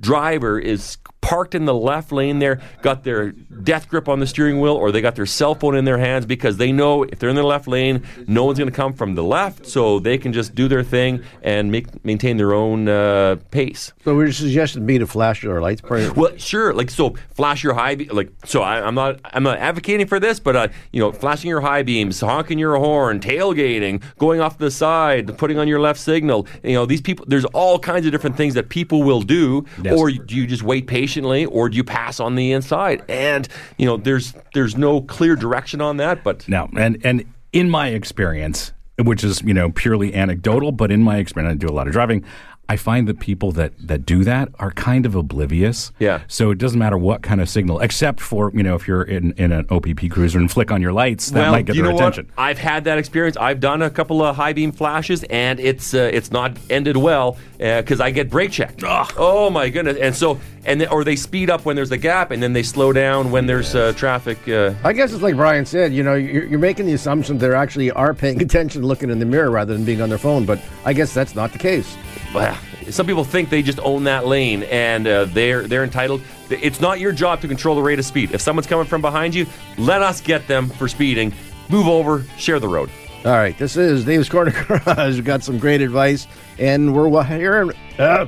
driver 0.00 0.58
is 0.58 0.96
parked 1.20 1.54
in 1.54 1.64
the 1.64 1.74
left 1.74 2.12
lane 2.12 2.38
there, 2.38 2.60
got 2.82 3.04
their 3.04 3.32
death 3.32 3.88
grip 3.88 4.08
on 4.08 4.20
the 4.20 4.26
steering 4.26 4.60
wheel, 4.60 4.72
or 4.74 4.90
they 4.90 5.00
got 5.00 5.14
their 5.16 5.26
cell 5.26 5.54
phone 5.54 5.76
in 5.76 5.84
their 5.84 5.98
hands 5.98 6.24
because 6.26 6.56
they 6.56 6.72
know 6.72 7.02
if 7.04 7.18
they're 7.18 7.28
in 7.30 7.36
the 7.36 7.42
left 7.42 7.68
lane, 7.68 8.02
no 8.26 8.44
one's 8.44 8.58
going 8.58 8.70
to 8.70 8.74
come 8.76 8.92
from 8.92 9.14
the 9.14 9.22
left, 9.22 9.66
so 9.66 9.98
they 9.98 10.16
can 10.18 10.32
just 10.32 10.54
do 10.54 10.66
their 10.66 10.82
thing 10.82 11.22
and 11.42 11.70
make, 11.70 12.04
maintain 12.04 12.36
their 12.36 12.54
own 12.54 12.88
uh, 12.88 13.36
pace. 13.50 13.92
So, 14.04 14.16
we're 14.16 14.32
suggesting 14.32 14.86
me 14.86 14.98
to 14.98 15.06
flash 15.06 15.42
your 15.42 15.60
lights. 15.60 15.80
Pretty- 15.82 16.08
Well, 16.10 16.36
sure. 16.38 16.72
Like 16.72 16.90
so, 16.90 17.14
flash 17.34 17.62
your 17.62 17.74
high. 17.74 17.94
Be- 17.96 18.08
like 18.08 18.30
so, 18.44 18.62
I, 18.62 18.80
I'm 18.86 18.94
not. 18.94 19.20
I'm 19.24 19.42
not 19.42 19.58
advocating 19.58 20.06
for 20.06 20.18
this, 20.18 20.40
but 20.40 20.56
uh, 20.56 20.68
you 20.92 21.00
know, 21.00 21.12
flashing 21.12 21.48
your 21.48 21.60
high 21.60 21.82
beams, 21.82 22.20
honking 22.20 22.58
your 22.58 22.76
horn, 22.76 23.20
tailgating, 23.20 24.02
going 24.18 24.40
off 24.40 24.58
the 24.58 24.70
side, 24.70 25.36
putting 25.38 25.58
on 25.58 25.68
your 25.68 25.80
left 25.80 26.00
signal. 26.00 26.46
You 26.62 26.74
know, 26.74 26.86
these 26.86 27.00
people. 27.00 27.24
There's 27.28 27.44
all 27.46 27.78
kinds 27.78 28.06
of 28.06 28.12
different 28.12 28.36
things 28.36 28.54
that 28.54 28.68
people 28.70 29.02
will 29.02 29.22
do. 29.22 29.64
Yes. 29.82 29.98
Or 29.98 30.10
do 30.10 30.34
you 30.34 30.46
just 30.46 30.62
wait 30.62 30.86
patiently, 30.86 31.09
or 31.18 31.68
do 31.68 31.76
you 31.76 31.84
pass 31.84 32.20
on 32.20 32.34
the 32.34 32.52
inside? 32.52 33.02
And 33.08 33.48
you 33.78 33.86
know, 33.86 33.96
there's 33.96 34.34
there's 34.54 34.76
no 34.76 35.00
clear 35.02 35.36
direction 35.36 35.80
on 35.80 35.96
that. 35.98 36.24
But 36.24 36.48
No, 36.48 36.68
and 36.76 37.00
and 37.04 37.24
in 37.52 37.70
my 37.70 37.88
experience, 37.88 38.72
which 38.98 39.24
is 39.24 39.42
you 39.42 39.54
know 39.54 39.70
purely 39.70 40.14
anecdotal, 40.14 40.72
but 40.72 40.90
in 40.90 41.02
my 41.02 41.18
experience, 41.18 41.52
I 41.52 41.56
do 41.56 41.72
a 41.72 41.74
lot 41.74 41.86
of 41.86 41.92
driving. 41.92 42.24
I 42.70 42.76
find 42.76 43.08
that 43.08 43.18
people 43.18 43.50
that, 43.52 43.72
that 43.84 44.06
do 44.06 44.22
that 44.22 44.48
are 44.60 44.70
kind 44.70 45.04
of 45.04 45.16
oblivious. 45.16 45.90
Yeah. 45.98 46.20
So 46.28 46.52
it 46.52 46.58
doesn't 46.58 46.78
matter 46.78 46.96
what 46.96 47.20
kind 47.20 47.40
of 47.40 47.48
signal, 47.48 47.80
except 47.80 48.20
for 48.20 48.52
you 48.54 48.62
know 48.62 48.76
if 48.76 48.86
you're 48.86 49.02
in, 49.02 49.32
in 49.32 49.50
an 49.50 49.66
OPP 49.70 50.08
cruiser 50.08 50.38
and 50.38 50.48
flick 50.48 50.70
on 50.70 50.80
your 50.80 50.92
lights, 50.92 51.30
that 51.30 51.40
well, 51.40 51.50
might 51.50 51.66
get 51.66 51.74
you 51.74 51.82
their 51.82 51.90
know 51.90 51.98
attention. 51.98 52.26
What? 52.26 52.44
I've 52.44 52.58
had 52.58 52.84
that 52.84 52.96
experience. 52.96 53.36
I've 53.36 53.58
done 53.58 53.82
a 53.82 53.90
couple 53.90 54.22
of 54.22 54.36
high 54.36 54.52
beam 54.52 54.70
flashes, 54.70 55.24
and 55.24 55.58
it's 55.58 55.94
uh, 55.94 56.10
it's 56.12 56.30
not 56.30 56.56
ended 56.70 56.96
well 56.96 57.36
because 57.60 58.00
I 58.00 58.10
get 58.10 58.30
brake 58.30 58.52
checked. 58.52 58.82
Oh 58.86 59.50
my 59.50 59.68
goodness! 59.68 59.98
And 60.00 60.16
so 60.16 60.40
and 60.64 60.80
then, 60.80 60.88
or 60.88 61.04
they 61.04 61.16
speed 61.16 61.50
up 61.50 61.66
when 61.66 61.76
there's 61.76 61.90
a 61.90 61.98
gap, 61.98 62.30
and 62.30 62.42
then 62.42 62.54
they 62.54 62.62
slow 62.62 62.92
down 62.92 63.30
when 63.30 63.46
there's 63.46 63.74
uh, 63.74 63.92
traffic. 63.92 64.48
Uh, 64.48 64.72
I 64.82 64.94
guess 64.94 65.12
it's 65.12 65.22
like 65.22 65.36
Brian 65.36 65.66
said. 65.66 65.92
You 65.92 66.02
know, 66.02 66.14
you're, 66.14 66.44
you're 66.44 66.58
making 66.58 66.86
the 66.86 66.94
assumption 66.94 67.36
they 67.36 67.52
actually 67.52 67.90
are 67.90 68.14
paying 68.14 68.40
attention, 68.48 68.82
looking 68.82 69.10
in 69.10 69.18
the 69.18 69.26
mirror 69.26 69.50
rather 69.50 69.74
than 69.74 69.84
being 69.84 70.00
on 70.00 70.08
their 70.08 70.18
phone. 70.18 70.46
But 70.46 70.60
I 70.86 70.94
guess 70.94 71.12
that's 71.12 71.34
not 71.34 71.52
the 71.52 71.58
case. 71.58 71.96
well, 72.34 72.56
some 72.88 73.06
people 73.06 73.24
think 73.24 73.50
they 73.50 73.62
just 73.62 73.80
own 73.80 74.04
that 74.04 74.26
lane, 74.26 74.62
and 74.64 75.06
uh, 75.06 75.26
they're 75.26 75.68
they're 75.68 75.84
entitled. 75.84 76.22
It's 76.48 76.80
not 76.80 76.98
your 76.98 77.12
job 77.12 77.42
to 77.42 77.48
control 77.48 77.76
the 77.76 77.82
rate 77.82 77.98
of 77.98 78.06
speed. 78.06 78.32
If 78.32 78.40
someone's 78.40 78.66
coming 78.66 78.86
from 78.86 79.02
behind 79.02 79.34
you, 79.34 79.46
let 79.76 80.00
us 80.00 80.20
get 80.20 80.46
them 80.48 80.68
for 80.68 80.88
speeding. 80.88 81.32
Move 81.68 81.86
over, 81.86 82.24
share 82.36 82.58
the 82.58 82.68
road. 82.68 82.90
All 83.22 83.32
right, 83.32 83.56
this 83.58 83.76
is 83.76 84.06
Dave's 84.06 84.30
Corner 84.30 84.50
Garage. 84.66 85.16
We've 85.16 85.24
got 85.24 85.44
some 85.44 85.58
great 85.58 85.82
advice, 85.82 86.26
and 86.58 86.94
we're 86.94 87.22
here. 87.22 87.70
Uh, 87.98 88.26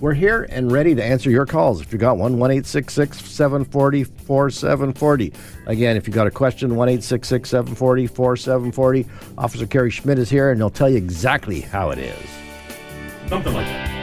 we're 0.00 0.12
here 0.12 0.46
and 0.50 0.70
ready 0.70 0.94
to 0.94 1.02
answer 1.02 1.30
your 1.30 1.46
calls. 1.46 1.80
If 1.80 1.94
you 1.94 1.98
got 1.98 2.18
one, 2.18 2.38
one 2.38 2.50
eight 2.50 2.66
six 2.66 2.92
six 2.92 3.24
seven 3.24 3.64
forty 3.64 4.04
four 4.04 4.50
seven 4.50 4.92
forty. 4.92 5.32
Again, 5.64 5.96
if 5.96 6.06
you 6.06 6.12
got 6.12 6.26
a 6.26 6.30
question, 6.30 6.76
one 6.76 6.90
eight 6.90 7.02
six 7.02 7.26
six 7.26 7.48
seven 7.48 7.74
forty 7.74 8.06
four 8.06 8.36
seven 8.36 8.70
forty. 8.70 9.06
Officer 9.38 9.66
Kerry 9.66 9.90
Schmidt 9.90 10.18
is 10.18 10.28
here, 10.28 10.50
and 10.50 10.60
he'll 10.60 10.68
tell 10.68 10.90
you 10.90 10.98
exactly 10.98 11.62
how 11.62 11.88
it 11.88 11.98
is. 11.98 12.28
Something 13.28 13.54
like 13.54 13.64
that. 13.64 13.93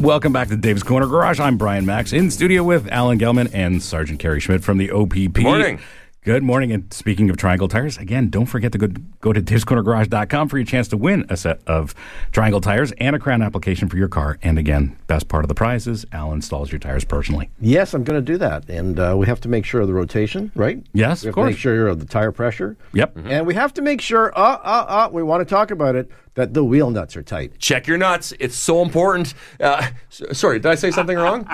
Welcome 0.00 0.32
back 0.32 0.46
to 0.48 0.56
Dave's 0.56 0.84
Corner 0.84 1.08
Garage. 1.08 1.40
I'm 1.40 1.58
Brian 1.58 1.84
Max 1.84 2.12
in 2.12 2.30
studio 2.30 2.62
with 2.62 2.86
Alan 2.88 3.18
Gelman 3.18 3.50
and 3.52 3.82
Sergeant 3.82 4.20
Kerry 4.20 4.38
Schmidt 4.38 4.62
from 4.62 4.78
the 4.78 4.92
OPP. 4.92 5.32
Good 5.32 5.42
morning. 5.42 5.80
Good 6.22 6.42
morning. 6.44 6.72
And 6.72 6.92
speaking 6.92 7.30
of 7.30 7.36
Triangle 7.36 7.68
Tires, 7.68 7.98
again, 7.98 8.28
don't 8.28 8.46
forget 8.46 8.70
to 8.72 8.78
go, 8.78 8.88
go 9.20 9.32
to 9.32 9.40
davescornergarage.com 9.40 10.48
for 10.48 10.56
your 10.58 10.66
chance 10.66 10.86
to 10.88 10.96
win 10.96 11.26
a 11.28 11.36
set 11.36 11.60
of 11.66 11.96
Triangle 12.30 12.60
Tires 12.60 12.92
and 12.98 13.16
a 13.16 13.18
Krown 13.18 13.44
application 13.44 13.88
for 13.88 13.96
your 13.96 14.08
car. 14.08 14.38
And 14.42 14.58
again, 14.58 14.96
best 15.08 15.26
part 15.26 15.42
of 15.42 15.48
the 15.48 15.54
prize 15.54 15.88
is 15.88 16.06
Al 16.12 16.32
installs 16.32 16.70
your 16.70 16.78
tires 16.78 17.04
personally. 17.04 17.50
Yes, 17.60 17.92
I'm 17.92 18.04
going 18.04 18.18
to 18.18 18.32
do 18.32 18.38
that, 18.38 18.68
and 18.68 19.00
uh, 19.00 19.14
we 19.18 19.26
have 19.26 19.40
to 19.40 19.48
make 19.48 19.64
sure 19.64 19.80
of 19.80 19.88
the 19.88 19.94
rotation, 19.94 20.52
right? 20.54 20.84
Yes, 20.92 21.24
we 21.24 21.30
of 21.30 21.34
course. 21.34 21.44
to 21.44 21.46
make 21.46 21.54
course. 21.54 21.60
sure 21.60 21.88
of 21.88 21.98
the 21.98 22.06
tire 22.06 22.30
pressure. 22.30 22.76
Yep. 22.92 23.16
And 23.24 23.46
we 23.46 23.54
have 23.54 23.72
to 23.74 23.82
make 23.82 24.00
sure, 24.00 24.32
uh, 24.38 24.58
uh, 24.62 24.86
uh, 24.88 25.08
we 25.10 25.22
want 25.22 25.40
to 25.40 25.44
talk 25.44 25.70
about 25.70 25.96
it, 25.96 26.10
that 26.38 26.54
the 26.54 26.62
wheel 26.62 26.88
nuts 26.88 27.16
are 27.16 27.22
tight. 27.22 27.58
Check 27.58 27.88
your 27.88 27.98
nuts. 27.98 28.32
It's 28.38 28.54
so 28.54 28.80
important. 28.80 29.34
Uh, 29.58 29.88
sorry, 30.08 30.60
did 30.60 30.70
I 30.70 30.76
say 30.76 30.92
something 30.92 31.16
wrong? 31.16 31.44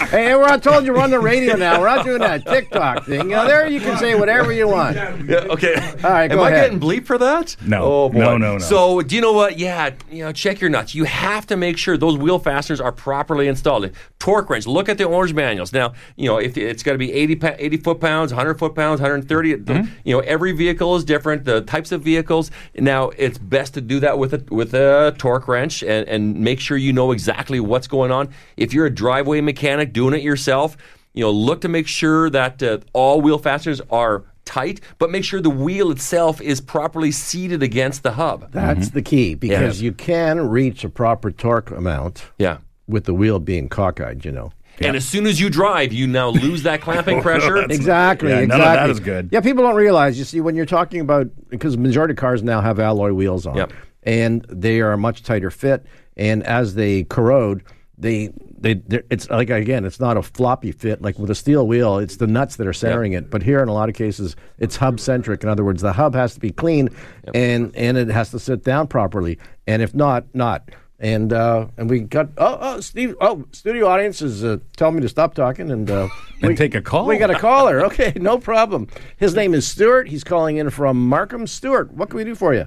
Hey, 0.00 0.06
hey, 0.08 0.34
we're 0.34 0.46
not 0.46 0.62
told 0.62 0.86
you 0.86 0.94
we're 0.94 1.02
on 1.02 1.10
the 1.10 1.20
radio 1.20 1.54
now. 1.54 1.78
We're 1.78 1.94
not 1.94 2.02
doing 2.02 2.20
that 2.20 2.46
TikTok 2.46 3.04
thing. 3.04 3.28
You 3.28 3.36
know, 3.36 3.46
there 3.46 3.68
you 3.68 3.80
can 3.80 3.98
say 3.98 4.14
whatever 4.14 4.52
you 4.52 4.68
want. 4.68 4.96
Yeah, 4.96 5.46
okay. 5.50 5.74
All 6.02 6.10
right, 6.10 6.30
Am 6.30 6.38
go 6.38 6.44
I 6.44 6.50
ahead. 6.50 6.70
getting 6.70 6.80
bleep 6.80 7.04
for 7.04 7.18
that? 7.18 7.56
No. 7.62 7.82
Oh 7.82 8.08
boy. 8.08 8.20
No, 8.20 8.38
no, 8.38 8.52
no. 8.54 8.58
So 8.58 9.02
do 9.02 9.14
you 9.14 9.20
know 9.20 9.34
what? 9.34 9.58
Yeah, 9.58 9.90
you 10.10 10.24
know, 10.24 10.32
check 10.32 10.62
your 10.62 10.70
nuts. 10.70 10.94
You 10.94 11.04
have 11.04 11.46
to 11.48 11.56
make 11.58 11.76
sure 11.76 11.98
those 11.98 12.16
wheel 12.16 12.38
fasteners 12.38 12.80
are 12.80 12.92
properly 12.92 13.48
installed. 13.48 13.90
Torque 14.18 14.48
wrench. 14.48 14.66
Look 14.66 14.88
at 14.88 14.96
the 14.96 15.04
orange 15.04 15.34
manuals. 15.34 15.74
Now, 15.74 15.92
you 16.16 16.26
know, 16.26 16.38
if 16.38 16.56
it's 16.56 16.82
got 16.82 16.92
to 16.92 16.98
be 16.98 17.12
80, 17.12 17.38
80 17.58 17.76
foot 17.78 18.00
pounds, 18.00 18.32
100 18.32 18.58
foot 18.58 18.74
pounds, 18.74 19.02
130. 19.02 19.56
Mm-hmm. 19.56 19.92
You 20.04 20.16
know, 20.16 20.20
every 20.20 20.52
vehicle 20.52 20.96
is 20.96 21.04
different. 21.04 21.44
The 21.44 21.60
types 21.60 21.92
of 21.92 22.00
vehicles. 22.00 22.50
Now, 22.74 23.10
it's 23.10 23.36
best 23.36 23.73
best 23.73 23.73
to 23.74 23.80
do 23.80 24.00
that 24.00 24.18
with 24.18 24.34
a 24.34 24.44
with 24.54 24.74
a 24.74 25.14
torque 25.18 25.46
wrench 25.48 25.82
and, 25.82 26.08
and 26.08 26.36
make 26.40 26.60
sure 26.60 26.76
you 26.76 26.92
know 26.92 27.12
exactly 27.12 27.60
what's 27.60 27.86
going 27.86 28.10
on. 28.10 28.30
If 28.56 28.72
you're 28.74 28.86
a 28.86 28.94
driveway 28.94 29.40
mechanic 29.40 29.92
doing 29.92 30.14
it 30.14 30.22
yourself, 30.22 30.76
you 31.12 31.22
know, 31.24 31.30
look 31.30 31.60
to 31.62 31.68
make 31.68 31.86
sure 31.86 32.30
that 32.30 32.62
uh, 32.62 32.78
all 32.92 33.20
wheel 33.20 33.38
fasteners 33.38 33.80
are 33.90 34.24
tight, 34.44 34.80
but 34.98 35.10
make 35.10 35.24
sure 35.24 35.40
the 35.40 35.48
wheel 35.48 35.90
itself 35.90 36.40
is 36.40 36.60
properly 36.60 37.10
seated 37.10 37.62
against 37.62 38.02
the 38.02 38.12
hub. 38.12 38.50
That's 38.52 38.90
the 38.90 39.00
key 39.02 39.34
because 39.34 39.80
Yeah. 39.80 39.86
you 39.86 39.92
can 39.92 40.48
reach 40.48 40.84
a 40.84 40.88
proper 40.90 41.30
torque 41.30 41.70
amount 41.70 42.24
Yeah. 42.38 42.58
with 42.86 43.04
the 43.04 43.14
wheel 43.14 43.38
being 43.38 43.68
cockeyed, 43.68 44.24
you 44.24 44.32
know. 44.32 44.52
And 44.80 44.96
as 44.96 45.06
soon 45.06 45.26
as 45.26 45.40
you 45.40 45.50
drive, 45.50 45.92
you 45.92 46.06
now 46.06 46.30
lose 46.30 46.62
that 46.64 46.80
clamping 46.80 47.22
pressure. 47.28 47.56
Exactly. 47.58 48.30
Yeah, 48.30 48.38
exactly. 48.40 48.46
none 48.46 48.60
of 48.60 48.64
that 48.66 48.90
is 48.90 49.00
good. 49.00 49.28
Yeah, 49.32 49.40
people 49.40 49.62
don't 49.62 49.76
realize. 49.76 50.18
You 50.18 50.24
see, 50.24 50.40
when 50.40 50.54
you're 50.56 50.66
talking 50.66 51.00
about 51.00 51.28
because 51.48 51.74
the 51.76 51.80
majority 51.82 52.12
of 52.12 52.18
cars 52.18 52.42
now 52.42 52.60
have 52.60 52.78
alloy 52.80 53.12
wheels 53.12 53.46
on, 53.46 53.56
Yep. 53.56 53.72
and 54.02 54.44
they 54.48 54.80
are 54.80 54.92
a 54.92 54.98
much 54.98 55.22
tighter 55.22 55.50
fit, 55.50 55.86
and 56.16 56.42
as 56.44 56.74
they 56.74 57.04
corrode, 57.04 57.62
they 57.96 58.30
they 58.58 58.82
it's 59.10 59.28
like 59.30 59.50
again, 59.50 59.84
it's 59.84 60.00
not 60.00 60.16
a 60.16 60.22
floppy 60.22 60.72
fit 60.72 61.00
like 61.02 61.18
with 61.18 61.30
a 61.30 61.34
steel 61.34 61.66
wheel. 61.68 61.98
It's 61.98 62.16
the 62.16 62.26
nuts 62.26 62.56
that 62.56 62.66
are 62.66 62.72
centering 62.72 63.12
it. 63.12 63.30
But 63.30 63.42
here, 63.42 63.62
in 63.62 63.68
a 63.68 63.72
lot 63.74 63.88
of 63.88 63.94
cases, 63.94 64.34
it's 64.58 64.74
hub 64.76 64.98
centric. 64.98 65.42
In 65.44 65.48
other 65.48 65.64
words, 65.64 65.82
the 65.82 65.92
hub 65.92 66.14
has 66.14 66.34
to 66.34 66.40
be 66.40 66.50
clean, 66.50 66.88
and 67.34 67.74
and 67.76 67.96
it 67.96 68.08
has 68.08 68.30
to 68.32 68.38
sit 68.40 68.64
down 68.64 68.88
properly. 68.88 69.38
And 69.66 69.82
if 69.82 69.94
not, 69.94 70.24
not. 70.34 70.70
And 71.00 71.32
uh, 71.32 71.66
and 71.76 71.90
we 71.90 72.00
got 72.00 72.28
oh 72.38 72.58
oh 72.60 72.80
Steve 72.80 73.16
oh 73.20 73.44
studio 73.50 73.88
audience 73.88 74.22
is 74.22 74.44
uh, 74.44 74.58
telling 74.76 74.94
me 74.94 75.00
to 75.02 75.08
stop 75.08 75.34
talking 75.34 75.70
and 75.70 75.90
uh, 75.90 76.08
And 76.40 76.50
we- 76.50 76.56
take 76.56 76.74
a 76.74 76.80
call. 76.80 77.06
We 77.06 77.18
got 77.18 77.30
a 77.30 77.38
caller. 77.38 77.84
Okay, 77.86 78.12
no 78.16 78.38
problem. 78.38 78.86
His 79.16 79.34
name 79.34 79.54
is 79.54 79.66
Stuart. 79.66 80.08
He's 80.08 80.22
calling 80.24 80.56
in 80.56 80.70
from 80.70 81.08
Markham. 81.08 81.46
Stuart, 81.46 81.92
what 81.92 82.10
can 82.10 82.18
we 82.18 82.24
do 82.24 82.34
for 82.36 82.54
you? 82.54 82.66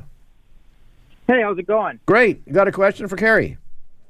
Hey, 1.27 1.41
how's 1.41 1.57
it 1.57 1.67
going? 1.67 1.99
Great. 2.05 2.41
You 2.45 2.53
got 2.53 2.67
a 2.67 2.71
question 2.71 3.07
for 3.07 3.15
Kerry? 3.15 3.57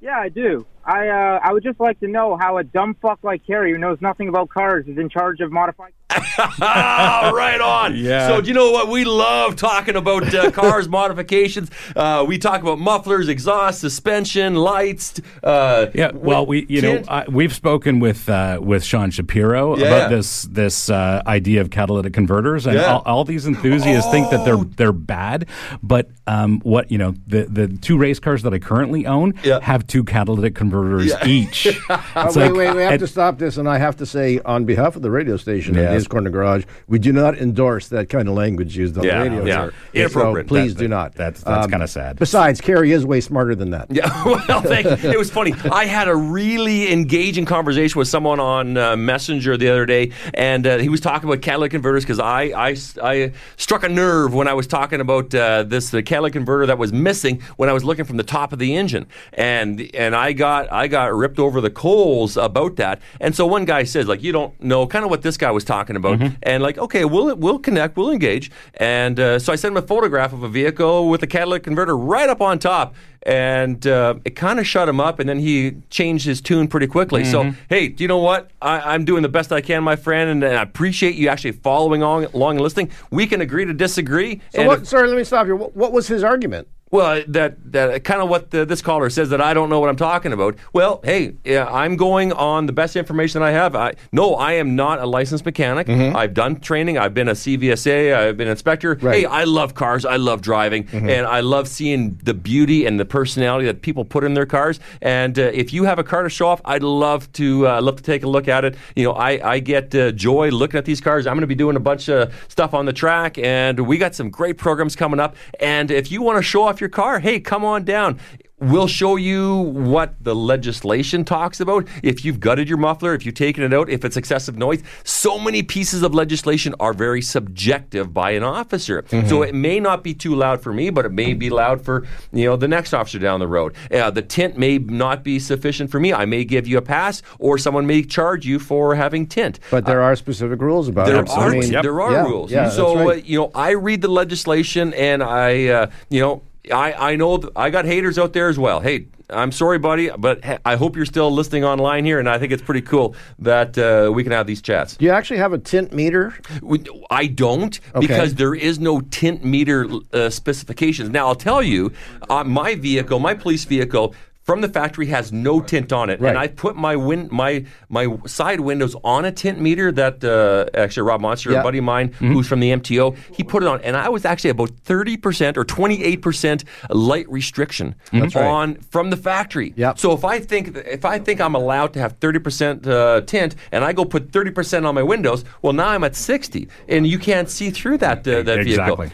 Yeah, 0.01 0.17
I 0.19 0.29
do. 0.29 0.65
I 0.85 1.07
uh, 1.09 1.39
I 1.43 1.53
would 1.53 1.63
just 1.63 1.79
like 1.79 1.99
to 1.99 2.07
know 2.07 2.37
how 2.37 2.57
a 2.57 2.63
dumb 2.63 2.95
fuck 3.01 3.19
like 3.23 3.45
Kerry, 3.45 3.71
who 3.71 3.77
knows 3.77 3.99
nothing 4.01 4.29
about 4.29 4.49
cars, 4.49 4.87
is 4.87 4.97
in 4.97 5.09
charge 5.09 5.41
of 5.41 5.51
modifying. 5.51 5.93
Right 6.49 7.59
on. 7.61 7.95
Yeah. 7.95 8.27
So, 8.27 8.41
do 8.41 8.47
you 8.47 8.53
know 8.53 8.71
what? 8.71 8.87
We 8.87 9.03
love 9.05 9.55
talking 9.55 9.95
about 9.95 10.33
uh, 10.33 10.51
cars 10.59 10.87
modifications. 10.87 11.69
Uh, 11.95 12.23
we 12.27 12.37
talk 12.37 12.61
about 12.61 12.79
mufflers, 12.79 13.27
exhaust, 13.27 13.81
suspension, 13.81 14.55
lights. 14.55 15.19
Uh, 15.43 15.87
Yeah, 15.93 16.11
well, 16.13 16.45
we 16.45 16.65
you 16.69 16.81
know 16.81 17.03
I, 17.07 17.25
we've 17.29 17.53
spoken 17.53 17.99
with 17.99 18.29
uh, 18.29 18.59
with 18.61 18.83
Sean 18.83 19.11
Shapiro 19.11 19.77
Yeah. 19.77 19.85
about 19.87 20.09
this 20.09 20.43
this 20.43 20.89
uh, 20.89 21.21
idea 21.27 21.61
of 21.61 21.69
catalytic 21.69 22.13
converters, 22.13 22.65
and 22.65 22.75
Yeah. 22.75 22.93
all, 22.93 23.01
all 23.05 23.23
these 23.25 23.45
enthusiasts 23.47 24.09
think 24.11 24.29
that 24.31 24.45
they're 24.45 24.55
Oh. 24.57 24.63
they're 24.63 24.91
bad. 24.93 25.47
But 25.83 26.09
um, 26.25 26.59
what 26.61 26.89
you 26.91 26.97
know, 26.97 27.13
the 27.27 27.43
the 27.45 27.67
two 27.67 27.97
race 27.97 28.19
cars 28.19 28.43
that 28.43 28.53
I 28.53 28.59
currently 28.59 29.05
own 29.05 29.33
Yeah. 29.43 29.59
have 29.61 29.85
two 29.87 30.03
catalytic 30.03 30.55
converters 30.55 31.07
Yeah. 31.07 31.25
each. 31.27 31.67
Uh, 31.89 32.25
It's 32.27 32.35
wait, 32.35 32.47
like- 32.49 32.53
wait, 32.55 32.75
we 32.75 32.81
have 32.81 32.91
and- 32.93 32.99
to 32.99 33.07
stop 33.07 33.37
this, 33.37 33.57
and 33.57 33.67
I 33.69 33.77
have 33.77 33.97
to 33.97 34.05
say, 34.05 34.39
on 34.45 34.65
behalf 34.65 34.95
of 34.95 35.01
the 35.01 35.11
radio 35.11 35.37
station 35.37 35.75
and 35.77 35.95
Corner 36.05 36.29
Garage, 36.29 36.65
we 36.87 36.99
do 36.99 37.11
not 37.13 37.37
endorse 37.37 37.87
that 37.87 38.09
kind 38.09 38.27
of 38.27 38.35
language 38.35 38.75
used 38.77 38.97
on 38.97 39.05
Yeah, 39.05 39.23
the 39.23 39.29
radio. 39.29 39.45
yeah. 39.45 39.55
sir. 39.67 39.73
Inappropriate. 39.93 40.45
So 40.45 40.49
please 40.49 40.73
do 40.75 40.87
not. 40.87 41.07
Um, 41.07 41.11
that's- 41.15 41.43
that's 41.43 41.67
kinda 41.67 41.87
sad. 41.87 42.19
Besides, 42.19 42.59
Kerry 42.61 42.91
is 42.91 43.05
way 43.05 43.21
smarter 43.21 43.55
than 43.55 43.69
that. 43.71 43.87
Yeah, 43.89 44.09
well, 44.25 44.61
thank 44.61 44.85
you. 44.85 45.11
It 45.11 45.17
was 45.17 45.31
funny. 45.31 45.53
I 45.71 45.85
had 45.85 46.07
a 46.09 46.15
really 46.15 46.91
engaging 46.91 47.45
conversation 47.45 47.97
with 47.97 48.07
someone 48.09 48.39
on 48.39 48.77
uh, 48.77 48.95
Messenger 48.97 49.55
the 49.57 49.69
other 49.69 49.85
day, 49.85 50.11
and 50.33 50.67
uh, 50.67 50.77
he 50.77 50.89
was 50.89 50.99
talking 50.99 51.29
about 51.29 51.41
catalytic 51.41 51.71
converters 51.71 52.03
because 52.03 52.19
I, 52.19 52.43
I, 52.55 52.75
I 53.01 53.31
struck 53.55 53.83
a 53.83 53.89
nerve 53.89 54.33
when 54.33 54.47
I 54.47 54.53
was 54.53 54.67
talking 54.67 54.99
about 54.99 55.33
uh, 55.33 55.63
this 55.63 55.89
the 55.91 56.03
catalytic 56.03 56.33
converter 56.33 56.65
that 56.65 56.77
was 56.77 56.91
missing 56.91 57.41
when 57.55 57.69
I 57.69 57.73
was 57.73 57.83
looking 57.85 58.03
from 58.05 58.17
the 58.17 58.23
top 58.23 58.51
of 58.51 58.59
the 58.59 58.75
engine, 58.75 59.05
and 59.33 59.89
and 59.93 60.15
I 60.15 60.33
got 60.33 60.71
I 60.71 60.87
got 60.87 61.13
ripped 61.15 61.39
over 61.39 61.61
the 61.61 61.69
coals 61.69 62.35
about 62.35 62.75
that. 62.77 63.01
And 63.21 63.35
so 63.35 63.45
one 63.47 63.63
guy 63.65 63.83
says 63.83 64.07
like 64.07 64.21
you 64.23 64.31
don't 64.31 64.59
know 64.61 64.85
kind 64.87 65.05
of 65.05 65.11
what 65.11 65.21
this 65.21 65.37
guy 65.37 65.51
was 65.51 65.63
talking 65.63 65.86
about, 65.95 66.19
and 66.43 66.61
like 66.61 66.77
okay 66.77 67.05
we'll 67.05 67.35
we'll 67.35 67.59
connect 67.59 67.95
we'll 67.95 68.11
engage, 68.11 68.51
and 68.73 69.19
uh, 69.19 69.39
so 69.39 69.53
I 69.53 69.55
sent 69.55 69.71
him 69.71 69.77
a 69.77 69.87
photograph 69.87 70.33
of 70.33 70.43
a 70.43 70.49
vehicle 70.49 71.07
with 71.09 71.23
a 71.23 71.27
catalytic 71.27 71.63
converter 71.63 71.95
right 71.95 72.29
up 72.29 72.41
on 72.41 72.59
top. 72.59 72.95
And 73.23 73.85
uh, 73.85 74.15
it 74.23 74.37
kind 74.37 74.57
of 74.57 74.65
shut 74.65 74.87
him 74.87 75.01
up 75.01 75.19
and 75.19 75.27
then 75.27 75.39
he 75.39 75.73
changed 75.89 76.25
his 76.25 76.39
tune 76.39 76.67
pretty 76.69 76.87
quickly. 76.87 77.25
So 77.25 77.53
hey 77.67 77.89
do 77.89 78.03
you 78.03 78.07
know 78.07 78.19
what? 78.19 78.51
I, 78.61 78.93
i'm 78.93 79.05
doing 79.05 79.21
the 79.21 79.29
best 79.29 79.51
i 79.51 79.59
can 79.61 79.83
my 79.83 79.95
friend 79.97 80.43
and, 80.43 80.45
i 80.45 80.61
appreciate 80.61 81.15
you 81.15 81.27
actually 81.27 81.51
following 81.51 82.03
on, 82.03 82.25
along 82.25 82.55
and 82.55 82.61
listening. 82.61 82.89
We 83.11 83.27
can 83.27 83.41
agree 83.41 83.65
to 83.65 83.73
disagree. 83.73 84.41
So 84.53 84.59
and 84.59 84.67
what, 84.67 84.81
if- 84.81 84.87
sorry, 84.87 85.07
let 85.07 85.17
me 85.17 85.23
stop 85.23 85.47
you. 85.47 85.55
What, 85.55 85.75
what 85.75 85.91
was 85.91 86.07
his 86.07 86.23
argument? 86.23 86.67
Well, 86.89 87.23
that 87.27 87.71
that 87.71 88.03
kind 88.03 88.21
of 88.21 88.29
what 88.29 88.51
the, 88.51 88.65
this 88.65 88.81
caller 88.81 89.09
says 89.09 89.29
that 89.29 89.41
I 89.41 89.53
don't 89.53 89.69
know 89.69 89.79
what 89.79 89.89
I'm 89.89 89.95
talking 89.97 90.31
about. 90.31 90.55
Well, 90.71 91.01
hey, 91.03 91.35
yeah, 91.43 91.65
I'm 91.65 91.97
going 91.97 92.31
on 92.31 92.65
the 92.65 92.71
best 92.73 92.95
information 92.95 93.41
I 93.41 93.51
have. 93.51 93.75
I 93.75 93.95
no, 94.11 94.35
I 94.35 94.53
am 94.53 94.75
not 94.75 94.99
a 94.99 95.05
licensed 95.05 95.45
mechanic. 95.45 95.89
I've 95.89 96.33
done 96.33 96.59
training. 96.59 96.97
I've 96.97 97.13
been 97.13 97.27
a 97.27 97.33
CVSA. 97.33 98.15
I've 98.15 98.37
been 98.37 98.47
an 98.47 98.51
inspector. 98.51 98.97
Right. 99.01 99.19
Hey, 99.19 99.25
I 99.25 99.43
love 99.43 99.73
cars. 99.73 100.05
I 100.05 100.15
love 100.15 100.41
driving, 100.41 100.87
and 100.93 101.27
I 101.27 101.41
love 101.41 101.67
seeing 101.67 102.19
the 102.23 102.33
beauty 102.33 102.85
and 102.85 102.99
the 102.99 103.05
personality 103.05 103.65
that 103.65 103.81
people 103.81 104.05
put 104.05 104.23
in 104.23 104.33
their 104.33 104.45
cars. 104.45 104.79
And 105.01 105.37
uh, 105.37 105.43
if 105.53 105.73
you 105.73 105.83
have 105.83 105.99
a 105.99 106.03
car 106.03 106.23
to 106.23 106.29
show 106.29 106.47
off, 106.47 106.61
I'd 106.63 106.83
love 106.83 107.31
to 107.33 107.67
uh, 107.67 107.81
love 107.81 107.97
to 107.97 108.03
take 108.03 108.23
a 108.23 108.27
look 108.29 108.47
at 108.47 108.63
it. 108.63 108.75
You 108.95 109.03
know, 109.03 109.11
I 109.13 109.55
I 109.55 109.59
get 109.59 109.93
uh, 109.93 110.11
joy 110.11 110.49
looking 110.49 110.77
at 110.77 110.85
these 110.85 111.01
cars. 111.01 111.27
I'm 111.27 111.33
going 111.33 111.41
to 111.41 111.47
be 111.47 111.55
doing 111.55 111.75
a 111.75 111.81
bunch 111.81 112.07
of 112.09 112.33
stuff 112.47 112.73
on 112.73 112.85
the 112.85 112.93
track, 112.93 113.37
and 113.37 113.79
we 113.81 113.97
got 113.97 114.15
some 114.15 114.29
great 114.29 114.57
programs 114.57 114.95
coming 114.95 115.19
up. 115.19 115.35
And 115.59 115.91
if 115.91 116.11
you 116.11 116.21
want 116.21 116.37
to 116.37 116.43
show 116.43 116.63
off 116.63 116.76
your 116.79 116.89
car, 116.89 117.19
hey, 117.19 117.39
come 117.39 117.63
on 117.65 117.83
down. 117.83 118.19
We'll 118.59 118.87
show 118.87 119.17
you 119.17 119.55
what 119.55 120.15
the 120.19 120.33
legislation 120.33 121.23
talks 121.23 121.59
about. 121.59 121.87
If 122.01 122.25
you've 122.25 122.39
gutted 122.39 122.67
your 122.67 122.79
muffler, 122.79 123.13
if 123.13 123.23
you've 123.23 123.35
taken 123.35 123.63
it 123.63 123.71
out, 123.71 123.87
if 123.87 124.03
it's 124.03 124.17
excessive 124.17 124.57
noise. 124.57 124.81
So 125.03 125.37
many 125.37 125.61
pieces 125.61 126.01
of 126.01 126.15
legislation 126.15 126.73
are 126.79 126.91
very 126.91 127.21
subjective 127.21 128.15
by 128.15 128.31
an 128.31 128.41
officer. 128.41 129.05
So 129.27 129.43
it 129.43 129.53
may 129.53 129.79
not 129.79 130.03
be 130.03 130.15
too 130.15 130.33
loud 130.33 130.63
for 130.63 130.73
me, 130.73 130.89
but 130.89 131.05
it 131.05 131.11
may 131.11 131.35
be 131.35 131.51
loud 131.51 131.85
for 131.85 132.07
you 132.31 132.45
know 132.45 132.55
the 132.55 132.67
next 132.67 132.95
officer 132.95 133.19
down 133.19 133.39
the 133.39 133.47
road. 133.47 133.75
Uh, 133.91 134.09
the 134.09 134.23
tint 134.23 134.57
may 134.57 134.79
not 134.79 135.23
be 135.23 135.37
sufficient 135.37 135.91
for 135.91 135.99
me. 135.99 136.11
I 136.11 136.25
may 136.25 136.43
give 136.43 136.65
you 136.67 136.79
a 136.79 136.81
pass, 136.81 137.21
or 137.37 137.59
someone 137.59 137.85
may 137.85 138.01
charge 138.01 138.47
you 138.47 138.57
for 138.57 138.95
having 138.95 139.27
tint. 139.27 139.59
But 139.69 139.85
there 139.85 140.01
are 140.01 140.15
specific 140.15 140.61
rules 140.61 140.87
about 140.87 141.05
There 141.05 141.21
it. 141.21 141.29
are 141.29 141.49
I 141.51 141.59
mean, 141.59 141.71
there 141.73 142.01
are 142.01 142.27
rules. 142.27 142.51
Yeah, 142.51 142.69
so 142.69 142.95
right. 142.95 143.19
uh, 143.19 143.21
you 143.23 143.37
know, 143.37 143.51
I 143.53 143.71
read 143.73 144.01
the 144.01 144.07
legislation, 144.07 144.95
and 144.95 145.21
I 145.21 145.67
uh, 145.67 145.91
you 146.09 146.21
know. 146.21 146.41
I, 146.71 147.11
I 147.11 147.15
know 147.15 147.37
th- 147.37 147.53
I 147.55 147.69
got 147.69 147.85
haters 147.85 148.17
out 148.17 148.33
there 148.33 148.49
as 148.49 148.57
well. 148.59 148.79
Hey, 148.79 149.07
I'm 149.29 149.51
sorry, 149.51 149.77
buddy, 149.77 150.09
but 150.17 150.43
he- 150.45 150.55
I 150.65 150.75
hope 150.77 150.95
you're 150.95 151.05
still 151.05 151.29
listening 151.31 151.65
online 151.65 152.05
here, 152.05 152.19
and 152.19 152.29
I 152.29 152.39
think 152.39 152.51
it's 152.53 152.61
pretty 152.63 152.81
cool 152.81 153.15
that 153.39 153.77
uh, 153.77 154.09
we 154.13 154.23
can 154.23 154.31
have 154.31 154.47
these 154.47 154.61
chats. 154.61 154.95
do 154.97 155.05
you 155.05 155.11
actually 155.11 155.37
have 155.39 155.51
a 155.53 155.57
tint 155.57 155.91
meter? 155.93 156.33
We- 156.61 156.83
I 157.09 157.27
don't 157.27 157.79
Okay. 157.95 158.07
because 158.07 158.35
there 158.35 158.55
is 158.55 158.79
no 158.79 159.01
tint 159.01 159.43
meter 159.43 159.87
uh, 160.13 160.29
specifications. 160.29 161.09
Now 161.09 161.27
I'll 161.27 161.35
tell 161.35 161.61
you, 161.61 161.91
uh, 162.29 162.43
my 162.43 162.75
vehicle, 162.75 163.19
my 163.19 163.33
police 163.33 163.65
vehicle. 163.65 164.13
From 164.47 164.61
the 164.61 164.69
factory 164.69 165.07
has 165.07 165.33
no 165.33 165.59
tint 165.59 165.91
on 165.91 166.09
it, 166.09 166.21
Right. 166.21 166.29
and 166.29 166.37
I 166.37 166.47
put 166.47 166.77
my 166.77 166.95
win- 166.95 167.27
my 167.33 167.65
my 167.89 168.07
side 168.25 168.61
windows 168.61 168.95
on 169.03 169.25
a 169.25 169.31
tint 169.31 169.59
meter 169.59 169.91
that 169.91 170.23
uh, 170.23 170.65
actually 170.73 171.03
Rob 171.03 171.19
Monster, 171.19 171.51
Yeah. 171.51 171.59
a 171.59 171.63
buddy 171.63 171.79
of 171.79 171.83
mine 171.83 172.13
who's 172.19 172.47
from 172.47 172.61
the 172.61 172.71
MTO, 172.71 173.13
he 173.35 173.43
put 173.43 173.61
it 173.61 173.67
on, 173.67 173.81
and 173.81 173.97
I 173.97 174.07
was 174.07 174.23
actually 174.23 174.51
about 174.51 174.69
thirty 174.85 175.17
percent 175.17 175.57
or 175.57 175.65
twenty 175.65 176.01
eight 176.01 176.21
percent 176.21 176.63
light 176.89 177.29
restriction 177.29 177.95
on 178.35 178.75
from 178.89 179.09
the 179.09 179.17
factory. 179.17 179.73
Yep. 179.75 179.99
So 179.99 180.13
if 180.13 180.23
I 180.23 180.39
think 180.39 180.77
if 180.77 181.03
I 181.03 181.19
think 181.19 181.41
I'm 181.41 181.53
allowed 181.55 181.91
to 181.95 181.99
have 181.99 182.13
thirty 182.21 182.39
percent 182.39 182.87
uh, 182.87 183.19
tint, 183.25 183.53
and 183.73 183.83
I 183.83 183.91
go 183.91 184.05
put 184.05 184.31
thirty 184.31 184.51
percent 184.51 184.85
on 184.85 184.95
my 184.95 185.03
windows, 185.03 185.43
well 185.61 185.73
now 185.73 185.89
I'm 185.89 186.05
at 186.05 186.15
sixty, 186.15 186.69
and 186.87 187.05
you 187.05 187.19
can't 187.19 187.49
see 187.49 187.69
through 187.69 187.97
that 187.97 188.19
uh, 188.25 188.43
that 188.43 188.59
Exactly. 188.59 189.09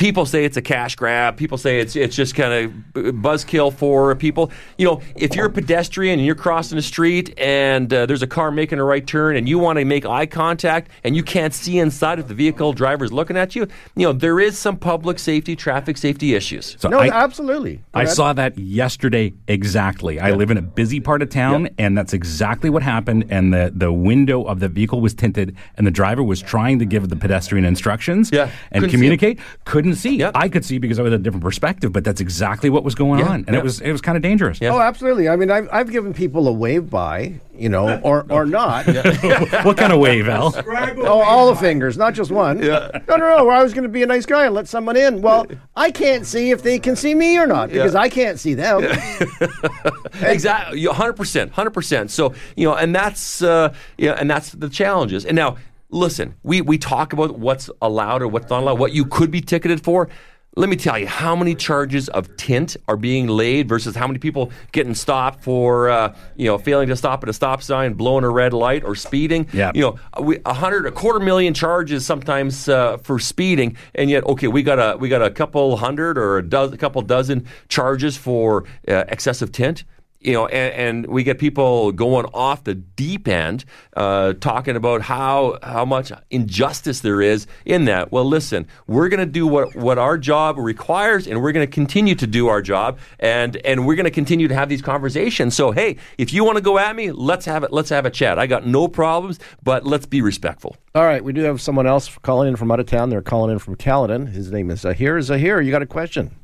Vehicle. 0.00 0.10
People 0.10 0.26
say 0.26 0.44
it's 0.44 0.56
a 0.56 0.62
cash 0.62 0.96
grab. 0.96 1.36
People 1.36 1.58
say 1.58 1.78
it's 1.80 1.94
it's 1.94 2.16
just 2.16 2.34
kind 2.34 2.52
of 2.52 3.14
buzzkill 3.14 3.72
for 3.72 4.14
people. 4.16 4.50
You 4.78 4.86
know, 4.86 5.00
if 5.14 5.36
you're 5.36 5.46
a 5.46 5.50
pedestrian 5.50 6.18
and 6.18 6.26
you're 6.26 6.34
crossing 6.34 6.76
the 6.76 6.82
street 6.82 7.38
and 7.38 7.92
uh, 7.92 8.06
there's 8.06 8.22
a 8.22 8.26
car 8.26 8.50
making 8.50 8.78
a 8.78 8.84
right 8.84 9.06
turn 9.06 9.36
and 9.36 9.48
you 9.48 9.58
want 9.58 9.78
to 9.78 9.84
make 9.84 10.04
eye 10.06 10.26
contact 10.26 10.90
and 11.04 11.16
you 11.16 11.22
can't 11.22 11.54
see 11.54 11.78
inside 11.78 12.18
if 12.18 12.28
the 12.28 12.34
vehicle 12.34 12.72
driver 12.72 13.04
is 13.04 13.12
looking 13.12 13.36
at 13.36 13.54
you, 13.54 13.66
you 13.94 14.06
know 14.06 14.12
there 14.12 14.40
is 14.40 14.58
some 14.58 14.76
public 14.76 15.18
safety, 15.18 15.54
traffic 15.54 15.96
safety 15.96 16.34
issues. 16.34 16.76
So 16.78 16.88
No, 16.88 16.98
I, 16.98 17.08
absolutely. 17.08 17.76
Go 17.76 17.82
I 17.94 18.02
ahead. 18.02 18.14
saw 18.14 18.32
that 18.32 18.58
yesterday 18.58 19.32
exactly. 19.48 20.18
I 20.18 20.32
live 20.32 20.50
in 20.50 20.56
a 20.56 20.62
busy 20.62 21.00
part 21.00 21.22
of 21.22 21.28
town, 21.28 21.68
and 21.78 21.96
that's 21.96 22.12
exactly 22.12 22.70
what 22.70 22.82
happened. 22.82 23.26
And 23.30 23.52
the, 23.52 23.72
the 23.74 23.92
window 23.92 24.44
of 24.44 24.60
the 24.60 24.68
vehicle 24.68 25.00
was 25.00 25.14
tinted, 25.14 25.56
and 25.76 25.86
the 25.86 25.90
driver 25.90 26.22
was 26.22 26.40
trying 26.42 26.78
to 26.78 26.84
give 26.84 27.08
the 27.08 27.16
pedestrian 27.16 27.64
instructions 27.64 28.30
Yeah, 28.32 28.50
and 28.70 28.82
couldn't 28.82 28.90
communicate, 28.90 29.38
couldn't 29.64 29.89
couldn't 29.90 30.00
see. 30.00 30.16
Yep. 30.16 30.32
I 30.34 30.48
could 30.48 30.64
see 30.64 30.78
because 30.78 30.98
I 30.98 31.02
was 31.02 31.12
a 31.12 31.18
different 31.18 31.42
perspective, 31.42 31.92
but 31.92 32.04
that's 32.04 32.20
exactly 32.20 32.70
what 32.70 32.84
was 32.84 32.94
going 32.94 33.20
Yeah, 33.20 33.28
on, 33.28 33.34
and 33.46 33.48
yeah. 33.50 33.58
it 33.58 33.62
was 33.62 33.80
it 33.80 33.92
was 33.92 34.00
kind 34.00 34.16
of 34.16 34.22
dangerous. 34.22 34.60
Yeah. 34.60 34.70
Oh, 34.74 34.80
absolutely. 34.80 35.28
I 35.28 35.36
mean, 35.36 35.50
I've, 35.50 35.68
I've 35.72 35.90
given 35.90 36.14
people 36.14 36.46
a 36.48 36.52
wave 36.52 36.88
by, 36.90 37.40
you 37.54 37.68
know, 37.68 37.98
or, 38.04 38.26
or 38.30 38.46
not. 38.46 38.86
what 39.64 39.76
kind 39.76 39.92
of 39.92 39.98
wave, 39.98 40.28
Al? 40.28 40.54
Oh, 40.98 41.20
all 41.22 41.50
the 41.50 41.56
fingers, 41.56 41.96
not 41.98 42.14
just 42.14 42.30
one. 42.30 42.60
No, 42.60 42.90
no, 43.08 43.16
no. 43.16 43.48
I 43.48 43.62
was 43.62 43.72
going 43.72 43.82
to 43.84 43.88
be 43.88 44.02
a 44.02 44.06
nice 44.06 44.26
guy 44.26 44.46
and 44.46 44.54
let 44.54 44.68
someone 44.68 44.96
in. 44.96 45.22
Well, 45.22 45.46
I 45.76 45.90
can't 45.90 46.24
see 46.26 46.50
if 46.50 46.62
they 46.62 46.78
can 46.78 46.96
see 46.96 47.14
me 47.14 47.36
or 47.38 47.46
not 47.46 47.70
because 47.70 47.94
I 47.94 48.08
can't 48.08 48.38
see 48.38 48.54
them. 48.54 48.84
exactly, 50.22 50.84
hundred 50.84 51.14
percent, 51.14 51.52
hundred 51.52 51.70
percent. 51.70 52.10
So 52.10 52.34
you 52.56 52.68
know, 52.68 52.74
and 52.74 52.94
that's 52.94 53.42
uh, 53.42 53.74
yeah, 53.98 54.12
and 54.12 54.30
that's 54.30 54.52
the 54.52 54.68
challenges. 54.68 55.24
And 55.24 55.36
now, 55.36 55.56
listen, 55.90 56.36
we 56.42 56.60
we 56.60 56.78
talk 56.78 57.12
about 57.12 57.38
what's 57.38 57.70
allowed 57.82 58.22
or 58.22 58.28
what's 58.28 58.50
not 58.50 58.62
allowed, 58.62 58.78
what 58.78 58.92
you 58.92 59.04
could 59.04 59.30
be 59.30 59.40
ticketed 59.40 59.82
for. 59.82 60.08
Let 60.56 60.68
me 60.68 60.74
tell 60.74 60.98
you 60.98 61.06
how 61.06 61.36
many 61.36 61.54
charges 61.54 62.08
of 62.08 62.36
tint 62.36 62.76
are 62.88 62.96
being 62.96 63.28
laid 63.28 63.68
versus 63.68 63.94
how 63.94 64.08
many 64.08 64.18
people 64.18 64.50
getting 64.72 64.96
stopped 64.96 65.44
for 65.44 65.88
uh, 65.88 66.16
you 66.34 66.46
know 66.46 66.58
failing 66.58 66.88
to 66.88 66.96
stop 66.96 67.22
at 67.22 67.28
a 67.28 67.32
stop 67.32 67.62
sign, 67.62 67.94
blowing 67.94 68.24
a 68.24 68.30
red 68.30 68.52
light, 68.52 68.82
or 68.82 68.96
speeding. 68.96 69.48
Yeah. 69.52 69.70
you 69.74 69.82
know, 69.82 69.98
we, 70.20 70.38
a 70.44 70.54
hundred, 70.54 70.86
a 70.86 70.90
quarter 70.90 71.20
million 71.20 71.54
charges 71.54 72.04
sometimes 72.04 72.68
uh, 72.68 72.96
for 72.98 73.20
speeding, 73.20 73.76
and 73.94 74.10
yet 74.10 74.24
okay, 74.24 74.48
we 74.48 74.62
got 74.64 74.78
a 74.78 74.98
we 74.98 75.08
got 75.08 75.22
a 75.22 75.30
couple 75.30 75.76
hundred 75.76 76.18
or 76.18 76.38
a, 76.38 76.42
dozen, 76.42 76.74
a 76.74 76.78
couple 76.78 77.00
dozen 77.02 77.46
charges 77.68 78.16
for 78.16 78.64
uh, 78.88 79.04
excessive 79.08 79.52
tint 79.52 79.84
you 80.20 80.34
know, 80.34 80.46
and, 80.46 81.04
and 81.04 81.06
we 81.06 81.22
get 81.22 81.38
people 81.38 81.92
going 81.92 82.26
off 82.26 82.64
the 82.64 82.74
deep 82.74 83.26
end, 83.26 83.64
uh, 83.96 84.34
talking 84.34 84.76
about 84.76 85.00
how 85.02 85.58
how 85.62 85.84
much 85.86 86.12
injustice 86.30 87.00
there 87.00 87.22
is 87.22 87.46
in 87.64 87.86
that. 87.86 88.12
Well, 88.12 88.26
listen, 88.26 88.66
we're 88.86 89.08
going 89.08 89.20
to 89.20 89.26
do 89.26 89.46
what 89.46 89.74
what 89.74 89.98
our 89.98 90.18
job 90.18 90.58
requires, 90.58 91.26
and 91.26 91.42
we're 91.42 91.52
going 91.52 91.66
to 91.66 91.72
continue 91.72 92.14
to 92.16 92.26
do 92.26 92.48
our 92.48 92.60
job, 92.60 92.98
and 93.18 93.56
and 93.64 93.86
we're 93.86 93.94
going 93.94 94.04
to 94.04 94.10
continue 94.10 94.46
to 94.46 94.54
have 94.54 94.68
these 94.68 94.82
conversations. 94.82 95.54
So, 95.54 95.70
hey, 95.70 95.96
if 96.18 96.34
you 96.34 96.44
want 96.44 96.56
to 96.56 96.62
go 96.62 96.78
at 96.78 96.94
me, 96.94 97.12
let's 97.12 97.46
have 97.46 97.64
it. 97.64 97.72
Let's 97.72 97.88
have 97.88 98.04
a 98.04 98.10
chat. 98.10 98.38
I 98.38 98.46
got 98.46 98.66
no 98.66 98.88
problems, 98.88 99.40
but 99.62 99.86
let's 99.86 100.04
be 100.04 100.20
respectful. 100.20 100.76
All 100.94 101.04
right, 101.04 101.24
we 101.24 101.32
do 101.32 101.42
have 101.42 101.62
someone 101.62 101.86
else 101.86 102.08
calling 102.22 102.48
in 102.48 102.56
from 102.56 102.70
out 102.70 102.80
of 102.80 102.86
town. 102.86 103.08
They're 103.08 103.22
calling 103.22 103.52
in 103.52 103.58
from 103.58 103.76
Caledon. 103.76 104.26
His 104.26 104.52
name 104.52 104.70
is 104.70 104.80
Zahir. 104.80 105.22
Zahir, 105.22 105.62
you 105.62 105.70
got 105.70 105.82
a 105.82 105.86
question? 105.86 106.36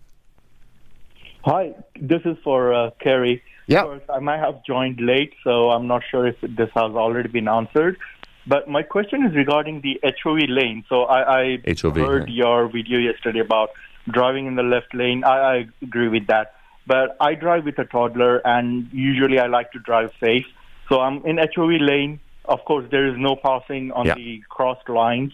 Hi, 1.44 1.74
this 2.00 2.22
is 2.24 2.36
for 2.42 2.74
uh, 2.74 2.90
Kerry. 3.00 3.42
Yeah. 3.66 3.80
Of 3.80 3.86
course, 3.86 4.02
I 4.08 4.20
might 4.20 4.38
have 4.38 4.64
joined 4.64 5.00
late, 5.00 5.34
so 5.42 5.70
I'm 5.70 5.86
not 5.86 6.02
sure 6.10 6.26
if 6.26 6.40
this 6.40 6.70
has 6.74 6.92
already 6.92 7.28
been 7.28 7.48
answered. 7.48 7.98
But 8.46 8.68
my 8.68 8.82
question 8.82 9.26
is 9.26 9.34
regarding 9.34 9.80
the 9.80 9.98
HOV 10.04 10.48
lane. 10.48 10.84
So 10.88 11.02
I, 11.04 11.40
I 11.40 11.58
HOV, 11.80 11.96
heard 11.96 12.28
yeah. 12.28 12.44
your 12.44 12.68
video 12.68 12.98
yesterday 12.98 13.40
about 13.40 13.70
driving 14.08 14.46
in 14.46 14.54
the 14.54 14.62
left 14.62 14.94
lane. 14.94 15.24
I, 15.24 15.38
I 15.38 15.66
agree 15.82 16.08
with 16.08 16.28
that. 16.28 16.54
But 16.86 17.16
I 17.18 17.34
drive 17.34 17.64
with 17.64 17.76
a 17.80 17.84
toddler, 17.84 18.40
and 18.46 18.88
usually 18.92 19.40
I 19.40 19.46
like 19.48 19.72
to 19.72 19.80
drive 19.80 20.10
safe. 20.20 20.46
So 20.88 21.00
I'm 21.00 21.26
in 21.26 21.38
HOV 21.38 21.80
lane. 21.80 22.20
Of 22.44 22.64
course, 22.64 22.86
there 22.92 23.08
is 23.08 23.18
no 23.18 23.34
passing 23.34 23.90
on 23.90 24.06
Yeah. 24.06 24.14
the 24.14 24.42
crossed 24.48 24.88
lines. 24.88 25.32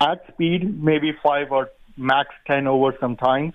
At 0.00 0.24
speed, 0.28 0.80
maybe 0.80 1.12
five 1.20 1.50
or 1.50 1.70
max 1.96 2.32
10 2.46 2.68
over 2.68 2.96
sometimes 3.00 3.54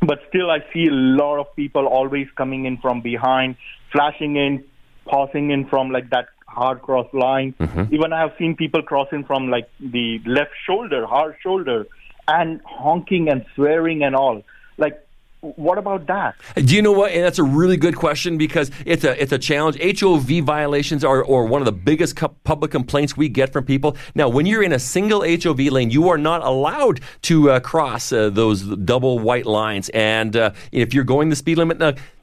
but 0.00 0.20
still 0.28 0.50
I 0.50 0.58
see 0.72 0.86
a 0.86 0.92
lot 0.92 1.38
of 1.38 1.54
people 1.56 1.86
always 1.86 2.28
coming 2.36 2.64
in 2.64 2.78
from 2.78 3.00
behind, 3.00 3.56
flashing 3.92 4.36
in, 4.36 4.64
passing 5.08 5.50
in 5.50 5.66
from 5.66 5.90
like 5.90 6.10
that 6.10 6.28
hard 6.46 6.82
cross 6.82 7.06
line. 7.12 7.54
Mm-hmm. 7.58 7.94
Even 7.94 8.12
I 8.12 8.20
have 8.20 8.32
seen 8.38 8.56
people 8.56 8.82
crossing 8.82 9.24
from 9.24 9.48
like 9.48 9.68
the 9.80 10.20
left 10.24 10.52
shoulder, 10.66 11.06
hard 11.06 11.36
shoulder, 11.42 11.86
and 12.26 12.60
honking 12.64 13.28
and 13.28 13.44
swearing 13.54 14.02
and 14.02 14.14
all. 14.14 14.42
Like, 14.76 15.04
what 15.40 15.78
about 15.78 16.06
that? 16.08 16.34
Do 16.56 16.74
you 16.74 16.82
know 16.82 16.92
what? 16.92 17.12
And 17.12 17.24
that's 17.24 17.38
a 17.38 17.44
really 17.44 17.76
good 17.76 17.96
question 17.96 18.38
because 18.38 18.70
it's 18.84 19.04
a 19.04 19.20
it's 19.20 19.32
a 19.32 19.38
challenge. 19.38 19.78
HOV 20.00 20.44
violations 20.44 21.04
are 21.04 21.22
or 21.22 21.46
one 21.46 21.60
of 21.60 21.66
the 21.66 21.72
biggest 21.72 22.16
cu- 22.16 22.34
public 22.42 22.70
complaints 22.70 23.16
we 23.16 23.28
get 23.28 23.52
from 23.52 23.64
people. 23.64 23.96
Now, 24.14 24.28
when 24.28 24.46
you're 24.46 24.62
in 24.62 24.72
a 24.72 24.78
single 24.78 25.20
HOV 25.20 25.60
lane, 25.60 25.90
you 25.90 26.08
are 26.08 26.18
not 26.18 26.42
allowed 26.42 27.00
to 27.22 27.50
uh, 27.50 27.60
cross 27.60 28.12
uh, 28.12 28.30
those 28.30 28.62
double 28.62 29.20
white 29.20 29.46
lines. 29.46 29.88
And 29.90 30.36
uh, 30.36 30.52
if 30.72 30.92
you're 30.92 31.04
going 31.04 31.28
the 31.28 31.36
speed 31.36 31.58
limit, 31.58 31.78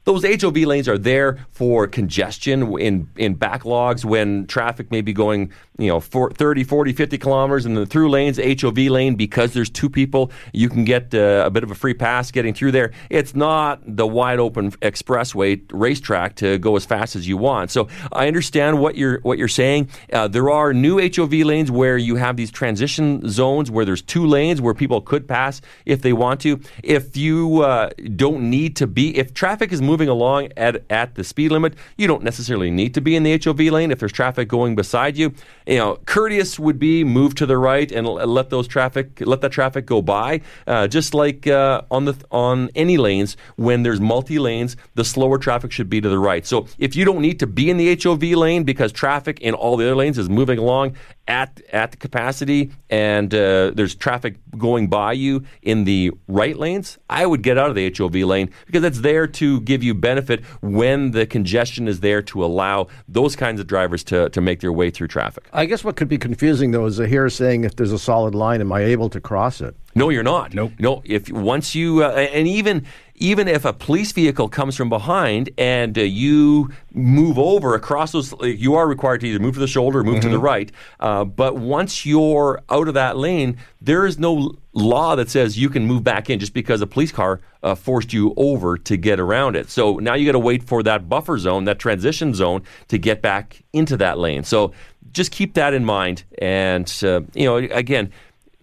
those 0.06 0.24
HOV 0.24 0.58
lanes 0.58 0.88
are 0.88 0.98
there 0.98 1.46
for 1.52 1.88
congestion 1.88 2.80
in 2.80 3.10
in 3.15 3.36
backlogs 3.36 4.06
when 4.06 4.46
traffic 4.46 4.91
may 4.91 5.02
be 5.02 5.13
going, 5.13 5.52
you 5.78 5.88
know, 5.88 6.00
for 6.00 6.32
30, 6.32 6.63
40, 6.63 6.94
50 6.94 7.18
kilometers 7.18 7.65
in 7.65 7.74
the 7.74 7.86
through 7.86 8.10
lanes, 8.10 8.39
HOV 8.39 8.78
lane, 8.78 9.15
because 9.15 9.54
there's 9.54 9.70
two 9.70 9.89
people, 9.89 10.32
you 10.54 10.70
can 10.70 10.86
get 10.86 11.13
uh, 11.13 11.44
a 11.46 11.50
bit 11.50 11.63
of 11.63 11.72
a 11.72 11.76
free 11.76 11.96
pass 11.96 12.30
getting 12.32 12.54
through 12.54 12.72
there. 12.72 12.91
It's 13.10 13.36
not 13.36 13.82
the 13.86 14.06
wide 14.06 14.39
open 14.39 14.72
expressway 14.72 15.62
racetrack 15.74 16.36
to 16.36 16.60
go 16.60 16.76
as 16.76 16.86
fast 16.86 17.15
as 17.15 17.28
you 17.28 17.38
want. 17.38 17.72
So 17.72 17.88
I 18.12 18.28
understand 18.28 18.80
what 18.80 18.96
you're 18.96 19.20
what 19.22 19.39
you're 19.39 19.48
saying. 19.48 19.89
Uh, 20.13 20.28
there 20.28 20.52
are 20.52 20.72
new 20.72 21.00
HOV 21.00 21.34
lanes 21.34 21.72
where 21.72 21.98
you 21.98 22.15
have 22.15 22.38
these 22.38 22.52
transition 22.52 23.28
zones 23.28 23.72
where 23.72 23.86
there's 23.86 24.04
two 24.04 24.28
lanes 24.28 24.62
where 24.62 24.76
people 24.76 25.02
could 25.02 25.28
pass 25.28 25.62
if 25.86 26.04
they 26.04 26.13
want 26.13 26.41
to. 26.41 26.60
If 26.84 27.18
you 27.18 27.63
uh, 27.63 27.89
don't 28.15 28.52
need 28.52 28.76
to 28.76 28.88
be, 28.88 29.18
if 29.18 29.34
traffic 29.34 29.72
is 29.72 29.82
moving 29.82 29.94
along 30.01 30.49
at 30.58 30.84
at 30.89 31.15
the 31.15 31.23
speed 31.23 31.51
limit, 31.51 31.73
you 31.97 32.08
don't 32.08 32.23
necessarily 32.23 32.69
need 32.69 32.93
to 32.93 33.01
be 33.01 33.15
in 33.15 33.23
the 33.23 33.39
HOV 33.43 33.60
lane. 33.60 33.91
If 33.91 33.99
there's 33.99 34.12
traffic 34.12 34.47
going 34.47 34.75
beside 34.75 35.17
you, 35.17 35.34
you 35.65 35.77
know, 35.77 35.97
courteous 36.05 36.60
would 36.60 36.79
be 36.79 37.03
move 37.03 37.36
to 37.36 37.45
the 37.45 37.58
right 37.58 37.91
and 37.91 38.08
let 38.08 38.49
those 38.49 38.67
traffic 38.67 39.21
let 39.21 39.41
that 39.41 39.51
traffic 39.51 39.86
go 39.86 40.01
by. 40.01 40.41
Uh, 40.67 40.88
just 40.88 41.13
like 41.13 41.47
uh, 41.47 41.81
on 41.89 42.05
the 42.05 42.15
on 42.31 42.69
any 42.75 42.97
lanes, 42.97 43.38
when 43.55 43.84
there's 43.84 44.01
multi 44.01 44.39
lanes, 44.39 44.75
the 44.95 45.05
slower 45.05 45.38
traffic 45.38 45.71
should 45.71 45.89
be 45.89 46.01
to 46.01 46.10
the 46.10 46.19
right. 46.19 46.45
So 46.45 46.67
if 46.77 46.95
you 46.95 47.05
don't 47.05 47.21
need 47.21 47.39
to 47.39 47.47
be 47.47 47.69
in 47.69 47.77
the 47.77 47.99
HOV 48.01 48.23
lane 48.23 48.63
because 48.63 48.91
traffic 48.91 49.39
in 49.39 49.53
all 49.53 49.77
the 49.77 49.86
other 49.86 49.95
lanes 49.95 50.17
is 50.17 50.29
moving 50.29 50.60
along 50.60 50.95
at 51.27 51.62
at 51.71 51.91
the 51.91 51.97
capacity 51.97 52.71
and 52.89 53.34
uh, 53.34 53.71
there's 53.73 53.95
traffic 53.95 54.36
going 54.58 54.88
by 54.88 55.13
you 55.13 55.43
in 55.62 55.84
the 55.84 56.12
right 56.27 56.58
lanes, 56.58 56.97
I 57.10 57.25
would 57.25 57.41
get 57.41 57.58
out 57.58 57.69
of 57.69 57.75
the 57.75 57.93
HOV 57.95 58.15
lane 58.15 58.51
because 58.65 58.84
it's 58.84 59.01
there 59.01 59.27
to 59.27 59.62
give 59.62 59.84
you 59.84 59.85
benefit 59.93 60.43
when 60.62 61.12
the 61.12 61.26
congestion 61.26 61.88
is 61.88 62.00
there 62.00 62.21
to 62.24 62.43
allow 62.43 62.88
those 63.08 63.36
kinds 63.36 63.60
of 63.60 63.67
drivers 63.67 64.04
to, 64.06 64.30
to 64.30 64.41
make 64.41 64.60
their 64.60 64.74
way 64.74 64.89
through 64.89 65.08
traffic. 65.08 65.48
I 65.54 65.65
guess 65.65 65.84
what 65.84 65.95
could 65.95 66.08
be 66.08 66.17
confusing 66.17 66.71
though 66.71 66.86
is 66.86 66.95
Zahir 66.95 67.30
saying 67.30 67.63
if 67.63 67.76
there's 67.76 67.91
a 67.91 68.00
solid 68.00 68.36
line, 68.36 68.62
am 68.62 68.71
I 68.71 68.82
able 68.82 69.10
to 69.10 69.21
cross 69.21 69.62
it? 69.62 69.76
No, 69.98 70.10
you're 70.10 70.24
not. 70.24 70.54
Nope. 70.54 70.74
No, 70.78 71.02
if 71.06 71.32
once 71.32 71.74
you 71.74 72.04
uh, 72.04 72.10
and 72.10 72.48
even 72.48 72.86
even 73.15 73.48
if 73.48 73.63
a 73.63 73.71
police 73.71 74.12
vehicle 74.12 74.50
comes 74.50 74.76
from 74.76 74.89
behind 74.89 75.50
and 75.58 75.98
uh, 75.98 76.02
you 76.02 76.69
move 76.93 77.39
over 77.39 77.76
across 77.76 78.12
those, 78.12 78.34
you 78.41 78.76
are 78.76 78.88
required 78.88 79.21
to 79.21 79.28
either 79.28 79.39
move 79.39 79.54
to 79.54 79.62
the 79.62 79.67
shoulder 79.67 80.00
or 80.00 80.04
move 80.04 80.19
to 80.19 80.28
the 80.28 80.39
right. 80.39 80.69
Uh, 81.00 81.24
but 81.24 81.56
once 81.56 82.06
you're 82.06 82.62
out 82.69 82.89
of 82.89 82.93
that 82.95 83.15
lane, 83.15 83.58
there 83.80 84.06
is 84.06 84.19
no 84.19 84.58
law 84.75 85.15
that 85.15 85.29
says 85.29 85.57
you 85.57 85.69
can 85.69 85.85
move 85.85 86.03
back 86.03 86.29
in 86.29 86.38
just 86.38 86.53
because 86.53 86.81
a 86.81 86.88
police 86.88 87.11
car 87.11 87.41
uh, 87.63 87.73
forced 87.73 88.13
you 88.13 88.33
over 88.38 88.77
to 88.77 88.97
get 88.97 89.19
around 89.19 89.55
it. 89.55 89.69
So 89.69 89.97
now 89.97 90.13
you 90.13 90.25
got 90.25 90.33
to 90.33 90.39
wait 90.39 90.63
for 90.63 90.83
that 90.83 91.09
buffer 91.09 91.38
zone, 91.38 91.63
that 91.63 91.79
transition 91.79 92.33
zone, 92.33 92.61
to 92.89 92.97
get 92.97 93.21
back 93.21 93.63
into 93.73 93.97
that 93.97 94.19
lane. 94.19 94.43
So 94.43 94.73
just 95.13 95.31
keep 95.31 95.53
that 95.53 95.73
in 95.73 95.85
mind. 95.85 96.25
And 96.39 96.91
uh, 97.03 97.21
you 97.33 97.45
know, 97.45 97.55
again, 97.55 98.11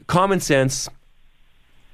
common 0.07 0.38
sense 0.40 0.88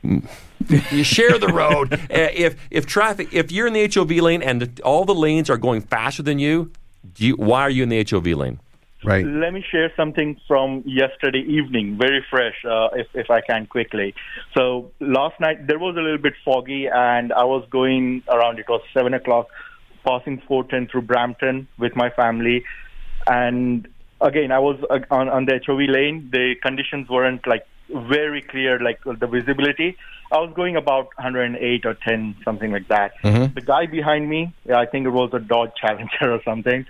you 0.03 1.05
share 1.05 1.39
the 1.39 1.49
road. 1.49 1.99
Uh, 2.09 2.29
if 2.33 2.57
if 2.71 2.87
traffic, 2.87 3.33
if 3.35 3.53
you're 3.53 3.67
in 3.67 3.75
the 3.75 3.87
HOV 3.87 4.11
lane 4.11 4.43
and 4.43 4.81
all 4.81 5.05
the 5.05 5.15
lanes 5.15 5.51
are 5.51 5.59
going 5.59 5.81
faster 5.81 6.23
than 6.23 6.39
you, 6.39 6.73
you 7.17 7.35
why 7.35 7.61
are 7.61 7.71
you 7.71 7.83
in 7.83 7.91
the 7.91 8.07
HOV 8.11 8.27
lane? 8.29 8.59
Right. 9.05 9.25
Let 9.25 9.53
me 9.53 9.65
share 9.71 9.93
something 9.97 10.41
from 10.49 10.83
yesterday 10.85 11.45
evening, 11.47 11.99
very 12.01 12.25
fresh, 12.29 12.57
uh, 12.65 12.89
if, 12.95 13.07
if 13.15 13.31
I 13.31 13.41
can 13.41 13.67
quickly. 13.67 14.15
So 14.57 14.91
last 14.99 15.39
night 15.39 15.69
there 15.69 15.79
was 15.79 15.97
a 15.97 16.01
little 16.01 16.19
bit 16.19 16.35
foggy, 16.45 16.89
and 16.93 17.33
I 17.33 17.45
was 17.45 17.65
going 17.71 18.23
around. 18.29 18.59
It 18.59 18.69
was 18.69 18.81
seven 18.93 19.15
o'clock, 19.15 19.49
passing 20.05 20.43
410 20.49 20.91
through 20.91 21.03
Brampton 21.03 21.69
with 21.79 21.95
my 21.95 22.11
family, 22.11 22.65
and 23.29 23.87
again 24.21 24.51
I 24.51 24.59
was 24.59 24.83
uh, 24.91 24.99
on 25.13 25.29
on 25.29 25.45
the 25.45 25.61
HOV 25.65 25.79
lane. 25.89 26.31
The 26.33 26.57
conditions 26.61 27.09
weren't 27.09 27.47
like 27.47 27.67
very 27.89 28.43
clear, 28.43 28.81
like 28.81 28.99
the 29.05 29.27
visibility. 29.27 29.97
I 30.31 30.39
was 30.39 30.53
going 30.55 30.77
about 30.77 31.07
108 31.17 31.87
or 31.87 31.95
10, 32.07 32.37
something 32.45 32.71
like 32.71 32.89
that. 32.89 33.13
The 33.55 33.63
guy 33.63 33.87
behind 33.87 34.29
me, 34.29 34.53
I 34.75 34.85
think 34.85 35.07
it 35.07 35.11
was 35.11 35.31
a 35.33 35.39
Dodge 35.39 35.71
Challenger 35.81 36.09
or 36.35 36.43
something. 36.45 36.85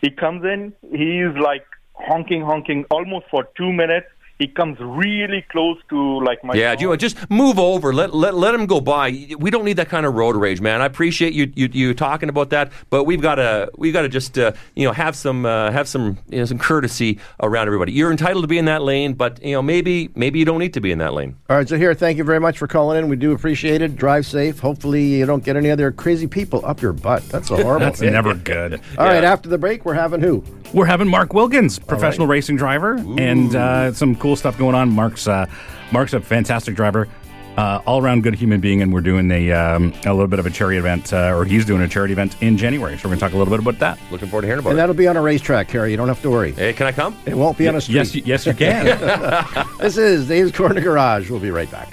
He 0.00 0.10
comes 0.10 0.44
in, 0.44 0.72
he 0.90 1.20
is 1.20 1.36
like 1.36 1.64
honking, 1.94 2.42
honking 2.42 2.84
almost 2.90 3.26
for 3.30 3.48
two 3.56 3.72
minutes. 3.72 4.06
He 4.40 4.48
comes 4.48 4.78
really 4.80 5.44
close 5.50 5.76
to 5.90 6.24
like 6.24 6.42
my. 6.42 6.54
Yeah, 6.54 6.74
you 6.78 6.96
just 6.96 7.30
move 7.30 7.58
over? 7.58 7.92
Let 7.92 8.14
let 8.14 8.34
let 8.34 8.54
him 8.54 8.64
go 8.64 8.80
by. 8.80 9.10
We 9.38 9.50
don't 9.50 9.66
need 9.66 9.76
that 9.76 9.90
kind 9.90 10.06
of 10.06 10.14
road 10.14 10.34
rage, 10.34 10.62
man. 10.62 10.80
I 10.80 10.86
appreciate 10.86 11.34
you 11.34 11.52
you, 11.54 11.68
you 11.70 11.92
talking 11.92 12.30
about 12.30 12.48
that, 12.48 12.72
but 12.88 13.04
we've 13.04 13.20
got 13.20 13.34
to 13.34 13.70
we 13.76 13.92
got 13.92 14.00
to 14.00 14.08
just 14.08 14.38
uh, 14.38 14.52
you 14.74 14.86
know 14.86 14.92
have 14.92 15.14
some 15.14 15.44
uh, 15.44 15.70
have 15.70 15.86
some 15.86 16.16
you 16.30 16.38
know, 16.38 16.46
some 16.46 16.58
courtesy 16.58 17.18
around 17.42 17.66
everybody. 17.66 17.92
You're 17.92 18.10
entitled 18.10 18.42
to 18.44 18.48
be 18.48 18.56
in 18.56 18.64
that 18.64 18.80
lane, 18.80 19.12
but 19.12 19.44
you 19.44 19.52
know 19.52 19.60
maybe 19.60 20.08
maybe 20.14 20.38
you 20.38 20.46
don't 20.46 20.58
need 20.58 20.72
to 20.72 20.80
be 20.80 20.90
in 20.90 20.96
that 21.00 21.12
lane. 21.12 21.36
All 21.50 21.58
right, 21.58 21.68
Zahir, 21.68 21.92
thank 21.92 22.16
you 22.16 22.24
very 22.24 22.40
much 22.40 22.56
for 22.56 22.66
calling 22.66 22.98
in. 22.98 23.10
We 23.10 23.16
do 23.16 23.32
appreciate 23.32 23.82
it. 23.82 23.94
Drive 23.94 24.24
safe. 24.24 24.58
Hopefully, 24.58 25.04
you 25.04 25.26
don't 25.26 25.44
get 25.44 25.56
any 25.56 25.70
other 25.70 25.92
crazy 25.92 26.26
people 26.26 26.64
up 26.64 26.80
your 26.80 26.94
butt. 26.94 27.28
That's 27.28 27.50
a 27.50 27.56
horrible. 27.56 27.80
That's 27.80 28.00
thing. 28.00 28.14
never 28.14 28.32
good. 28.32 28.80
All 28.96 29.04
right, 29.04 29.22
after 29.22 29.50
the 29.50 29.58
break, 29.58 29.84
we're 29.84 29.92
having 29.92 30.22
who? 30.22 30.42
We're 30.72 30.86
having 30.86 31.08
Mark 31.08 31.34
Wilkins, 31.34 31.78
professional 31.78 32.26
racing 32.26 32.56
driver, 32.56 32.94
and 32.94 33.54
uh, 33.54 33.92
some 33.92 34.14
cool 34.16 34.29
stuff 34.36 34.56
going 34.58 34.74
on. 34.74 34.90
Mark's 34.90 35.26
uh, 35.28 35.46
Mark's 35.92 36.12
a 36.12 36.20
fantastic 36.20 36.74
driver, 36.76 37.08
uh, 37.56 37.80
all 37.86 38.02
around 38.02 38.22
good 38.22 38.34
human 38.34 38.60
being, 38.60 38.80
and 38.82 38.92
we're 38.92 39.00
doing 39.00 39.30
a 39.30 39.52
um, 39.52 39.92
a 40.06 40.12
little 40.12 40.26
bit 40.28 40.38
of 40.38 40.46
a 40.46 40.50
charity 40.50 40.78
event, 40.78 41.12
uh, 41.12 41.34
or 41.34 41.44
he's 41.44 41.64
doing 41.64 41.82
a 41.82 41.88
charity 41.88 42.12
event 42.12 42.36
in 42.42 42.56
January. 42.56 42.96
So 42.96 43.08
we're 43.08 43.16
going 43.16 43.18
to 43.18 43.26
talk 43.26 43.32
a 43.34 43.36
little 43.38 43.52
bit 43.52 43.60
about 43.60 43.78
that. 43.80 43.98
Looking 44.10 44.28
forward 44.28 44.42
to 44.42 44.46
hearing 44.48 44.60
about 44.60 44.70
And 44.70 44.78
it. 44.78 44.82
And 44.82 44.90
that'll 44.90 44.94
be 44.98 45.08
on 45.08 45.16
a 45.16 45.22
racetrack, 45.22 45.68
Kerry. 45.68 45.90
You 45.90 45.96
don't 45.96 46.08
have 46.08 46.22
to 46.22 46.30
worry. 46.30 46.52
Hey, 46.52 46.72
can 46.72 46.86
I 46.86 46.92
come? 46.92 47.16
It 47.26 47.34
won't 47.34 47.58
be 47.58 47.68
on 47.68 47.76
a 47.76 47.80
street. 47.80 47.94
Yes, 47.96 48.14
you- 48.14 48.22
yes, 48.24 48.46
you 48.46 48.54
can. 48.54 49.66
this 49.78 49.96
is 49.96 50.28
Dave's 50.28 50.52
Corner 50.52 50.80
Garage. 50.80 51.28
We'll 51.30 51.40
be 51.40 51.50
right 51.50 51.70
back. 51.70 51.92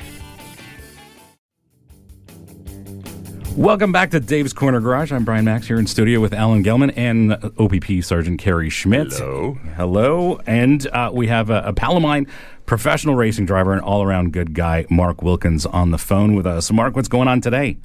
Welcome 3.57 3.91
back 3.91 4.11
to 4.11 4.19
Dave's 4.19 4.53
Corner 4.53 4.79
Garage. 4.79 5.11
I'm 5.11 5.25
Brian 5.25 5.43
Max 5.43 5.65
here 5.65 5.79
in 5.79 5.87
studio 5.87 6.19
with 6.19 6.31
Alan 6.31 6.63
Gelman 6.63 6.93
and 6.95 7.33
OPP 7.57 8.03
Sergeant 8.03 8.39
Kerry 8.39 8.69
Schmidt. 8.69 9.13
Hello. 9.13 9.57
Hello. 9.75 10.39
And 10.45 10.85
uh, 10.89 11.09
we 11.11 11.25
have 11.25 11.49
a, 11.49 11.63
a 11.65 11.73
pal 11.73 11.97
of 11.97 12.03
mine, 12.03 12.27
professional 12.67 13.15
racing 13.15 13.47
driver 13.47 13.73
and 13.73 13.81
all 13.81 14.03
around 14.03 14.31
good 14.31 14.53
guy, 14.53 14.85
Mark 14.91 15.23
Wilkins, 15.23 15.65
on 15.65 15.89
the 15.89 15.97
phone 15.97 16.35
with 16.35 16.45
us. 16.45 16.71
Mark, 16.71 16.95
what's 16.95 17.07
going 17.07 17.27
on 17.27 17.41
today? 17.41 17.77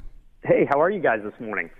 Hey, 0.43 0.67
how 0.69 0.79
are 0.79 0.91
you 0.91 1.01
guys 1.01 1.21
this 1.23 1.33
morning? 1.39 1.71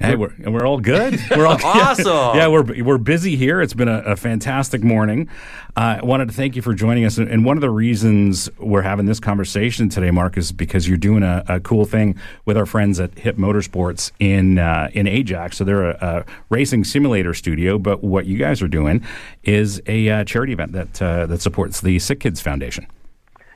Hey, 0.00 0.16
we're, 0.16 0.32
we're 0.38 0.66
all 0.66 0.80
good. 0.80 1.20
We're 1.30 1.46
all 1.46 1.58
Awesome. 1.64 2.36
Yeah, 2.36 2.48
we're 2.48 2.82
we're 2.82 2.98
busy 2.98 3.36
here. 3.36 3.60
It's 3.60 3.74
been 3.74 3.88
a, 3.88 3.98
a 4.00 4.16
fantastic 4.16 4.82
morning. 4.82 5.28
Uh, 5.76 5.98
I 6.00 6.04
wanted 6.04 6.28
to 6.28 6.34
thank 6.34 6.56
you 6.56 6.62
for 6.62 6.74
joining 6.74 7.04
us. 7.04 7.18
And 7.18 7.44
one 7.44 7.56
of 7.56 7.60
the 7.60 7.70
reasons 7.70 8.50
we're 8.58 8.82
having 8.82 9.06
this 9.06 9.20
conversation 9.20 9.88
today, 9.88 10.10
Mark, 10.10 10.36
is 10.36 10.50
because 10.50 10.88
you're 10.88 10.96
doing 10.96 11.22
a, 11.22 11.44
a 11.46 11.60
cool 11.60 11.84
thing 11.84 12.18
with 12.46 12.56
our 12.56 12.66
friends 12.66 12.98
at 13.00 13.16
Hip 13.18 13.36
Motorsports 13.36 14.10
in 14.18 14.58
uh, 14.58 14.88
in 14.92 15.06
Ajax. 15.06 15.58
So 15.58 15.64
they're 15.64 15.90
a, 15.90 15.98
a 16.00 16.24
racing 16.48 16.84
simulator 16.84 17.34
studio, 17.34 17.78
but 17.78 18.02
what 18.02 18.26
you 18.26 18.38
guys 18.38 18.62
are 18.62 18.68
doing 18.68 19.04
is 19.44 19.80
a 19.86 20.08
uh, 20.08 20.24
charity 20.24 20.52
event 20.52 20.72
that 20.72 21.02
uh, 21.02 21.26
that 21.26 21.40
supports 21.40 21.80
the 21.80 21.98
Sick 21.98 22.20
Kids 22.20 22.40
Foundation. 22.40 22.86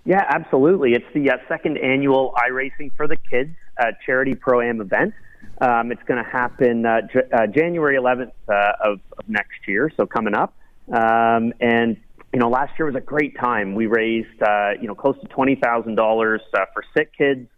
Yeah, 0.05 0.25
absolutely. 0.29 0.93
It's 0.93 1.13
the 1.15 1.31
uh, 1.31 1.39
second 1.49 1.79
annual 1.79 2.33
iRacing 2.37 2.93
for 2.97 3.09
the 3.09 3.17
Kids 3.17 3.57
uh, 3.79 3.93
charity 4.05 4.35
pro 4.35 4.61
am 4.61 4.81
event. 4.81 5.13
Um, 5.61 5.91
it's 5.91 6.03
going 6.03 6.23
to 6.23 6.31
happen 6.31 6.85
uh, 6.85 7.01
J- 7.13 7.29
uh, 7.33 7.47
January 7.47 7.97
11th 7.97 8.33
uh, 8.49 8.73
of, 8.85 9.01
of 9.19 9.29
next 9.29 9.67
year, 9.67 9.91
so 9.97 10.07
coming 10.07 10.35
up. 10.35 10.55
Um, 10.93 11.53
and 11.61 11.97
you 12.33 12.41
know, 12.41 12.51
last 12.51 12.79
year 12.79 12.87
was 12.87 12.95
a 12.95 13.01
great 13.01 13.39
time. 13.39 13.75
We 13.75 13.87
raised 13.87 14.43
uh, 14.43 14.73
you 14.81 14.89
know 14.89 14.95
close 14.95 15.19
to 15.21 15.27
twenty 15.29 15.55
thousand 15.57 15.95
dollars 15.95 16.43
uh, 16.53 16.67
for 16.75 16.85
sick 16.97 17.11
kids. 17.17 17.49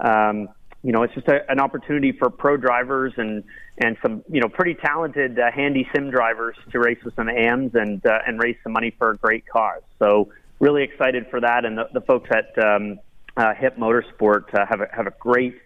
Um, 0.00 0.48
you 0.82 0.92
know, 0.92 1.02
it's 1.02 1.14
just 1.14 1.28
a, 1.28 1.48
an 1.50 1.60
opportunity 1.60 2.12
for 2.12 2.30
pro 2.30 2.56
drivers 2.56 3.12
and 3.16 3.44
and 3.78 3.96
some 4.02 4.24
you 4.28 4.40
know 4.40 4.48
pretty 4.48 4.74
talented 4.74 5.38
uh, 5.38 5.50
handy 5.54 5.86
sim 5.94 6.10
drivers 6.10 6.56
to 6.72 6.80
race 6.80 6.98
with 7.04 7.14
some 7.14 7.28
AMs 7.28 7.74
and 7.74 8.02
and 8.04 8.42
raise 8.42 8.56
some 8.64 8.72
money 8.72 8.92
for 8.98 9.10
a 9.10 9.16
great 9.16 9.46
cause. 9.46 9.82
So 10.00 10.30
really 10.58 10.82
excited 10.82 11.26
for 11.30 11.40
that, 11.40 11.64
and 11.64 11.78
the, 11.78 11.88
the 11.92 12.00
folks 12.00 12.28
at 12.32 12.58
um, 12.62 12.98
uh, 13.36 13.54
Hip 13.54 13.76
Motorsport 13.76 14.50
have 14.68 14.80
a, 14.80 14.88
have 14.92 15.06
a 15.06 15.14
great 15.18 15.56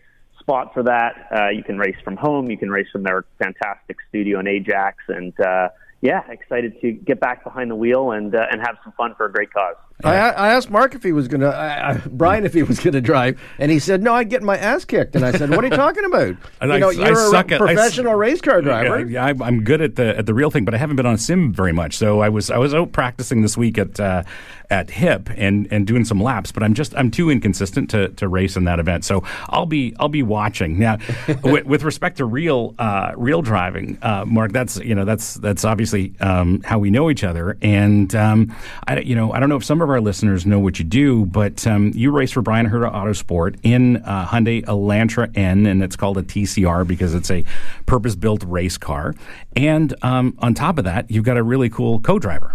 spot 0.49 0.73
for 0.73 0.83
that. 0.83 1.29
Uh, 1.31 1.49
you 1.51 1.63
can 1.63 1.79
race 1.79 1.97
from 2.03 2.17
home. 2.17 2.51
You 2.51 2.57
can 2.57 2.71
race 2.71 2.87
from 2.91 3.03
their 3.03 3.27
fantastic 3.39 3.99
studio 4.09 4.41
in 4.41 4.47
Ajax, 4.47 4.97
and 5.09 5.39
uh, 5.41 5.69
yeah, 6.01 6.23
excited 6.31 6.81
to 6.81 6.93
get 6.93 7.21
back 7.21 7.45
behind 7.45 7.71
the 7.71 7.75
wheel 7.75 8.13
and 8.13 8.35
uh, 8.35 8.47
and 8.51 8.61
have 8.61 8.77
some 8.83 8.93
fun 8.97 9.15
for 9.17 9.27
a 9.27 9.33
great 9.33 9.53
cause. 9.53 9.77
I, 10.05 10.15
I 10.31 10.49
asked 10.51 10.71
Mark 10.71 10.95
if 10.95 11.03
he 11.03 11.11
was 11.13 11.27
going 11.27 11.41
to, 11.41 12.03
Brian 12.11 12.45
if 12.47 12.55
he 12.55 12.63
was 12.63 12.79
going 12.79 12.95
to 12.95 13.01
drive, 13.01 13.41
and 13.59 13.71
he 13.71 13.79
said, 13.81 14.03
no, 14.03 14.15
I'd 14.15 14.31
get 14.31 14.43
my 14.43 14.57
ass 14.57 14.85
kicked. 14.85 15.17
And 15.17 15.25
I 15.25 15.33
said, 15.33 15.51
what 15.51 15.65
are 15.65 15.69
you 15.69 15.77
talking 15.77 16.05
about? 16.05 16.37
And 16.61 16.71
you 16.71 16.77
I- 16.77 16.79
know, 16.79 16.89
I 16.89 16.93
you're 16.93 17.13
a 17.13 17.31
suck 17.31 17.53
at- 17.53 17.61
I 17.63 17.67
professional 17.75 18.15
race 18.15 18.41
car 18.41 18.61
driver. 18.63 19.05
Yeah, 19.05 19.25
I, 19.25 19.29
I'm 19.31 19.63
good 19.65 19.81
at 19.81 19.97
the 19.97 20.17
at 20.19 20.27
the 20.27 20.35
real 20.35 20.51
thing, 20.51 20.65
but 20.65 20.75
I 20.75 20.79
haven't 20.79 20.97
been 20.97 21.07
on 21.07 21.19
sim 21.19 21.53
very 21.53 21.73
much. 21.73 21.97
So 21.97 22.21
I 22.21 22.29
was 22.29 22.51
I 22.51 22.59
was 22.59 22.75
out 22.75 22.91
practicing 22.93 23.43
this 23.43 23.57
week 23.57 23.79
at 23.79 23.99
uh, 24.01 24.25
at 24.71 24.91
Hip 24.91 25.31
and 25.37 25.69
and 25.71 25.87
doing 25.87 26.05
some 26.05 26.21
laps, 26.21 26.51
but 26.51 26.63
I'm 26.65 26.75
just 26.75 26.95
I'm 26.97 27.11
too 27.13 27.31
inconsistent 27.31 27.91
to, 27.91 28.09
to 28.09 28.27
race 28.29 28.57
in 28.57 28.65
that 28.65 28.81
event. 28.81 29.05
So 29.05 29.23
I'll 29.49 29.67
be 29.67 29.95
I'll 30.01 30.09
be 30.09 30.23
watching 30.25 30.79
now. 30.81 30.99
with, 31.45 31.65
with 31.67 31.83
respect 31.85 32.17
to 32.19 32.25
real 32.25 32.75
uh, 32.79 33.13
real 33.17 33.41
driving, 33.41 33.99
uh, 34.03 34.25
Mark, 34.27 34.51
that's 34.53 34.77
you 34.79 34.95
know 34.97 35.05
that's 35.05 35.35
that's 35.35 35.65
obviously 35.65 36.13
um, 36.21 36.61
how 36.65 36.79
we 36.81 36.91
know 36.91 37.09
each 37.11 37.23
other. 37.23 37.57
And 37.63 38.13
um, 38.17 38.55
I 38.89 38.99
you 39.01 39.15
know 39.15 39.33
I 39.33 39.39
don't 39.39 39.49
know 39.49 39.57
if 39.57 39.65
some 39.65 39.81
of 39.81 39.88
our 39.91 40.01
listeners 40.01 40.47
know 40.47 40.59
what 40.59 40.79
you 40.79 40.85
do, 40.85 41.27
but 41.27 41.67
um, 41.67 41.93
you 41.95 42.11
race 42.11 42.33
for 42.33 42.43
Bryan 42.43 42.69
Herta 42.69 42.93
Autosport 42.93 43.59
in 43.63 43.99
uh, 43.99 44.27
Hyundai 44.27 44.65
Elantra 44.65 45.37
N, 45.37 45.67
and 45.67 45.83
it's 45.83 45.97
called 45.97 46.19
a 46.19 46.23
TCR 46.23 46.87
because 46.87 47.15
it's 47.15 47.31
a 47.31 47.45
purpose-built 47.87 48.45
race 48.45 48.79
car. 48.79 49.15
And 49.57 49.95
um, 50.03 50.37
on 50.39 50.55
top 50.55 50.79
of 50.79 50.85
that, 50.85 51.11
you've 51.11 51.25
got 51.25 51.37
a 51.37 51.43
really 51.43 51.69
cool 51.69 52.01
co-driver. 52.01 52.55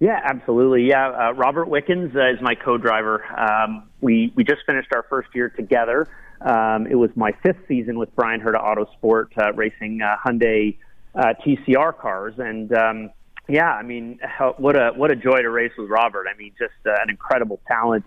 Yeah, 0.00 0.20
absolutely. 0.24 0.88
Yeah, 0.88 1.08
uh, 1.08 1.32
Robert 1.32 1.68
Wickens 1.68 2.14
uh, 2.14 2.30
is 2.30 2.40
my 2.40 2.54
co-driver. 2.54 3.24
Um, 3.36 3.88
we 4.00 4.32
we 4.36 4.44
just 4.44 4.60
finished 4.64 4.88
our 4.94 5.04
first 5.10 5.28
year 5.34 5.48
together. 5.48 6.06
Um, 6.40 6.86
it 6.86 6.94
was 6.94 7.10
my 7.16 7.32
fifth 7.42 7.58
season 7.66 7.98
with 7.98 8.14
Bryan 8.14 8.40
Herta 8.40 8.62
Autosport, 8.62 9.26
uh, 9.36 9.52
racing 9.54 10.00
uh, 10.00 10.16
Hyundai 10.24 10.76
uh, 11.16 11.34
TCR 11.44 11.98
cars, 11.98 12.34
and 12.38 12.72
um, 12.72 13.10
yeah, 13.48 13.72
I 13.72 13.82
mean, 13.82 14.20
what 14.58 14.76
a 14.76 14.92
what 14.94 15.10
a 15.10 15.16
joy 15.16 15.40
to 15.40 15.50
race 15.50 15.72
with 15.78 15.88
Robert. 15.88 16.26
I 16.32 16.36
mean, 16.36 16.52
just 16.58 16.74
uh, 16.86 16.92
an 17.02 17.08
incredible 17.08 17.60
talent. 17.66 18.04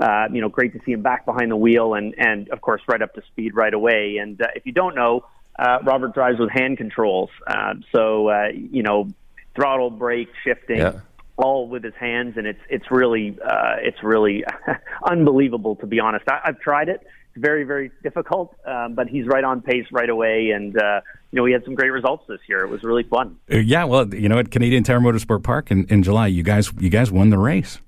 Uh, 0.00 0.26
you 0.32 0.40
know, 0.40 0.48
great 0.48 0.72
to 0.72 0.80
see 0.84 0.92
him 0.92 1.02
back 1.02 1.24
behind 1.24 1.50
the 1.50 1.56
wheel, 1.56 1.94
and 1.94 2.14
and 2.16 2.48
of 2.50 2.60
course, 2.60 2.80
right 2.88 3.02
up 3.02 3.12
to 3.14 3.22
speed 3.32 3.54
right 3.54 3.74
away. 3.74 4.18
And 4.20 4.40
uh, 4.40 4.46
if 4.54 4.66
you 4.66 4.72
don't 4.72 4.94
know, 4.94 5.26
uh, 5.58 5.78
Robert 5.84 6.14
drives 6.14 6.38
with 6.38 6.50
hand 6.50 6.78
controls, 6.78 7.30
uh, 7.46 7.74
so 7.92 8.28
uh, 8.28 8.48
you 8.54 8.82
know, 8.82 9.08
throttle, 9.56 9.90
brake, 9.90 10.28
shifting. 10.44 10.78
Yeah. 10.78 11.00
All 11.36 11.66
with 11.66 11.82
his 11.82 11.94
hands, 11.98 12.34
and 12.36 12.46
it's 12.46 12.60
it's 12.68 12.88
really 12.92 13.36
uh, 13.44 13.74
it's 13.80 14.00
really 14.04 14.44
unbelievable 15.04 15.74
to 15.76 15.86
be 15.86 15.98
honest. 15.98 16.24
I, 16.28 16.38
I've 16.44 16.60
tried 16.60 16.88
it; 16.88 17.04
very 17.36 17.64
very 17.64 17.90
difficult, 18.02 18.54
um, 18.66 18.94
but 18.94 19.08
he's 19.08 19.26
right 19.26 19.44
on 19.44 19.60
pace 19.60 19.86
right 19.92 20.08
away, 20.08 20.50
and 20.50 20.76
uh, 20.76 21.00
you 21.30 21.36
know 21.36 21.42
we 21.42 21.52
had 21.52 21.64
some 21.64 21.74
great 21.74 21.90
results 21.90 22.24
this 22.28 22.40
year. 22.48 22.64
It 22.64 22.70
was 22.70 22.82
really 22.82 23.04
fun. 23.04 23.36
Uh, 23.52 23.58
yeah, 23.58 23.84
well, 23.84 24.12
you 24.14 24.28
know, 24.28 24.38
at 24.38 24.50
Canadian 24.50 24.82
Tire 24.82 25.00
Motorsport 25.00 25.42
Park 25.42 25.70
in, 25.70 25.86
in 25.86 26.02
July, 26.02 26.28
you 26.28 26.42
guys 26.42 26.72
you 26.78 26.90
guys 26.90 27.10
won 27.10 27.30
the 27.30 27.38
race. 27.38 27.78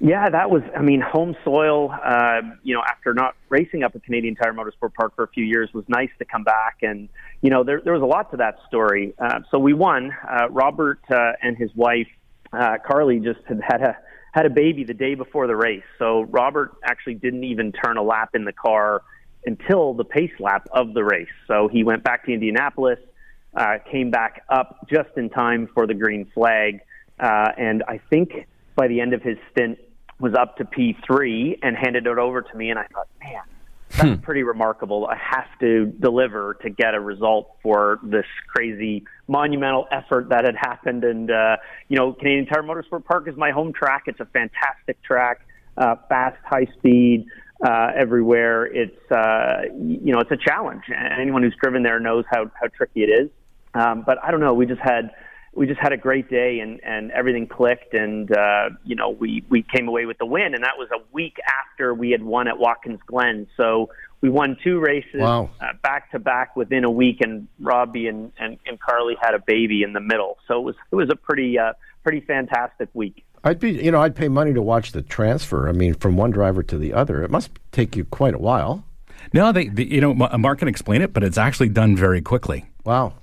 Yeah, 0.00 0.28
that 0.30 0.50
was, 0.50 0.62
I 0.76 0.82
mean, 0.82 1.00
home 1.00 1.36
soil, 1.44 1.92
uh, 1.92 2.40
you 2.62 2.74
know, 2.74 2.82
after 2.88 3.14
not 3.14 3.34
racing 3.48 3.82
up 3.82 3.94
at 3.94 4.04
Canadian 4.04 4.36
Tire 4.36 4.52
Motorsport 4.52 4.94
Park 4.94 5.14
for 5.16 5.24
a 5.24 5.28
few 5.28 5.44
years 5.44 5.70
was 5.72 5.84
nice 5.88 6.10
to 6.18 6.24
come 6.24 6.44
back. 6.44 6.78
And, 6.82 7.08
you 7.42 7.50
know, 7.50 7.64
there, 7.64 7.80
there 7.82 7.92
was 7.92 8.02
a 8.02 8.06
lot 8.06 8.30
to 8.30 8.36
that 8.38 8.58
story. 8.66 9.14
Uh, 9.18 9.40
so 9.50 9.58
we 9.58 9.72
won. 9.72 10.12
Uh, 10.28 10.48
Robert 10.50 11.00
uh, 11.10 11.32
and 11.42 11.56
his 11.56 11.70
wife, 11.74 12.08
uh, 12.52 12.78
Carly, 12.86 13.18
just 13.18 13.40
had 13.46 13.60
had 13.66 13.82
a, 13.82 13.96
had 14.38 14.46
a 14.46 14.50
baby 14.50 14.84
the 14.84 14.94
day 14.94 15.16
before 15.16 15.48
the 15.48 15.56
race. 15.56 15.82
So 15.98 16.20
Robert 16.30 16.76
actually 16.84 17.14
didn't 17.14 17.42
even 17.42 17.72
turn 17.72 17.96
a 17.96 18.02
lap 18.04 18.36
in 18.36 18.44
the 18.44 18.52
car 18.52 19.02
until 19.44 19.94
the 19.94 20.04
pace 20.04 20.30
lap 20.38 20.68
of 20.70 20.94
the 20.94 21.02
race. 21.02 21.26
So 21.48 21.66
he 21.66 21.82
went 21.82 22.04
back 22.04 22.24
to 22.26 22.32
Indianapolis, 22.32 23.00
uh, 23.56 23.78
came 23.90 24.12
back 24.12 24.44
up 24.48 24.86
just 24.88 25.08
in 25.16 25.28
time 25.28 25.68
for 25.74 25.88
the 25.88 25.94
green 25.94 26.24
flag. 26.34 26.78
Uh, 27.18 27.50
and 27.58 27.82
I 27.88 28.00
think 28.10 28.46
by 28.76 28.86
the 28.86 29.00
end 29.00 29.12
of 29.12 29.22
his 29.22 29.38
stint 29.50 29.80
was 30.20 30.34
up 30.34 30.56
to 30.58 30.64
P3 30.64 31.58
and 31.64 31.76
handed 31.76 32.06
it 32.06 32.18
over 32.18 32.40
to 32.40 32.56
me. 32.56 32.70
And 32.70 32.78
I 32.78 32.86
thought, 32.92 33.08
man, 33.18 33.42
that's 33.90 34.20
pretty 34.22 34.42
remarkable. 34.42 35.06
I 35.06 35.16
have 35.16 35.46
to 35.60 35.86
deliver 35.86 36.54
to 36.62 36.70
get 36.70 36.94
a 36.94 37.00
result 37.00 37.56
for 37.62 37.98
this 38.02 38.26
crazy 38.48 39.04
monumental 39.26 39.86
effort 39.90 40.28
that 40.30 40.44
had 40.44 40.56
happened. 40.56 41.04
And, 41.04 41.30
uh, 41.30 41.56
you 41.88 41.96
know, 41.96 42.12
Canadian 42.12 42.46
Tire 42.46 42.62
Motorsport 42.62 43.04
Park 43.04 43.28
is 43.28 43.36
my 43.36 43.50
home 43.50 43.72
track. 43.72 44.04
It's 44.06 44.20
a 44.20 44.26
fantastic 44.26 45.02
track, 45.02 45.40
uh, 45.76 45.96
fast, 46.08 46.36
high 46.44 46.66
speed. 46.78 47.26
Uh, 47.60 47.90
everywhere, 47.96 48.66
it's 48.66 49.10
uh, 49.10 49.62
you 49.76 50.12
know 50.12 50.20
it's 50.20 50.30
a 50.30 50.36
challenge. 50.36 50.84
Anyone 50.94 51.42
who's 51.42 51.56
driven 51.60 51.82
there 51.82 51.98
knows 51.98 52.24
how 52.30 52.48
how 52.54 52.68
tricky 52.68 53.02
it 53.02 53.08
is. 53.08 53.30
Um, 53.74 54.04
but 54.06 54.16
I 54.22 54.30
don't 54.30 54.38
know. 54.38 54.54
We 54.54 54.64
just 54.64 54.80
had 54.80 55.10
we 55.54 55.66
just 55.66 55.80
had 55.80 55.92
a 55.92 55.96
great 55.96 56.28
day 56.30 56.60
and 56.60 56.80
and 56.84 57.10
everything 57.12 57.46
clicked 57.46 57.94
and 57.94 58.30
uh, 58.36 58.70
you 58.84 58.94
know 58.94 59.10
we 59.10 59.42
we 59.48 59.62
came 59.62 59.88
away 59.88 60.06
with 60.06 60.18
the 60.18 60.26
win 60.26 60.54
and 60.54 60.62
that 60.64 60.78
was 60.78 60.88
a 60.92 61.00
week 61.12 61.36
after 61.46 61.94
we 61.94 62.10
had 62.10 62.22
won 62.22 62.48
at 62.48 62.58
Watkins 62.58 63.00
Glen. 63.06 63.46
So 63.56 63.90
we 64.20 64.28
won 64.28 64.56
two 64.62 64.80
races 64.80 65.20
Wow. 65.20 65.50
uh, 65.60 65.72
back 65.82 66.10
to 66.12 66.18
back 66.18 66.56
within 66.56 66.84
a 66.84 66.90
week, 66.90 67.20
and 67.20 67.46
Robbie 67.60 68.08
and, 68.08 68.32
and 68.38 68.58
and 68.66 68.80
Carly 68.80 69.16
had 69.20 69.34
a 69.34 69.38
baby 69.38 69.82
in 69.82 69.92
the 69.92 70.00
middle. 70.00 70.38
So 70.48 70.58
it 70.58 70.62
was 70.64 70.74
it 70.92 70.96
was 70.96 71.08
a 71.10 71.16
pretty 71.16 71.58
uh, 71.58 71.72
pretty 72.02 72.20
fantastic 72.20 72.88
week. 72.94 73.24
I'd 73.44 73.60
be, 73.60 73.70
you 73.70 73.92
know, 73.92 74.00
I'd 74.00 74.16
pay 74.16 74.26
money 74.28 74.52
to 74.52 74.60
watch 74.60 74.90
the 74.90 75.00
transfer. 75.02 75.68
I 75.68 75.72
mean, 75.72 75.94
from 75.94 76.16
one 76.16 76.32
driver 76.32 76.64
to 76.64 76.76
the 76.76 76.92
other. 76.92 77.22
It 77.22 77.30
must 77.30 77.50
take 77.70 77.94
you 77.94 78.04
quite 78.04 78.34
a 78.34 78.38
while. 78.38 78.84
No, 79.32 79.52
they, 79.52 79.68
they 79.68 79.84
you 79.84 80.00
know 80.00 80.14
Mark 80.14 80.58
can 80.58 80.66
explain 80.68 81.02
it, 81.02 81.12
but 81.12 81.22
it's 81.22 81.38
actually 81.38 81.68
done 81.68 81.94
very 81.96 82.20
quickly. 82.20 82.66
Wow. 82.84 83.14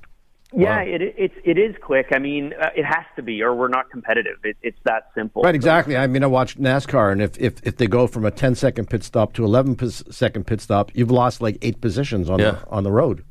Yeah, 0.55 0.79
it 0.81 1.01
it 1.01 1.31
it 1.43 1.57
is 1.57 1.75
quick. 1.81 2.07
I 2.13 2.19
mean, 2.19 2.53
uh, 2.53 2.69
it 2.75 2.85
has 2.85 3.05
to 3.17 3.21
be, 3.21 3.41
or 3.41 3.53
we're 3.53 3.67
not 3.67 3.89
competitive. 3.89 4.37
It, 4.43 4.57
it's 4.61 4.79
that 4.85 5.09
simple. 5.13 5.41
Right, 5.43 5.55
exactly. 5.55 5.97
I 5.97 6.07
mean, 6.07 6.23
I 6.23 6.27
watch 6.27 6.57
NASCAR, 6.57 7.11
and 7.11 7.21
if, 7.21 7.37
if, 7.37 7.55
if 7.63 7.77
they 7.77 7.87
go 7.87 8.07
from 8.07 8.25
a 8.25 8.31
10 8.31 8.55
second 8.55 8.89
pit 8.89 9.03
stop 9.03 9.33
to 9.33 9.43
11 9.43 9.75
pos- 9.75 10.03
second 10.09 10.47
pit 10.47 10.61
stop, 10.61 10.91
you've 10.93 11.11
lost 11.11 11.41
like 11.41 11.57
eight 11.61 11.81
positions 11.81 12.29
on 12.29 12.39
Yeah. 12.39 12.51
the 12.51 12.67
on 12.69 12.83
the 12.83 12.91
road. 12.91 13.23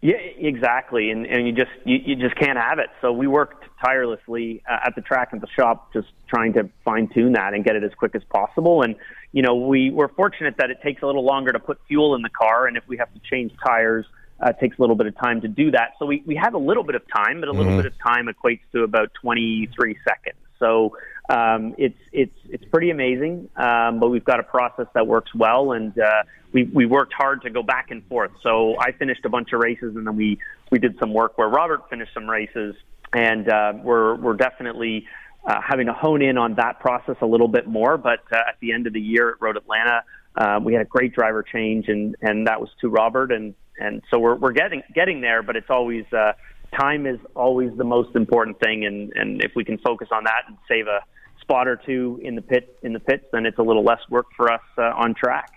Yeah, 0.00 0.14
exactly, 0.14 1.10
and 1.10 1.26
and 1.26 1.46
you 1.46 1.52
just 1.52 1.72
you, 1.84 1.98
you 2.04 2.14
just 2.16 2.36
can't 2.36 2.56
have 2.58 2.78
it. 2.78 2.90
So 3.00 3.12
we 3.12 3.26
worked 3.26 3.64
tirelessly 3.84 4.62
uh, 4.70 4.78
at 4.86 4.94
the 4.94 5.00
track 5.00 5.30
and 5.32 5.40
the 5.40 5.48
shop, 5.48 5.92
just 5.92 6.08
trying 6.28 6.52
to 6.52 6.68
fine 6.84 7.08
tune 7.08 7.32
that 7.32 7.54
and 7.54 7.64
get 7.64 7.74
it 7.74 7.82
as 7.82 7.92
quick 7.94 8.14
as 8.14 8.22
possible. 8.32 8.82
And 8.82 8.94
you 9.32 9.42
know, 9.42 9.56
we 9.56 9.90
we're 9.90 10.06
fortunate 10.08 10.54
that 10.58 10.70
it 10.70 10.78
takes 10.82 11.02
a 11.02 11.06
little 11.06 11.24
longer 11.24 11.50
to 11.52 11.58
put 11.58 11.80
fuel 11.88 12.14
in 12.14 12.22
the 12.22 12.28
car, 12.30 12.68
and 12.68 12.76
if 12.76 12.86
we 12.86 12.96
have 12.98 13.12
to 13.14 13.20
change 13.28 13.52
tires, 13.66 14.06
uh, 14.42 14.50
it 14.50 14.60
takes 14.60 14.78
a 14.78 14.80
little 14.80 14.96
bit 14.96 15.06
of 15.06 15.16
time 15.16 15.40
to 15.40 15.48
do 15.48 15.70
that. 15.72 15.94
So 15.98 16.06
we 16.06 16.22
we 16.26 16.36
have 16.36 16.54
a 16.54 16.58
little 16.58 16.84
bit 16.84 16.94
of 16.94 17.02
time, 17.14 17.40
but 17.40 17.48
a 17.48 17.52
little 17.52 17.76
bit 17.76 17.86
of 17.86 17.92
time 17.98 18.28
equates 18.28 18.60
to 18.72 18.82
about 18.82 19.12
23 19.20 19.96
seconds. 20.06 20.38
So 20.58 20.96
um, 21.28 21.74
it's 21.78 21.98
it's 22.12 22.34
it's 22.48 22.64
pretty 22.66 22.90
amazing, 22.90 23.48
um, 23.56 24.00
but 24.00 24.08
we've 24.08 24.24
got 24.24 24.40
a 24.40 24.44
process 24.44 24.86
that 24.94 25.06
works 25.06 25.34
well, 25.34 25.72
and 25.72 25.98
uh, 25.98 26.22
we 26.52 26.64
we 26.64 26.86
worked 26.86 27.12
hard 27.12 27.42
to 27.42 27.50
go 27.50 27.62
back 27.62 27.90
and 27.90 28.04
forth. 28.06 28.30
So 28.42 28.76
I 28.80 28.92
finished 28.92 29.24
a 29.24 29.28
bunch 29.28 29.52
of 29.52 29.60
races, 29.60 29.96
and 29.96 30.06
then 30.06 30.16
we 30.16 30.38
we 30.70 30.78
did 30.78 30.98
some 30.98 31.12
work 31.12 31.36
where 31.36 31.48
Robert 31.48 31.88
finished 31.90 32.14
some 32.14 32.28
races, 32.28 32.74
and 33.12 33.48
uh, 33.48 33.72
we're 33.82 34.14
we're 34.16 34.36
definitely 34.36 35.06
uh, 35.46 35.60
having 35.66 35.86
to 35.86 35.92
hone 35.92 36.22
in 36.22 36.38
on 36.38 36.54
that 36.54 36.80
process 36.80 37.16
a 37.20 37.26
little 37.26 37.48
bit 37.48 37.66
more. 37.66 37.96
But 37.98 38.20
uh, 38.32 38.36
at 38.36 38.56
the 38.60 38.72
end 38.72 38.86
of 38.86 38.92
the 38.92 39.00
year 39.00 39.30
at 39.30 39.40
Road 39.40 39.56
Atlanta, 39.56 40.02
uh, 40.38 40.58
we 40.62 40.72
had 40.72 40.82
a 40.82 40.86
great 40.86 41.12
driver 41.12 41.42
change, 41.42 41.88
and 41.88 42.16
and 42.22 42.46
that 42.46 42.60
was 42.60 42.70
to 42.80 42.88
Robert, 42.88 43.30
and 43.32 43.54
and 43.78 44.02
so 44.10 44.18
we're 44.18 44.36
we're 44.36 44.52
getting 44.52 44.82
getting 44.94 45.20
there, 45.20 45.42
but 45.42 45.56
it's 45.56 45.70
always. 45.70 46.04
Uh, 46.12 46.32
Time 46.78 47.06
is 47.06 47.18
always 47.34 47.70
the 47.78 47.84
most 47.84 48.14
important 48.14 48.60
thing, 48.60 48.84
and, 48.84 49.10
and 49.14 49.42
if 49.42 49.52
we 49.56 49.64
can 49.64 49.78
focus 49.78 50.08
on 50.12 50.24
that 50.24 50.42
and 50.48 50.58
save 50.68 50.86
a 50.86 51.00
spot 51.40 51.66
or 51.66 51.76
two 51.76 52.20
in 52.22 52.34
the 52.34 52.42
pit 52.42 52.76
in 52.82 52.92
the 52.92 53.00
pits, 53.00 53.24
then 53.32 53.46
it's 53.46 53.58
a 53.58 53.62
little 53.62 53.82
less 53.82 54.00
work 54.10 54.26
for 54.36 54.52
us 54.52 54.60
uh, 54.76 54.82
on 54.94 55.14
track. 55.14 55.50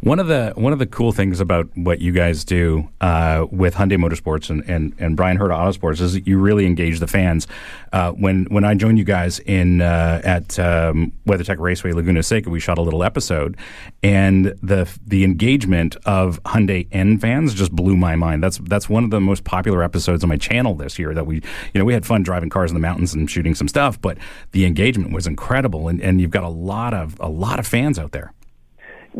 One 0.00 0.20
of 0.20 0.28
the 0.28 0.52
one 0.54 0.72
of 0.72 0.78
the 0.78 0.86
cool 0.86 1.10
things 1.10 1.40
about 1.40 1.68
what 1.76 2.00
you 2.00 2.12
guys 2.12 2.44
do 2.44 2.88
uh, 3.00 3.46
with 3.50 3.74
Hyundai 3.74 3.96
Motorsports 3.96 4.48
and, 4.48 4.62
and, 4.68 4.94
and 4.98 5.16
Bryan 5.16 5.38
Herta 5.38 5.50
Autosports 5.50 6.00
is 6.00 6.12
that 6.12 6.26
you 6.26 6.38
really 6.38 6.66
engage 6.66 7.00
the 7.00 7.08
fans. 7.08 7.48
Uh, 7.92 8.12
when 8.12 8.44
when 8.44 8.64
I 8.64 8.74
joined 8.74 8.98
you 8.98 9.04
guys 9.04 9.40
in 9.40 9.80
uh, 9.80 10.20
at 10.22 10.58
um, 10.58 11.12
WeatherTech 11.26 11.58
Raceway 11.58 11.92
Laguna 11.92 12.22
Seca, 12.22 12.48
we 12.48 12.60
shot 12.60 12.78
a 12.78 12.82
little 12.82 13.02
episode, 13.02 13.56
and 14.02 14.54
the 14.62 14.88
the 15.04 15.24
engagement 15.24 15.96
of 16.04 16.40
Hyundai 16.44 16.86
N 16.92 17.18
fans 17.18 17.52
just 17.54 17.72
blew 17.72 17.96
my 17.96 18.14
mind. 18.14 18.42
That's 18.42 18.58
that's 18.58 18.88
one 18.88 19.02
of 19.02 19.10
the 19.10 19.20
most 19.20 19.42
popular 19.42 19.82
episodes 19.82 20.22
on 20.22 20.28
my 20.28 20.36
channel 20.36 20.74
this 20.74 20.98
year. 20.98 21.12
That 21.12 21.26
we 21.26 21.36
you 21.36 21.78
know 21.78 21.84
we 21.84 21.92
had 21.92 22.06
fun 22.06 22.22
driving 22.22 22.50
cars 22.50 22.70
in 22.70 22.74
the 22.74 22.80
mountains 22.80 23.14
and 23.14 23.28
shooting 23.28 23.54
some 23.54 23.66
stuff, 23.66 24.00
but 24.00 24.16
the 24.52 24.64
engagement 24.64 25.12
was 25.12 25.26
incredible, 25.26 25.88
and, 25.88 26.00
and 26.00 26.20
you've 26.20 26.30
got 26.30 26.44
a 26.44 26.48
lot 26.48 26.94
of 26.94 27.16
a 27.18 27.28
lot 27.28 27.58
of 27.58 27.66
fans 27.66 27.98
out 27.98 28.12
there. 28.12 28.32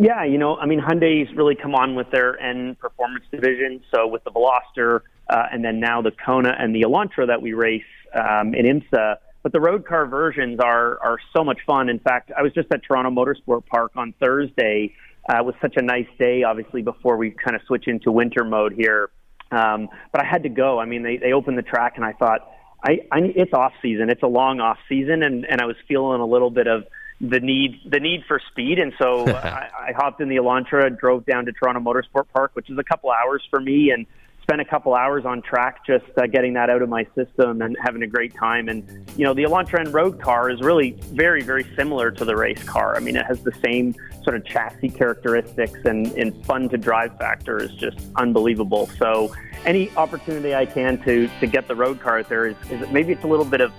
Yeah, 0.00 0.24
you 0.24 0.38
know, 0.38 0.56
I 0.56 0.66
mean, 0.66 0.80
Hyundai's 0.80 1.28
really 1.34 1.56
come 1.56 1.74
on 1.74 1.96
with 1.96 2.08
their 2.12 2.40
N 2.40 2.76
performance 2.76 3.24
division. 3.32 3.82
So 3.92 4.06
with 4.06 4.22
the 4.22 4.30
Veloster, 4.30 5.00
uh, 5.28 5.42
and 5.52 5.64
then 5.64 5.80
now 5.80 6.02
the 6.02 6.12
Kona 6.12 6.54
and 6.56 6.72
the 6.72 6.82
Elantra 6.82 7.26
that 7.26 7.42
we 7.42 7.52
race 7.52 7.82
um, 8.14 8.54
in 8.54 8.64
IMSA. 8.64 9.16
But 9.42 9.52
the 9.52 9.60
road 9.60 9.84
car 9.84 10.06
versions 10.06 10.60
are 10.60 11.00
are 11.00 11.18
so 11.36 11.42
much 11.42 11.58
fun. 11.66 11.88
In 11.88 11.98
fact, 11.98 12.30
I 12.36 12.42
was 12.42 12.52
just 12.52 12.68
at 12.72 12.84
Toronto 12.84 13.10
Motorsport 13.10 13.66
Park 13.66 13.92
on 13.96 14.14
Thursday. 14.20 14.94
Uh, 15.28 15.38
it 15.38 15.44
was 15.44 15.56
such 15.60 15.74
a 15.76 15.82
nice 15.82 16.06
day, 16.16 16.44
obviously, 16.44 16.82
before 16.82 17.16
we 17.16 17.32
kind 17.32 17.56
of 17.56 17.62
switch 17.66 17.88
into 17.88 18.12
winter 18.12 18.44
mode 18.44 18.74
here. 18.74 19.10
Um, 19.50 19.88
but 20.12 20.22
I 20.22 20.24
had 20.24 20.44
to 20.44 20.48
go. 20.48 20.78
I 20.78 20.84
mean, 20.84 21.02
they 21.02 21.16
they 21.16 21.32
opened 21.32 21.58
the 21.58 21.62
track, 21.62 21.94
and 21.96 22.04
I 22.04 22.12
thought, 22.12 22.48
I, 22.84 23.00
I 23.10 23.18
it's 23.34 23.52
off 23.52 23.72
season. 23.82 24.10
It's 24.10 24.22
a 24.22 24.28
long 24.28 24.60
off 24.60 24.78
season, 24.88 25.24
and 25.24 25.44
and 25.44 25.60
I 25.60 25.64
was 25.64 25.76
feeling 25.88 26.20
a 26.20 26.26
little 26.26 26.50
bit 26.50 26.68
of 26.68 26.84
the 27.20 27.40
need 27.40 27.80
the 27.84 28.00
need 28.00 28.24
for 28.26 28.40
speed, 28.50 28.78
and 28.78 28.92
so 29.00 29.26
I, 29.28 29.70
I 29.88 29.92
hopped 29.92 30.20
in 30.20 30.28
the 30.28 30.36
Elantra, 30.36 30.86
and 30.86 30.98
drove 30.98 31.26
down 31.26 31.46
to 31.46 31.52
Toronto 31.52 31.80
Motorsport 31.80 32.26
Park, 32.34 32.52
which 32.54 32.70
is 32.70 32.78
a 32.78 32.84
couple 32.84 33.10
hours 33.10 33.42
for 33.50 33.60
me, 33.60 33.90
and 33.90 34.06
spent 34.48 34.62
a 34.62 34.64
couple 34.64 34.94
hours 34.94 35.26
on 35.26 35.42
track 35.42 35.84
just 35.84 36.06
uh, 36.16 36.26
getting 36.26 36.54
that 36.54 36.70
out 36.70 36.80
of 36.80 36.88
my 36.88 37.06
system 37.14 37.60
and 37.60 37.76
having 37.82 38.02
a 38.02 38.06
great 38.06 38.34
time. 38.34 38.70
And 38.70 38.82
you 39.14 39.24
know, 39.24 39.34
the 39.34 39.42
Elantra 39.42 39.80
and 39.80 39.92
road 39.92 40.22
car 40.22 40.48
is 40.48 40.60
really 40.62 40.92
very 41.12 41.42
very 41.42 41.66
similar 41.76 42.10
to 42.12 42.24
the 42.24 42.34
race 42.34 42.62
car. 42.62 42.96
I 42.96 43.00
mean, 43.00 43.16
it 43.16 43.26
has 43.26 43.42
the 43.42 43.52
same 43.62 43.94
sort 44.22 44.36
of 44.36 44.46
chassis 44.46 44.88
characteristics 44.88 45.78
and, 45.84 46.06
and 46.12 46.44
fun 46.46 46.68
to 46.70 46.78
drive 46.78 47.16
factor 47.18 47.62
is 47.62 47.72
just 47.72 47.98
unbelievable. 48.16 48.88
So 48.98 49.34
any 49.66 49.90
opportunity 49.96 50.54
I 50.54 50.64
can 50.64 50.98
to 51.02 51.28
to 51.40 51.46
get 51.46 51.68
the 51.68 51.74
road 51.74 52.00
car 52.00 52.20
out 52.20 52.30
there 52.30 52.46
is, 52.46 52.56
is 52.70 52.88
maybe 52.90 53.12
it's 53.12 53.24
a 53.24 53.28
little 53.28 53.44
bit 53.44 53.60
of 53.60 53.72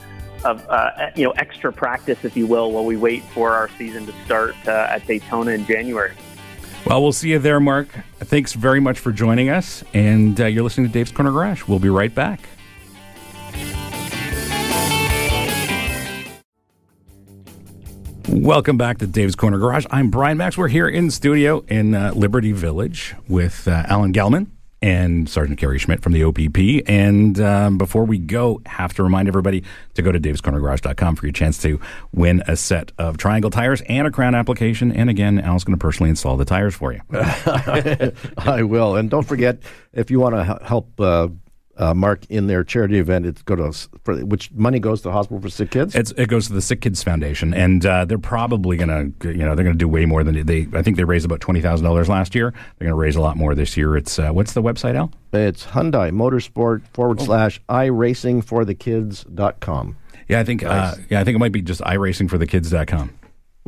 of 0.44 0.68
uh, 0.70 1.12
you 1.16 1.26
know 1.26 1.32
extra 1.32 1.72
practice, 1.72 2.24
if 2.24 2.36
you 2.36 2.48
will, 2.48 2.72
while 2.72 2.86
we 2.86 2.98
wait 2.98 3.24
for 3.24 3.52
our 3.54 3.70
season 3.78 4.06
to 4.06 4.14
start 4.26 4.56
uh, 4.68 4.88
at 4.90 5.06
Daytona 5.06 5.52
in 5.52 5.66
January. 5.66 6.14
Well, 6.86 7.02
we'll 7.02 7.12
see 7.12 7.32
you 7.32 7.40
there, 7.40 7.60
Mark. 7.60 7.88
Thanks 8.20 8.54
very 8.54 8.80
much 8.80 9.00
for 9.00 9.12
joining 9.12 9.50
us, 9.50 9.84
and 9.94 10.40
uh, 10.40 10.46
you're 10.46 10.64
listening 10.64 10.88
to 10.88 10.94
Dave's 10.94 11.12
Corner 11.12 11.32
Garage. 11.32 11.64
We'll 11.68 11.80
be 11.80 11.90
right 11.90 12.14
back. 12.14 12.42
Welcome 18.28 18.78
back 18.78 19.00
to 19.00 19.08
Dave's 19.08 19.36
Corner 19.36 19.58
Garage. 19.58 19.86
I'm 19.92 20.10
Brian 20.10 20.38
Max. 20.38 20.58
We're 20.58 20.68
here 20.68 20.88
in 20.88 21.12
studio 21.12 21.66
in 21.68 21.96
uh, 21.96 22.14
Liberty 22.16 22.52
Village 22.52 23.16
with 23.28 23.68
uh, 23.68 23.84
Alan 23.88 24.14
Gelman 24.14 24.48
and 24.82 25.30
Sergeant 25.30 25.60
Kerry 25.60 25.80
Schmidt 25.80 26.02
from 26.02 26.14
the 26.14 26.24
OPP. 26.24 26.90
And 26.90 27.40
um, 27.40 27.78
before 27.78 28.06
we 28.06 28.18
go, 28.18 28.62
have 28.66 28.94
to 28.96 29.04
remind 29.04 29.28
everybody 29.28 29.64
to 29.96 30.02
go 30.02 30.12
to 30.12 30.20
davescornergarage.com 30.20 31.16
for 31.16 31.26
your 31.26 31.34
chance 31.34 31.62
to 31.64 31.80
win 32.14 32.44
a 32.48 32.56
set 32.56 32.92
of 32.98 33.18
Triangle 33.18 33.52
tires 33.52 33.82
and 33.82 34.08
a 34.08 34.12
Krown 34.12 34.36
application. 34.38 34.92
And 34.92 35.10
again, 35.10 35.40
Alan's 35.40 35.64
going 35.64 35.78
to 35.78 35.82
personally 35.82 36.10
install 36.10 36.38
the 36.38 36.46
tires 36.46 36.76
for 36.76 36.94
you. 36.94 37.02
I 38.38 38.64
will. 38.64 38.96
And 38.96 39.10
don't 39.10 39.28
forget, 39.28 39.60
if 39.94 40.10
you 40.12 40.20
want 40.20 40.36
to 40.36 40.66
help 40.66 41.00
uh, 41.00 41.28
uh, 41.80 41.94
Mark 41.94 42.26
in 42.30 42.48
their 42.48 42.64
charity 42.64 43.00
event, 43.00 43.26
it's 43.26 43.42
go 43.42 43.56
to 43.56 43.72
for, 44.04 44.16
which 44.26 44.52
money 44.52 44.80
goes 44.80 45.00
to 45.02 45.08
the 45.08 45.14
Hospital 45.14 45.42
for 45.42 45.50
Sick 45.50 45.72
Kids. 45.72 45.96
It's, 45.96 46.12
it 46.12 46.28
goes 46.28 46.48
to 46.48 46.54
the 46.54 46.62
Sick 46.62 46.82
Kids 46.82 47.02
Foundation, 47.02 47.54
and 47.54 47.86
uh, 47.86 48.04
they're 48.06 48.20
probably 48.20 48.78
going 48.78 49.16
to, 49.20 49.32
you 49.32 49.46
know, 49.46 49.56
they're 49.56 49.66
to 49.66 49.74
do 49.74 49.88
way 49.88 50.06
more 50.06 50.24
than 50.24 50.46
they. 50.46 50.68
I 50.74 50.82
think 50.82 50.98
they 50.98 51.06
raised 51.06 51.26
about 51.26 51.40
twenty 51.40 51.62
thousand 51.62 51.86
dollars 51.86 52.10
last 52.10 52.36
year. 52.36 52.52
They're 52.52 52.88
going 52.88 52.98
to 52.98 53.02
raise 53.02 53.16
a 53.16 53.22
lot 53.22 53.38
more 53.38 53.56
this 53.56 53.78
year. 53.78 53.96
It's 53.96 54.20
uh, 54.20 54.32
what's 54.32 54.52
the 54.54 54.62
website, 54.62 54.96
Al? 54.96 55.14
It's 55.32 55.68
Hyundai 55.68 56.12
Motorsport 56.12 56.82
forward 56.94 57.22
slash 57.22 57.62
iRacingForTheKids.com. 57.70 59.96
Yeah, 60.28 60.40
I 60.40 60.44
think. 60.44 60.64
Uh, 60.64 60.96
yeah, 61.10 61.22
I 61.22 61.24
think 61.24 61.36
it 61.36 61.40
might 61.40 61.54
be 61.54 61.62
just 61.62 61.82
iRacingForTheKids.com. 61.82 63.19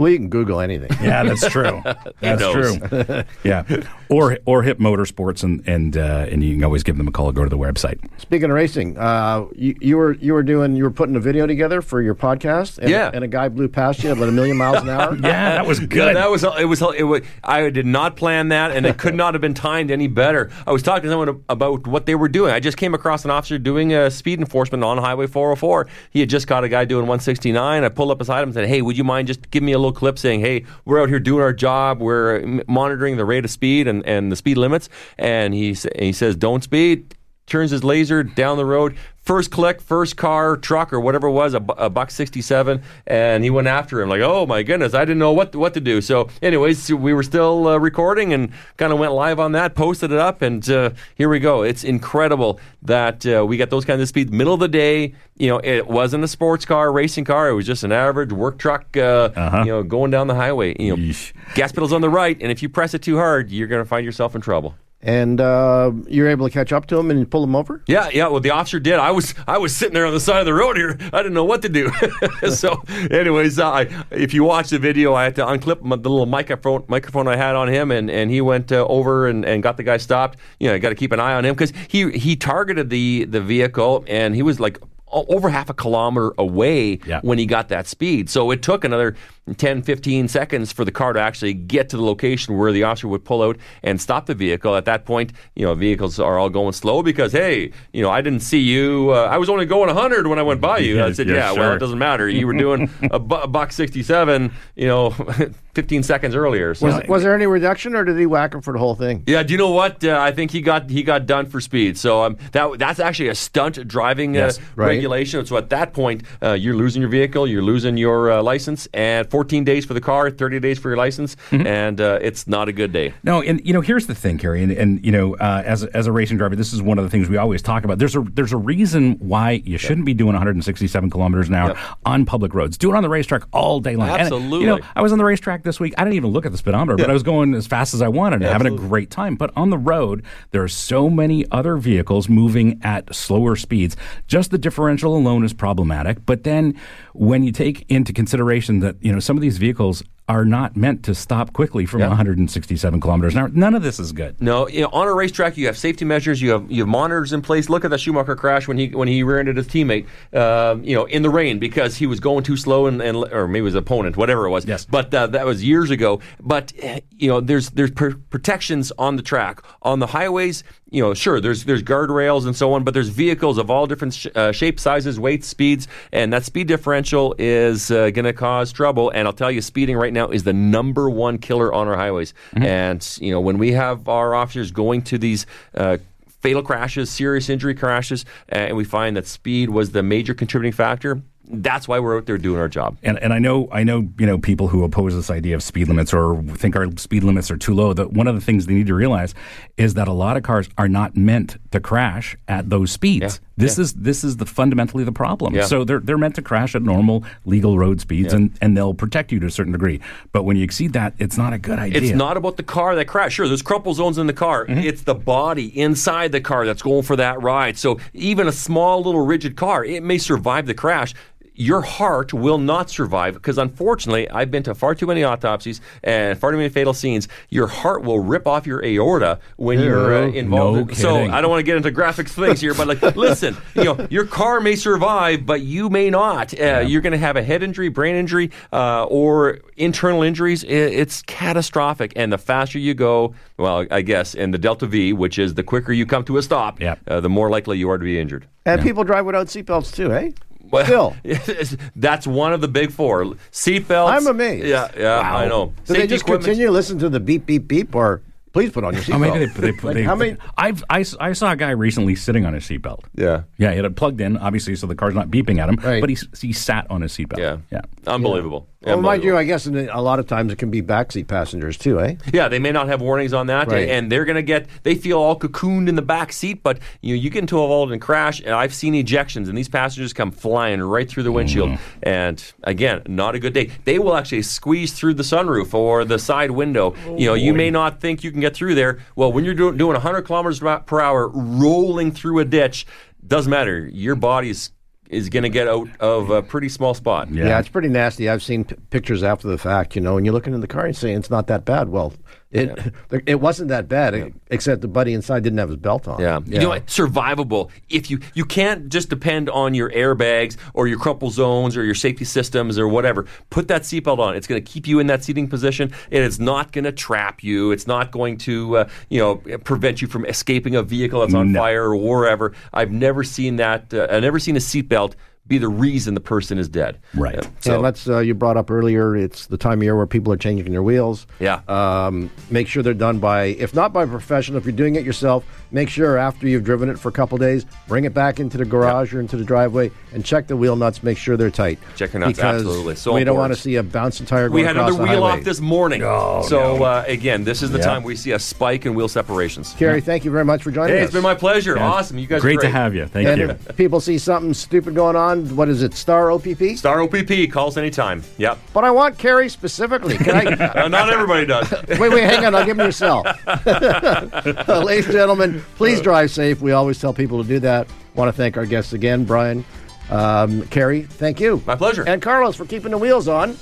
Well, 0.01 0.09
you 0.09 0.17
can 0.17 0.29
Google 0.29 0.59
anything. 0.61 0.89
Yeah, 0.99 1.23
that's 1.23 1.47
true. 1.47 1.83
that's 2.21 2.41
true. 2.41 3.23
yeah, 3.43 3.63
or 4.09 4.39
or 4.45 4.63
Hip 4.63 4.79
Motorsports, 4.79 5.43
and 5.43 5.61
and 5.67 5.95
uh, 5.95 6.25
and 6.31 6.43
you 6.43 6.55
can 6.55 6.63
always 6.63 6.81
give 6.81 6.97
them 6.97 7.07
a 7.07 7.11
call 7.11 7.27
or 7.27 7.33
go 7.33 7.43
to 7.43 7.49
the 7.49 7.57
website. 7.57 7.99
Speaking 8.19 8.49
of 8.49 8.55
racing, 8.55 8.97
uh, 8.97 9.45
you, 9.55 9.75
you 9.79 9.97
were 9.97 10.13
you 10.13 10.33
were 10.33 10.41
doing 10.41 10.75
you 10.75 10.83
were 10.85 10.89
putting 10.91 11.15
a 11.15 11.19
video 11.19 11.45
together 11.45 11.83
for 11.83 12.01
your 12.01 12.15
podcast, 12.15 12.79
and, 12.79 12.89
Yeah. 12.89 13.11
and 13.13 13.23
a 13.23 13.27
guy 13.27 13.47
blew 13.47 13.67
past 13.67 14.03
you 14.03 14.09
at 14.09 14.17
about 14.17 14.29
a 14.29 14.31
million 14.31 14.57
miles 14.57 14.81
an 14.81 14.89
hour. 14.89 15.15
Yeah, 15.21 15.51
that 15.51 15.67
was 15.67 15.79
Yeah, 15.79 15.85
good. 15.85 16.15
that 16.15 16.31
was 16.31 16.43
it. 16.43 16.65
Was 16.67 16.81
it 16.81 17.03
was 17.03 17.21
I 17.43 17.69
did 17.69 17.85
not 17.85 18.15
plan 18.15 18.49
that, 18.49 18.71
and 18.71 18.87
it 18.87 18.97
could 18.97 19.13
not 19.13 19.35
have 19.35 19.41
been 19.41 19.53
timed 19.53 19.91
any 19.91 20.07
better. 20.07 20.49
I 20.65 20.71
was 20.71 20.81
talking 20.81 21.03
to 21.03 21.09
someone 21.09 21.43
about 21.47 21.85
what 21.85 22.07
they 22.07 22.15
were 22.15 22.27
doing. 22.27 22.51
I 22.51 22.59
just 22.59 22.77
came 22.77 22.95
across 22.95 23.23
an 23.23 23.29
officer 23.29 23.59
doing 23.59 23.93
a 23.93 24.09
speed 24.09 24.39
enforcement 24.39 24.83
on 24.83 24.97
Highway 24.97 25.27
404. 25.27 25.87
He 26.09 26.21
had 26.21 26.29
just 26.29 26.47
got 26.47 26.63
a 26.63 26.69
guy 26.69 26.85
doing 26.85 27.03
169. 27.03 27.83
I 27.83 27.89
pulled 27.89 28.09
up 28.09 28.17
beside 28.17 28.39
him 28.41 28.49
and 28.49 28.53
said, 28.55 28.67
"Hey, 28.67 28.81
would 28.81 28.97
you 28.97 29.03
mind 29.03 29.27
just 29.27 29.51
give 29.51 29.61
me 29.61 29.73
a 29.73 29.77
little 29.77 29.90
clip 29.93 30.19
saying, 30.19 30.41
hey, 30.41 30.65
we're 30.85 31.01
out 31.01 31.09
here 31.09 31.19
doing 31.19 31.41
our 31.41 31.53
job. 31.53 32.01
We're 32.01 32.61
monitoring 32.67 33.17
the 33.17 33.25
rate 33.25 33.45
of 33.45 33.51
speed 33.51 33.87
and, 33.87 34.05
and 34.05 34.31
the 34.31 34.35
speed 34.35 34.57
limits." 34.57 34.89
And 35.17 35.53
he 35.53 35.75
he 35.97 36.11
says, 36.11 36.35
"Don't 36.35 36.63
speed." 36.63 37.15
Turns 37.51 37.71
his 37.71 37.83
laser 37.83 38.23
down 38.23 38.57
the 38.57 38.65
road. 38.65 38.95
First 39.23 39.51
click, 39.51 39.81
first 39.81 40.17
car, 40.17 40.57
truck, 40.57 40.91
or 40.91 40.99
whatever 40.99 41.27
it 41.27 41.31
was, 41.31 41.53
a, 41.53 41.63
a 41.77 41.91
buck 41.91 42.09
sixty-seven, 42.09 42.81
and 43.05 43.43
he 43.43 43.51
went 43.51 43.67
after 43.67 44.01
him 44.01 44.09
like, 44.09 44.21
"Oh 44.21 44.47
my 44.47 44.63
goodness, 44.63 44.95
I 44.95 45.01
didn't 45.01 45.19
know 45.19 45.31
what 45.31 45.55
what 45.55 45.75
to 45.75 45.79
do." 45.79 46.01
So, 46.01 46.27
anyways, 46.41 46.91
we 46.91 47.13
were 47.13 47.21
still 47.21 47.67
uh, 47.67 47.77
recording 47.77 48.33
and 48.33 48.49
kind 48.77 48.91
of 48.91 48.97
went 48.97 49.11
live 49.13 49.39
on 49.39 49.51
that, 49.51 49.75
posted 49.75 50.11
it 50.11 50.17
up, 50.17 50.41
and 50.41 50.67
uh, 50.67 50.89
here 51.13 51.29
we 51.29 51.39
go. 51.39 51.61
It's 51.61 51.83
incredible 51.83 52.59
that 52.81 53.23
uh, 53.27 53.45
we 53.45 53.57
got 53.57 53.69
those 53.69 53.85
kinds 53.85 54.01
of 54.01 54.07
speeds. 54.07 54.31
Middle 54.31 54.55
of 54.55 54.59
the 54.59 54.67
day, 54.67 55.13
you 55.37 55.49
know, 55.49 55.61
it 55.63 55.85
wasn't 55.85 56.23
a 56.23 56.27
sports 56.27 56.65
car, 56.65 56.91
racing 56.91 57.25
car. 57.25 57.47
It 57.47 57.53
was 57.53 57.67
just 57.67 57.83
an 57.83 57.91
average 57.91 58.31
work 58.31 58.57
truck, 58.57 58.97
uh, 58.97 59.29
you 59.65 59.71
know, 59.71 59.83
going 59.83 60.09
down 60.09 60.25
the 60.25 60.35
highway. 60.35 60.75
You 60.79 60.97
know, 60.97 61.13
gas 61.53 61.71
pedal's 61.71 61.93
on 61.93 62.01
the 62.01 62.09
right, 62.09 62.37
and 62.41 62.51
if 62.51 62.63
you 62.63 62.69
press 62.69 62.95
it 62.95 63.03
too 63.03 63.17
hard, 63.17 63.51
you're 63.51 63.67
going 63.67 63.83
to 63.83 63.87
find 63.87 64.03
yourself 64.03 64.33
in 64.33 64.41
trouble. 64.41 64.73
And 65.03 65.41
uh, 65.41 65.91
you're 66.07 66.29
able 66.29 66.47
to 66.47 66.53
catch 66.53 66.71
up 66.71 66.85
to 66.87 66.99
him 66.99 67.09
and 67.09 67.29
pull 67.29 67.43
him 67.43 67.55
over? 67.55 67.81
Yeah, 67.87 68.09
yeah. 68.13 68.27
Well, 68.27 68.39
the 68.39 68.51
officer 68.51 68.79
did. 68.79 68.95
I 68.95 69.11
was 69.11 69.33
I 69.47 69.57
was 69.57 69.75
sitting 69.75 69.95
there 69.95 70.05
on 70.05 70.13
the 70.13 70.19
side 70.19 70.39
of 70.39 70.45
the 70.45 70.53
road 70.53 70.77
here. 70.77 70.97
I 71.11 71.17
didn't 71.23 71.33
know 71.33 71.45
what 71.45 71.63
to 71.63 71.69
do. 71.69 71.91
so, 72.49 72.83
anyways, 73.09 73.57
uh, 73.57 73.69
I, 73.71 74.05
if 74.11 74.33
you 74.33 74.43
watch 74.43 74.69
the 74.69 74.77
video, 74.77 75.15
I 75.15 75.23
had 75.23 75.35
to 75.37 75.45
unclip 75.45 75.81
my, 75.81 75.95
the 75.95 76.09
little 76.09 76.27
microphone 76.27 76.83
microphone 76.87 77.27
I 77.27 77.35
had 77.35 77.55
on 77.55 77.67
him, 77.67 77.91
and, 77.91 78.11
and 78.11 78.29
he 78.29 78.41
went 78.41 78.71
uh, 78.71 78.85
over 78.87 79.27
and, 79.27 79.43
and 79.43 79.63
got 79.63 79.77
the 79.77 79.83
guy 79.83 79.97
stopped. 79.97 80.37
You 80.59 80.67
know, 80.67 80.75
you 80.75 80.79
got 80.79 80.89
to 80.89 80.95
keep 80.95 81.11
an 81.11 81.19
eye 81.19 81.33
on 81.33 81.45
him 81.45 81.55
because 81.55 81.73
he 81.87 82.11
he 82.11 82.35
targeted 82.35 82.89
the 82.91 83.25
the 83.25 83.41
vehicle, 83.41 84.05
and 84.07 84.35
he 84.35 84.43
was 84.43 84.59
like 84.59 84.77
over 85.11 85.49
half 85.49 85.69
a 85.69 85.73
kilometer 85.73 86.31
away 86.37 86.97
when 87.21 87.37
he 87.37 87.45
got 87.45 87.69
that 87.69 87.87
speed. 87.87 88.29
So 88.29 88.51
it 88.51 88.61
took 88.61 88.83
another 88.83 89.15
10, 89.57 89.81
15 89.81 90.27
seconds 90.27 90.71
for 90.71 90.85
the 90.85 90.91
car 90.91 91.13
to 91.13 91.19
actually 91.19 91.53
get 91.53 91.89
to 91.89 91.97
the 91.97 92.03
location 92.03 92.57
where 92.57 92.71
the 92.71 92.83
officer 92.83 93.07
would 93.07 93.25
pull 93.25 93.41
out 93.41 93.57
and 93.83 93.99
stop 93.99 94.27
the 94.27 94.35
vehicle. 94.35 94.75
At 94.75 94.85
that 94.85 95.03
point, 95.05 95.33
you 95.55 95.65
know, 95.65 95.73
vehicles 95.73 96.19
are 96.19 96.37
all 96.37 96.49
going 96.49 96.73
slow 96.73 97.01
because, 97.01 97.31
hey, 97.31 97.71
you 97.91 98.01
know, 98.03 98.11
I 98.11 98.21
didn't 98.21 98.41
see 98.41 98.59
you. 98.59 99.11
Uh, 99.11 99.23
I 99.31 99.37
was 99.37 99.49
only 99.49 99.65
going 99.65 99.87
100 99.87 100.27
when 100.27 100.37
I 100.37 100.43
went 100.43 100.61
by 100.61 100.77
you. 100.77 101.03
I 101.03 101.11
said, 101.11 101.27
Yeah, 101.27 101.35
yeah, 101.35 101.51
well, 101.53 101.73
it 101.73 101.79
doesn't 101.79 101.97
matter. 101.99 102.29
You 102.29 102.45
were 102.45 102.53
doing 102.53 102.89
a, 103.09 103.19
bu- 103.19 103.35
a 103.35 103.47
buck 103.47 103.71
67, 103.71 104.53
you 104.75 104.87
know, 104.87 105.09
15 105.73 106.03
seconds 106.03 106.35
earlier. 106.35 106.75
So. 106.75 106.85
Was, 106.87 107.07
was 107.07 107.23
there 107.23 107.33
any 107.33 107.47
reduction, 107.47 107.95
or 107.95 108.03
did 108.03 108.17
he 108.19 108.25
whack 108.27 108.53
him 108.53 108.61
for 108.61 108.73
the 108.73 108.79
whole 108.79 108.95
thing? 108.95 109.23
Yeah, 109.25 109.41
do 109.41 109.53
you 109.53 109.57
know 109.57 109.71
what? 109.71 110.03
Uh, 110.03 110.19
I 110.19 110.31
think 110.33 110.51
he 110.51 110.61
got 110.61 110.89
he 110.89 111.01
got 111.01 111.25
done 111.25 111.45
for 111.45 111.61
speed. 111.61 111.97
So 111.97 112.23
um, 112.23 112.37
that 112.51 112.77
that's 112.77 112.99
actually 112.99 113.29
a 113.29 113.35
stunt 113.35 113.87
driving 113.87 114.35
Yes, 114.35 114.59
uh, 114.59 114.61
right. 114.75 114.87
regulation. 114.87 115.45
So 115.45 115.55
at 115.57 115.69
that 115.69 115.93
point, 115.93 116.23
uh, 116.43 116.53
you're 116.53 116.75
losing 116.75 117.01
your 117.01 117.09
vehicle, 117.09 117.47
you're 117.47 117.61
losing 117.61 117.95
your 117.97 118.31
uh, 118.31 118.43
license, 118.43 118.87
and 118.93 119.29
14 119.31 119.63
days 119.63 119.85
for 119.85 119.93
the 119.95 120.01
car, 120.01 120.29
30 120.29 120.59
days 120.59 120.77
for 120.77 120.89
your 120.89 120.97
license, 120.97 121.35
Mm-hmm. 121.51 121.65
and 121.67 121.99
uh, 122.01 122.19
it's 122.21 122.47
not 122.47 122.67
a 122.69 122.73
good 122.73 122.91
day. 122.91 123.13
No, 123.23 123.41
and 123.41 123.65
you 123.65 123.73
know, 123.73 123.81
here's 123.81 124.05
the 124.07 124.13
thing, 124.15 124.37
Kerry, 124.37 124.61
and, 124.63 124.71
and 124.71 125.03
you 125.05 125.11
know, 125.11 125.35
uh, 125.37 125.63
as 125.65 125.83
a, 125.83 125.95
as 125.97 126.05
a 126.07 126.11
racing 126.11 126.37
driver, 126.37 126.55
this 126.55 126.71
is 126.73 126.81
one 126.81 126.97
of 126.99 127.03
the 127.03 127.09
things 127.09 127.29
we 127.29 127.37
always 127.37 127.61
talk 127.61 127.83
about. 127.83 127.97
There's 127.97 128.15
a 128.15 128.21
there's 128.33 128.53
a 128.53 128.57
reason 128.57 129.13
why 129.19 129.61
you 129.65 129.77
shouldn't 129.77 130.05
be 130.05 130.13
doing 130.13 130.33
167 130.33 131.09
kilometers 131.09 131.47
an 131.47 131.55
hour 131.55 131.69
Yep. 131.69 131.77
on 132.05 132.25
public 132.25 132.53
roads. 132.53 132.77
Do 132.77 132.91
it 132.91 132.95
on 132.97 133.03
the 133.03 133.09
racetrack 133.09 133.43
all 133.53 133.79
day 133.79 133.95
long. 133.95 134.09
And, 134.09 134.21
Absolutely. 134.21 134.59
you 134.61 134.65
know, 134.67 134.79
I 134.95 135.01
was 135.01 135.11
on 135.11 135.17
the 135.17 135.25
racetrack 135.25 135.63
this 135.63 135.79
week. 135.79 135.93
I 135.97 136.03
didn't 136.03 136.15
even 136.15 136.31
look 136.31 136.45
at 136.45 136.51
the 136.51 136.57
speedometer, 136.57 136.97
but 136.97 137.09
I 137.09 137.13
was 137.13 137.23
going 137.23 137.53
as 137.53 137.67
fast 137.67 137.93
as 137.93 138.01
I 138.01 138.07
wanted, 138.09 138.41
and 138.41 138.51
having 138.51 138.73
a 138.73 138.75
great 138.75 139.09
time. 139.09 139.35
But 139.35 139.51
on 139.55 139.69
the 139.69 139.77
road, 139.77 140.23
there 140.51 140.63
are 140.63 140.67
so 140.67 141.09
many 141.09 141.45
other 141.51 141.77
vehicles 141.77 142.27
moving 142.29 142.79
at 142.83 143.13
slower 143.15 143.55
speeds. 143.55 143.95
Just 144.27 144.51
the 144.51 144.57
differential 144.57 145.15
alone 145.15 145.43
is 145.45 145.53
problematic. 145.53 146.25
But 146.25 146.43
then, 146.43 146.75
when 147.13 147.43
you 147.43 147.51
take 147.51 147.85
into 147.89 148.11
consideration 148.13 148.79
that 148.79 148.95
you 149.01 149.11
know 149.11 149.19
some 149.21 149.37
of 149.37 149.41
these 149.41 149.57
vehicles 149.57 150.03
are 150.27 150.45
not 150.45 150.77
meant 150.77 151.03
to 151.03 151.13
stop 151.13 151.51
quickly 151.51 151.85
from 151.85 151.99
167 152.01 153.01
kilometers 153.01 153.33
an 153.33 153.41
hour, 153.41 153.49
none 153.49 153.75
of 153.75 153.83
this 153.83 153.99
is 153.99 154.11
good. 154.11 154.39
No, 154.41 154.67
you 154.67 154.81
know, 154.81 154.89
on 154.93 155.07
a 155.07 155.13
racetrack, 155.13 155.57
you 155.57 155.65
have 155.65 155.77
safety 155.77 156.05
measures, 156.05 156.41
you 156.41 156.51
have 156.51 156.71
you 156.71 156.83
have 156.83 156.87
monitors 156.87 157.33
in 157.33 157.41
place. 157.41 157.69
Look 157.69 157.83
at 157.83 157.91
the 157.91 157.97
Schumacher 157.97 158.35
crash 158.35 158.67
when 158.67 158.77
he 158.77 158.89
when 158.89 159.07
he 159.07 159.23
rear-ended 159.23 159.57
his 159.57 159.67
teammate, 159.67 160.05
um, 160.33 160.83
you 160.83 160.95
know, 160.95 161.05
in 161.05 161.21
the 161.21 161.29
rain 161.29 161.59
because 161.59 161.97
he 161.97 162.07
was 162.07 162.19
going 162.19 162.43
too 162.43 162.55
slow 162.55 162.85
and, 162.85 163.01
and 163.01 163.17
or 163.17 163.47
maybe 163.47 163.65
his 163.65 163.75
opponent, 163.75 164.15
whatever 164.15 164.45
it 164.45 164.51
was. 164.51 164.65
Yes. 164.65 164.85
But 164.85 165.13
uh, 165.13 165.27
that 165.27 165.45
was 165.45 165.63
years 165.63 165.89
ago. 165.89 166.21
But 166.39 166.71
you 167.17 167.27
know, 167.27 167.41
there's 167.41 167.69
there's 167.71 167.91
pr- 167.91 168.17
protections 168.29 168.91
on 168.97 169.15
the 169.15 169.23
track 169.23 169.63
on 169.81 169.99
the 169.99 170.07
highways. 170.07 170.63
You 170.89 171.01
know, 171.01 171.13
sure, 171.13 171.39
there's 171.39 171.65
there's 171.65 171.83
guardrails 171.83 172.45
and 172.45 172.55
so 172.55 172.73
on, 172.73 172.83
but 172.83 172.93
there's 172.93 173.09
vehicles 173.09 173.57
of 173.57 173.69
all 173.69 173.87
different 173.87 174.13
sh- 174.13 174.27
uh, 174.35 174.51
shapes, 174.51 174.81
sizes, 174.81 175.19
weights, 175.19 175.47
speeds, 175.47 175.87
and 176.11 176.33
that 176.33 176.43
speed 176.43 176.67
differential 176.67 177.33
is 177.37 177.91
uh, 177.91 178.09
going 178.09 178.25
to 178.25 178.33
cause 178.33 178.71
trouble. 178.73 179.09
And 179.09 179.27
I'll 179.27 179.33
tell 179.33 179.51
you, 179.51 179.61
speeding 179.61 179.97
right 179.97 180.10
now 180.11 180.29
is 180.29 180.43
the 180.43 180.53
number 180.53 181.09
one 181.09 181.37
killer 181.37 181.73
on 181.73 181.87
our 181.87 181.95
highways. 181.95 182.33
And 182.53 183.17
you 183.19 183.31
know, 183.31 183.41
when 183.41 183.57
we 183.57 183.71
have 183.73 184.07
our 184.07 184.35
officers 184.35 184.71
going 184.71 185.01
to 185.03 185.17
these. 185.17 185.45
Uh, 185.73 185.97
Fatal 186.41 186.63
crashes, 186.63 187.11
serious 187.11 187.49
injury 187.49 187.75
crashes, 187.75 188.25
uh, 188.51 188.55
and 188.55 188.75
we 188.75 188.83
find 188.83 189.15
that 189.15 189.27
speed 189.27 189.69
was 189.69 189.91
the 189.91 190.01
major 190.01 190.33
contributing 190.33 190.71
factor. 190.71 191.21
That's 191.47 191.87
why 191.87 191.99
we're 191.99 192.17
out 192.17 192.25
there 192.25 192.39
doing 192.39 192.59
our 192.59 192.67
job. 192.67 192.97
And 193.03 193.19
and 193.19 193.31
I 193.31 193.37
know 193.37 193.67
I 193.71 193.83
know 193.83 194.09
you 194.17 194.25
know 194.25 194.39
people 194.39 194.67
who 194.69 194.83
oppose 194.83 195.13
this 195.13 195.29
idea 195.29 195.53
of 195.53 195.61
speed 195.61 195.87
limits 195.87 196.13
or 196.13 196.41
think 196.55 196.75
our 196.75 196.87
speed 196.97 197.23
limits 197.23 197.51
are 197.51 197.57
too 197.57 197.75
low. 197.75 197.93
That 197.93 198.13
one 198.13 198.27
of 198.27 198.33
the 198.33 198.41
things 198.41 198.65
they 198.65 198.73
need 198.73 198.87
to 198.87 198.95
realize 198.95 199.35
is 199.77 199.93
that 199.95 200.07
a 200.07 200.13
lot 200.13 200.35
of 200.35 200.41
cars 200.41 200.67
are 200.79 200.87
not 200.87 201.15
meant 201.15 201.57
to 201.71 201.79
crash 201.79 202.35
at 202.47 202.71
those 202.71 202.91
speeds. 202.91 203.39
Yeah. 203.39 203.47
This 203.57 203.77
is 203.77 203.93
this 203.93 204.23
is 204.23 204.37
the 204.37 204.45
fundamentally 204.45 205.03
the 205.03 205.11
problem. 205.11 205.53
Yeah. 205.53 205.65
So 205.65 205.83
they're 205.83 205.99
they're 205.99 206.17
meant 206.17 206.35
to 206.35 206.41
crash 206.41 206.73
at 206.75 206.81
normal 206.81 207.23
legal 207.45 207.77
road 207.77 208.01
speeds 208.01 208.33
Yeah. 208.33 208.37
and, 208.39 208.57
and 208.61 208.75
they'll 208.77 208.93
protect 208.93 209.31
you 209.31 209.39
to 209.39 209.47
a 209.47 209.51
certain 209.51 209.71
degree. 209.71 209.99
But 210.31 210.43
when 210.43 210.57
you 210.57 210.63
exceed 210.63 210.93
that, 210.93 211.13
it's 211.19 211.37
not 211.37 211.53
a 211.53 211.57
good 211.57 211.77
idea. 211.77 212.01
It's 212.01 212.11
not 212.17 212.37
about 212.37 212.57
the 212.57 212.63
car 212.63 212.95
that 212.95 213.05
crashed. 213.05 213.35
Sure, 213.35 213.47
there's 213.47 213.61
crumple 213.61 213.93
zones 213.93 214.17
in 214.17 214.27
the 214.27 214.33
car. 214.33 214.65
Mm-hmm. 214.65 214.79
It's 214.79 215.03
the 215.03 215.15
body 215.15 215.67
inside 215.79 216.31
the 216.31 216.41
car 216.41 216.65
that's 216.65 216.81
going 216.81 217.03
for 217.03 217.15
that 217.17 217.41
ride. 217.41 217.77
So 217.77 217.99
even 218.13 218.47
a 218.47 218.51
small 218.51 219.03
little 219.03 219.25
rigid 219.25 219.55
car, 219.55 219.83
it 219.85 220.01
may 220.03 220.17
survive 220.17 220.65
the 220.65 220.73
crash. 220.73 221.13
Your 221.53 221.81
heart 221.81 222.33
will 222.33 222.57
not 222.57 222.89
survive 222.89 223.33
because, 223.33 223.57
unfortunately, 223.57 224.29
I've 224.29 224.49
been 224.49 224.63
to 224.63 224.73
far 224.73 224.95
too 224.95 225.05
many 225.05 225.23
autopsies 225.23 225.81
and 226.03 226.39
far 226.39 226.51
too 226.51 226.57
many 226.57 226.69
fatal 226.69 226.93
scenes. 226.93 227.27
Your 227.49 227.67
heart 227.67 228.03
will 228.03 228.19
rip 228.19 228.47
off 228.47 228.65
your 228.65 228.83
aorta 228.83 229.37
when 229.57 229.79
you're 229.79 230.15
uh, 230.23 230.27
Yeah. 230.27 230.39
involved. 230.39 230.87
No 230.89 230.93
so. 230.95 231.15
I 231.17 231.41
don't 231.41 231.49
want 231.49 231.59
to 231.59 231.63
get 231.63 231.75
into 231.77 231.91
graphic 231.91 232.29
things 232.29 232.61
here, 232.61 232.73
but 232.73 232.87
like, 232.87 233.01
listen, 233.15 233.57
you 233.75 233.83
know, 233.83 234.07
your 234.09 234.25
car 234.25 234.61
may 234.61 234.75
survive, 234.75 235.45
but 235.45 235.61
you 235.61 235.89
may 235.89 236.09
not. 236.09 236.57
Uh, 236.59 236.79
You're 236.79 237.01
going 237.01 237.11
to 237.11 237.17
have 237.19 237.35
a 237.35 237.43
head 237.43 237.63
injury, 237.63 237.89
brain 237.89 238.15
injury, 238.15 238.49
uh, 238.71 239.03
or 239.05 239.59
internal 239.77 240.23
injuries. 240.23 240.63
I- 240.63 240.67
It's 240.67 241.21
catastrophic. 241.23 242.13
And 242.15 242.31
the 242.31 242.37
faster 242.37 242.79
you 242.79 242.93
go, 242.93 243.35
well, 243.57 243.85
I 243.91 244.01
guess, 244.01 244.33
in 244.35 244.51
the 244.51 244.57
delta 244.57 244.85
V, 244.87 245.13
which 245.13 245.37
is 245.37 245.53
the 245.55 245.63
quicker 245.63 245.91
you 245.91 246.05
come 246.05 246.23
to 246.25 246.37
a 246.37 246.41
stop, 246.41 246.79
uh, 247.07 247.19
the 247.19 247.29
more 247.29 247.49
likely 247.49 247.77
you 247.77 247.89
are 247.89 247.97
to 247.97 248.03
be 248.03 248.17
injured. 248.19 248.47
And 248.65 248.81
people 248.81 249.03
drive 249.03 249.25
without 249.25 249.47
seatbelts 249.47 249.93
too, 249.93 250.13
eh? 250.13 250.31
Well, 250.71 250.85
Still. 250.85 251.15
that's 251.95 252.25
one 252.25 252.53
of 252.53 252.61
the 252.61 252.67
big 252.67 252.91
four. 252.91 253.25
Seatbelts. 253.51 254.09
I'm 254.11 254.27
amazed. 254.27 254.65
Yeah, 254.65 254.89
yeah, 254.97 255.19
I 255.19 255.47
know. 255.47 255.73
Do 255.85 255.93
they 255.93 256.07
just 256.07 256.23
equipment. 256.23 256.45
continue 256.45 256.67
to 256.67 256.71
listen 256.71 256.97
to 256.99 257.09
the 257.09 257.19
beep, 257.19 257.45
beep, 257.45 257.67
beep, 257.67 257.93
or 257.93 258.21
please 258.53 258.71
put 258.71 258.83
on 258.83 258.93
your 258.93 259.01
oh, 259.01 259.05
seatbelt? 259.05 259.15
I 259.15 259.17
mean, 259.17 259.33
they, 259.33 259.45
they, 259.45 259.71
Like, 259.71 259.93
they, 259.95 260.03
how 260.03 260.15
many? 260.15 260.37
I've, 260.57 260.83
I, 260.89 261.01
s- 261.01 261.15
I 261.19 261.33
saw 261.33 261.51
a 261.51 261.55
guy 261.55 261.71
recently 261.71 262.15
sitting 262.15 262.45
on 262.45 262.53
his 262.53 262.63
seatbelt. 262.63 263.01
Yeah. 263.15 263.43
Yeah, 263.57 263.71
he 263.71 263.75
had 263.75 263.85
it 263.85 263.95
plugged 263.95 264.21
in, 264.21 264.37
obviously, 264.37 264.75
so 264.75 264.87
the 264.87 264.95
car's 264.95 265.13
not 265.13 265.29
beeping 265.29 265.59
at 265.59 265.67
him, 265.69 265.75
Right. 265.75 265.99
but 266.01 266.09
he, 266.09 266.17
he 266.39 266.53
sat 266.53 266.89
on 266.89 267.01
his 267.01 267.11
seatbelt. 267.11 267.37
Yeah. 267.39 267.57
Yeah. 267.71 267.81
Unbelievable. 268.07 268.67
Well, 268.83 268.99
mind 268.99 269.23
you, 269.23 269.37
I 269.37 269.43
guess 269.43 269.67
a 269.67 270.01
lot 270.01 270.17
of 270.17 270.25
times 270.25 270.51
it 270.51 270.57
can 270.57 270.71
be 270.71 270.81
backseat 270.81 271.27
passengers 271.27 271.77
too, 271.77 271.99
eh? 271.99 272.15
Yeah, 272.33 272.47
they 272.47 272.57
may 272.57 272.71
not 272.71 272.87
have 272.87 272.99
warnings 272.99 273.31
on 273.31 273.45
that, 273.47 273.67
Right. 273.67 273.87
and 273.89 274.11
they're 274.11 274.25
going 274.25 274.37
to 274.37 274.41
get. 274.41 274.65
They 274.81 274.95
feel 274.95 275.19
all 275.19 275.37
cocooned 275.37 275.87
in 275.87 275.93
the 275.95 276.01
back 276.01 276.33
seat, 276.33 276.63
but 276.63 276.79
you 277.01 277.15
know 277.15 277.21
you 277.21 277.29
get 277.29 277.39
into 277.41 277.61
a 277.61 277.67
vault 277.67 277.91
and 277.91 278.01
crash. 278.01 278.39
And 278.39 278.55
I've 278.55 278.73
seen 278.73 278.95
ejections, 278.95 279.47
and 279.49 279.55
these 279.57 279.69
passengers 279.69 280.13
come 280.13 280.31
flying 280.31 280.81
right 280.81 281.07
through 281.07 281.23
the 281.23 281.31
windshield. 281.31 281.69
Mm-hmm. 281.69 281.99
And 282.03 282.53
again, 282.63 283.03
not 283.07 283.35
a 283.35 283.39
good 283.39 283.53
day. 283.53 283.69
They 283.85 283.99
will 283.99 284.15
actually 284.15 284.41
squeeze 284.41 284.93
through 284.93 285.13
the 285.13 285.23
sunroof 285.23 285.75
or 285.75 286.03
the 286.03 286.17
side 286.17 286.49
window. 286.49 286.95
you 287.17 287.27
know, 287.27 287.35
you 287.35 287.51
boy. 287.53 287.57
may 287.57 287.69
not 287.69 288.01
think 288.01 288.23
you 288.23 288.31
can 288.31 288.39
get 288.39 288.55
through 288.55 288.73
there. 288.73 288.97
Well, 289.15 289.31
when 289.31 289.45
you're 289.45 289.53
doing 289.53 289.77
doing 289.77 289.93
100 289.93 290.23
kilometers 290.23 290.59
per 290.59 290.99
hour, 290.99 291.27
rolling 291.27 292.11
through 292.11 292.39
a 292.39 292.45
ditch, 292.45 292.87
doesn't 293.27 293.51
matter. 293.51 293.87
Your 293.93 294.15
body's 294.15 294.71
is 295.11 295.29
going 295.29 295.43
to 295.43 295.49
get 295.49 295.67
out 295.67 295.89
of 295.99 296.29
a 296.29 296.41
pretty 296.41 296.69
small 296.69 296.93
spot. 296.93 297.29
Yeah. 297.29 297.59
it's 297.59 297.67
pretty 297.69 297.89
nasty. 297.89 298.29
I've 298.29 298.41
seen 298.41 298.63
p- 298.63 298.75
pictures 298.89 299.23
after 299.23 299.47
the 299.47 299.57
fact, 299.57 299.93
you 299.95 300.01
know, 300.01 300.15
and 300.17 300.25
you're 300.25 300.33
looking 300.33 300.53
in 300.53 300.61
the 300.61 300.67
car 300.67 300.85
and 300.85 300.95
saying 300.95 301.17
it's 301.17 301.29
not 301.29 301.47
that 301.47 301.65
bad. 301.65 301.89
Well, 301.89 302.13
it 302.51 302.93
it 303.25 303.35
wasn't 303.39 303.69
that 303.69 303.87
bad, 303.87 304.33
except 304.49 304.81
the 304.81 304.87
buddy 304.87 305.13
inside 305.13 305.43
didn't 305.43 305.59
have 305.59 305.69
his 305.69 305.77
belt 305.77 306.07
on. 306.07 306.19
Yeah. 306.21 306.39
You 306.45 306.59
know 306.59 306.69
what? 306.69 306.87
Survivable. 306.87 307.69
If 307.89 308.09
you 308.09 308.19
you 308.33 308.45
can't 308.45 308.89
just 308.89 309.09
depend 309.09 309.49
on 309.49 309.73
your 309.73 309.89
airbags 309.91 310.57
or 310.73 310.87
your 310.87 310.99
crumple 310.99 311.29
zones 311.29 311.77
or 311.77 311.83
your 311.83 311.95
safety 311.95 312.25
systems 312.25 312.77
or 312.77 312.87
whatever. 312.87 313.25
Put 313.49 313.67
that 313.69 313.83
seatbelt 313.83 314.19
on. 314.19 314.35
It's 314.35 314.47
going 314.47 314.63
to 314.63 314.71
keep 314.71 314.87
you 314.87 314.99
in 314.99 315.07
that 315.07 315.23
seating 315.23 315.47
position, 315.47 315.91
and 316.11 316.23
it's 316.23 316.39
not 316.39 316.71
going 316.71 316.85
to 316.85 316.91
trap 316.91 317.43
you. 317.43 317.71
It's 317.71 317.87
not 317.87 318.11
going 318.11 318.37
to 318.39 318.77
uh, 318.77 318.89
you 319.09 319.19
know 319.19 319.35
prevent 319.59 320.01
you 320.01 320.07
from 320.07 320.25
escaping 320.25 320.75
a 320.75 320.83
vehicle 320.83 321.21
that's 321.21 321.33
on 321.33 321.51
No. 321.51 321.59
fire 321.59 321.85
or 321.85 321.95
wherever. 321.95 322.53
I've 322.73 322.91
never 322.91 323.23
seen 323.23 323.57
that. 323.57 323.93
Uh, 323.93 324.07
I've 324.09 324.21
never 324.23 324.39
seen 324.39 324.55
a 324.55 324.59
seatbelt 324.59 325.13
be 325.47 325.57
the 325.57 325.67
reason 325.67 326.13
the 326.13 326.21
person 326.21 326.57
is 326.57 326.69
dead. 326.69 326.97
Right. 327.13 327.37
Uh, 327.37 327.41
So 327.59 327.71
So 327.71 327.79
let's. 327.79 328.07
Uh, 328.07 328.19
you 328.19 328.33
brought 328.33 328.57
up 328.57 328.69
earlier. 328.71 329.15
It's 329.15 329.47
the 329.47 329.57
time 329.57 329.79
of 329.79 329.83
year 329.83 329.95
where 329.97 330.05
people 330.05 330.31
are 330.31 330.37
changing 330.37 330.71
their 330.71 330.83
wheels. 330.83 331.25
Yeah. 331.39 331.61
Um, 331.67 332.29
make 332.49 332.67
sure 332.67 332.83
they're 332.83 332.93
done 332.93 333.19
by, 333.19 333.45
if 333.45 333.73
not 333.73 333.91
by 333.91 334.03
a 334.03 334.07
professional, 334.07 334.57
if 334.57 334.65
you're 334.65 334.71
doing 334.71 334.95
it 334.95 335.03
yourself, 335.03 335.43
make 335.71 335.89
sure 335.89 336.17
after 336.17 336.47
you've 336.47 336.63
driven 336.63 336.89
it 336.89 336.97
for 336.99 337.09
a 337.09 337.11
couple 337.11 337.37
days, 337.37 337.65
bring 337.87 338.05
it 338.05 338.13
back 338.13 338.39
into 338.39 338.57
the 338.57 338.65
garage 338.65 339.13
or 339.13 339.19
into 339.19 339.35
the 339.35 339.43
driveway 339.43 339.91
and 340.13 340.23
check 340.23 340.47
the 340.47 340.55
wheel 340.55 340.75
nuts. 340.75 341.01
Make 341.03 341.17
sure 341.17 341.35
they're 341.37 341.49
tight. 341.49 341.79
Check 341.95 342.13
your 342.13 342.19
nuts, 342.21 342.37
Because 342.37 342.61
absolutely. 342.61 342.95
So 342.95 343.13
we 343.13 343.23
don't 343.23 343.37
want 343.37 343.51
to 343.53 343.59
see 343.59 343.75
a 343.75 343.83
bouncing 343.83 344.25
tire. 344.25 344.49
we 344.49 344.61
had 344.63 344.77
across 344.77 344.89
another 344.91 345.03
the 345.05 345.09
wheel 345.11 345.23
highway. 345.25 345.39
off 345.39 345.43
this 345.45 345.59
morning. 345.59 346.01
Oh, 346.03 346.43
so 346.47 346.77
no. 346.77 346.83
uh, 346.83 347.03
again, 347.07 347.43
this 347.43 347.61
is 347.61 347.71
the 347.71 347.79
Yeah. 347.79 347.85
time 347.85 348.03
we 348.03 348.15
see 348.15 348.31
a 348.31 348.39
spike 348.39 348.85
in 348.85 348.93
wheel 348.93 349.07
separations. 349.09 349.73
Kerry, 349.77 350.01
thank 350.01 350.23
you 350.23 350.31
very 350.31 350.45
much 350.45 350.63
for 350.63 350.71
joining 350.71 350.93
Hey, 350.95 350.99
us. 351.01 351.05
it's 351.05 351.13
been 351.13 351.23
my 351.23 351.35
pleasure. 351.35 351.75
Yeah. 351.75 351.87
Awesome. 351.89 352.17
You 352.19 352.27
guys 352.27 352.37
are 352.39 352.41
Great 352.41 352.61
to 352.61 352.69
have 352.69 352.93
you. 352.95 353.07
Thank 353.07 353.27
and 353.27 353.41
you. 353.41 353.49
if 353.49 353.75
people 353.75 353.99
see 353.99 354.17
something 354.17 354.53
stupid 354.53 354.93
going 354.95 355.15
on, 355.15 355.30
what 355.39 355.69
is 355.69 355.83
it? 355.83 355.93
Star 355.93 356.31
OPP. 356.31 356.75
Star 356.75 357.01
OPP 357.01 357.51
calls 357.51 357.77
anytime. 357.77 358.23
Yep. 358.37 358.57
But 358.73 358.83
I 358.83 358.91
want 358.91 359.17
Kerry 359.17 359.49
specifically. 359.49 360.17
Can 360.17 360.47
I? 360.47 360.71
Uh, 360.81 360.87
not 360.87 361.11
everybody 361.11 361.45
does. 361.45 361.69
wait, 361.87 361.99
wait, 361.99 362.23
hang 362.23 362.45
on. 362.45 362.55
I'll 362.55 362.65
give 362.65 362.79
him 362.79 362.85
yourself. 362.85 363.25
Uh, 363.71 364.81
ladies 364.83 365.05
and 365.05 365.13
gentlemen, 365.13 365.63
please 365.75 366.01
drive 366.01 366.31
safe. 366.31 366.61
We 366.61 366.71
always 366.71 366.99
tell 366.99 367.13
people 367.13 367.41
to 367.41 367.47
do 367.47 367.59
that. 367.59 367.87
Want 368.15 368.29
to 368.29 368.33
thank 368.33 368.57
our 368.57 368.65
guests 368.65 368.93
again, 368.93 369.25
Brian, 369.25 369.65
um, 370.09 370.63
Kerry. 370.67 371.03
Thank 371.03 371.39
you. 371.39 371.61
My 371.65 371.75
pleasure. 371.75 372.03
And 372.07 372.21
Carlos 372.21 372.55
for 372.55 372.65
keeping 372.65 372.91
the 372.91 372.97
wheels 372.97 373.27
on. 373.27 373.57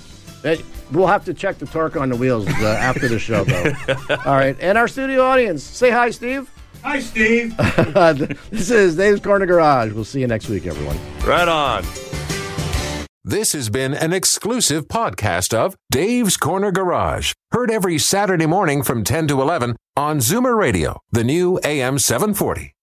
We'll 0.91 1.07
have 1.07 1.25
to 1.25 1.33
check 1.33 1.57
the 1.57 1.65
torque 1.65 1.95
on 1.95 2.09
the 2.09 2.15
wheels 2.15 2.47
uh, 2.47 2.77
after 2.79 3.07
the 3.07 3.19
show, 3.19 3.43
though. 3.43 3.73
All 4.25 4.35
right. 4.35 4.57
And 4.59 4.77
our 4.77 4.87
studio 4.87 5.23
audience, 5.23 5.63
say 5.63 5.89
hi, 5.91 6.09
Steve. 6.11 6.49
Hi, 6.83 6.99
Steve. 6.99 7.55
this 8.51 8.69
is 8.71 8.95
Dave's 8.95 9.21
Corner 9.21 9.45
Garage. 9.45 9.91
We'll 9.91 10.05
see 10.05 10.21
you 10.21 10.27
next 10.27 10.49
week, 10.49 10.65
everyone. 10.65 10.97
right 11.25 11.47
on. 11.47 11.83
This 13.23 13.51
has 13.51 13.69
been 13.69 13.93
an 13.93 14.13
exclusive 14.13 14.87
podcast 14.87 15.53
of 15.53 15.75
Dave's 15.91 16.37
Corner 16.37 16.71
Garage. 16.71 17.33
Heard 17.51 17.69
every 17.69 17.97
Saturday 17.97 18.45
morning 18.45 18.81
from 18.81 19.03
10 19.03 19.27
to 19.27 19.41
11 19.41 19.75
on 19.97 20.19
Zoomer 20.19 20.57
Radio, 20.57 20.99
the 21.11 21.23
new 21.23 21.59
AM 21.63 21.99
740. 21.99 22.73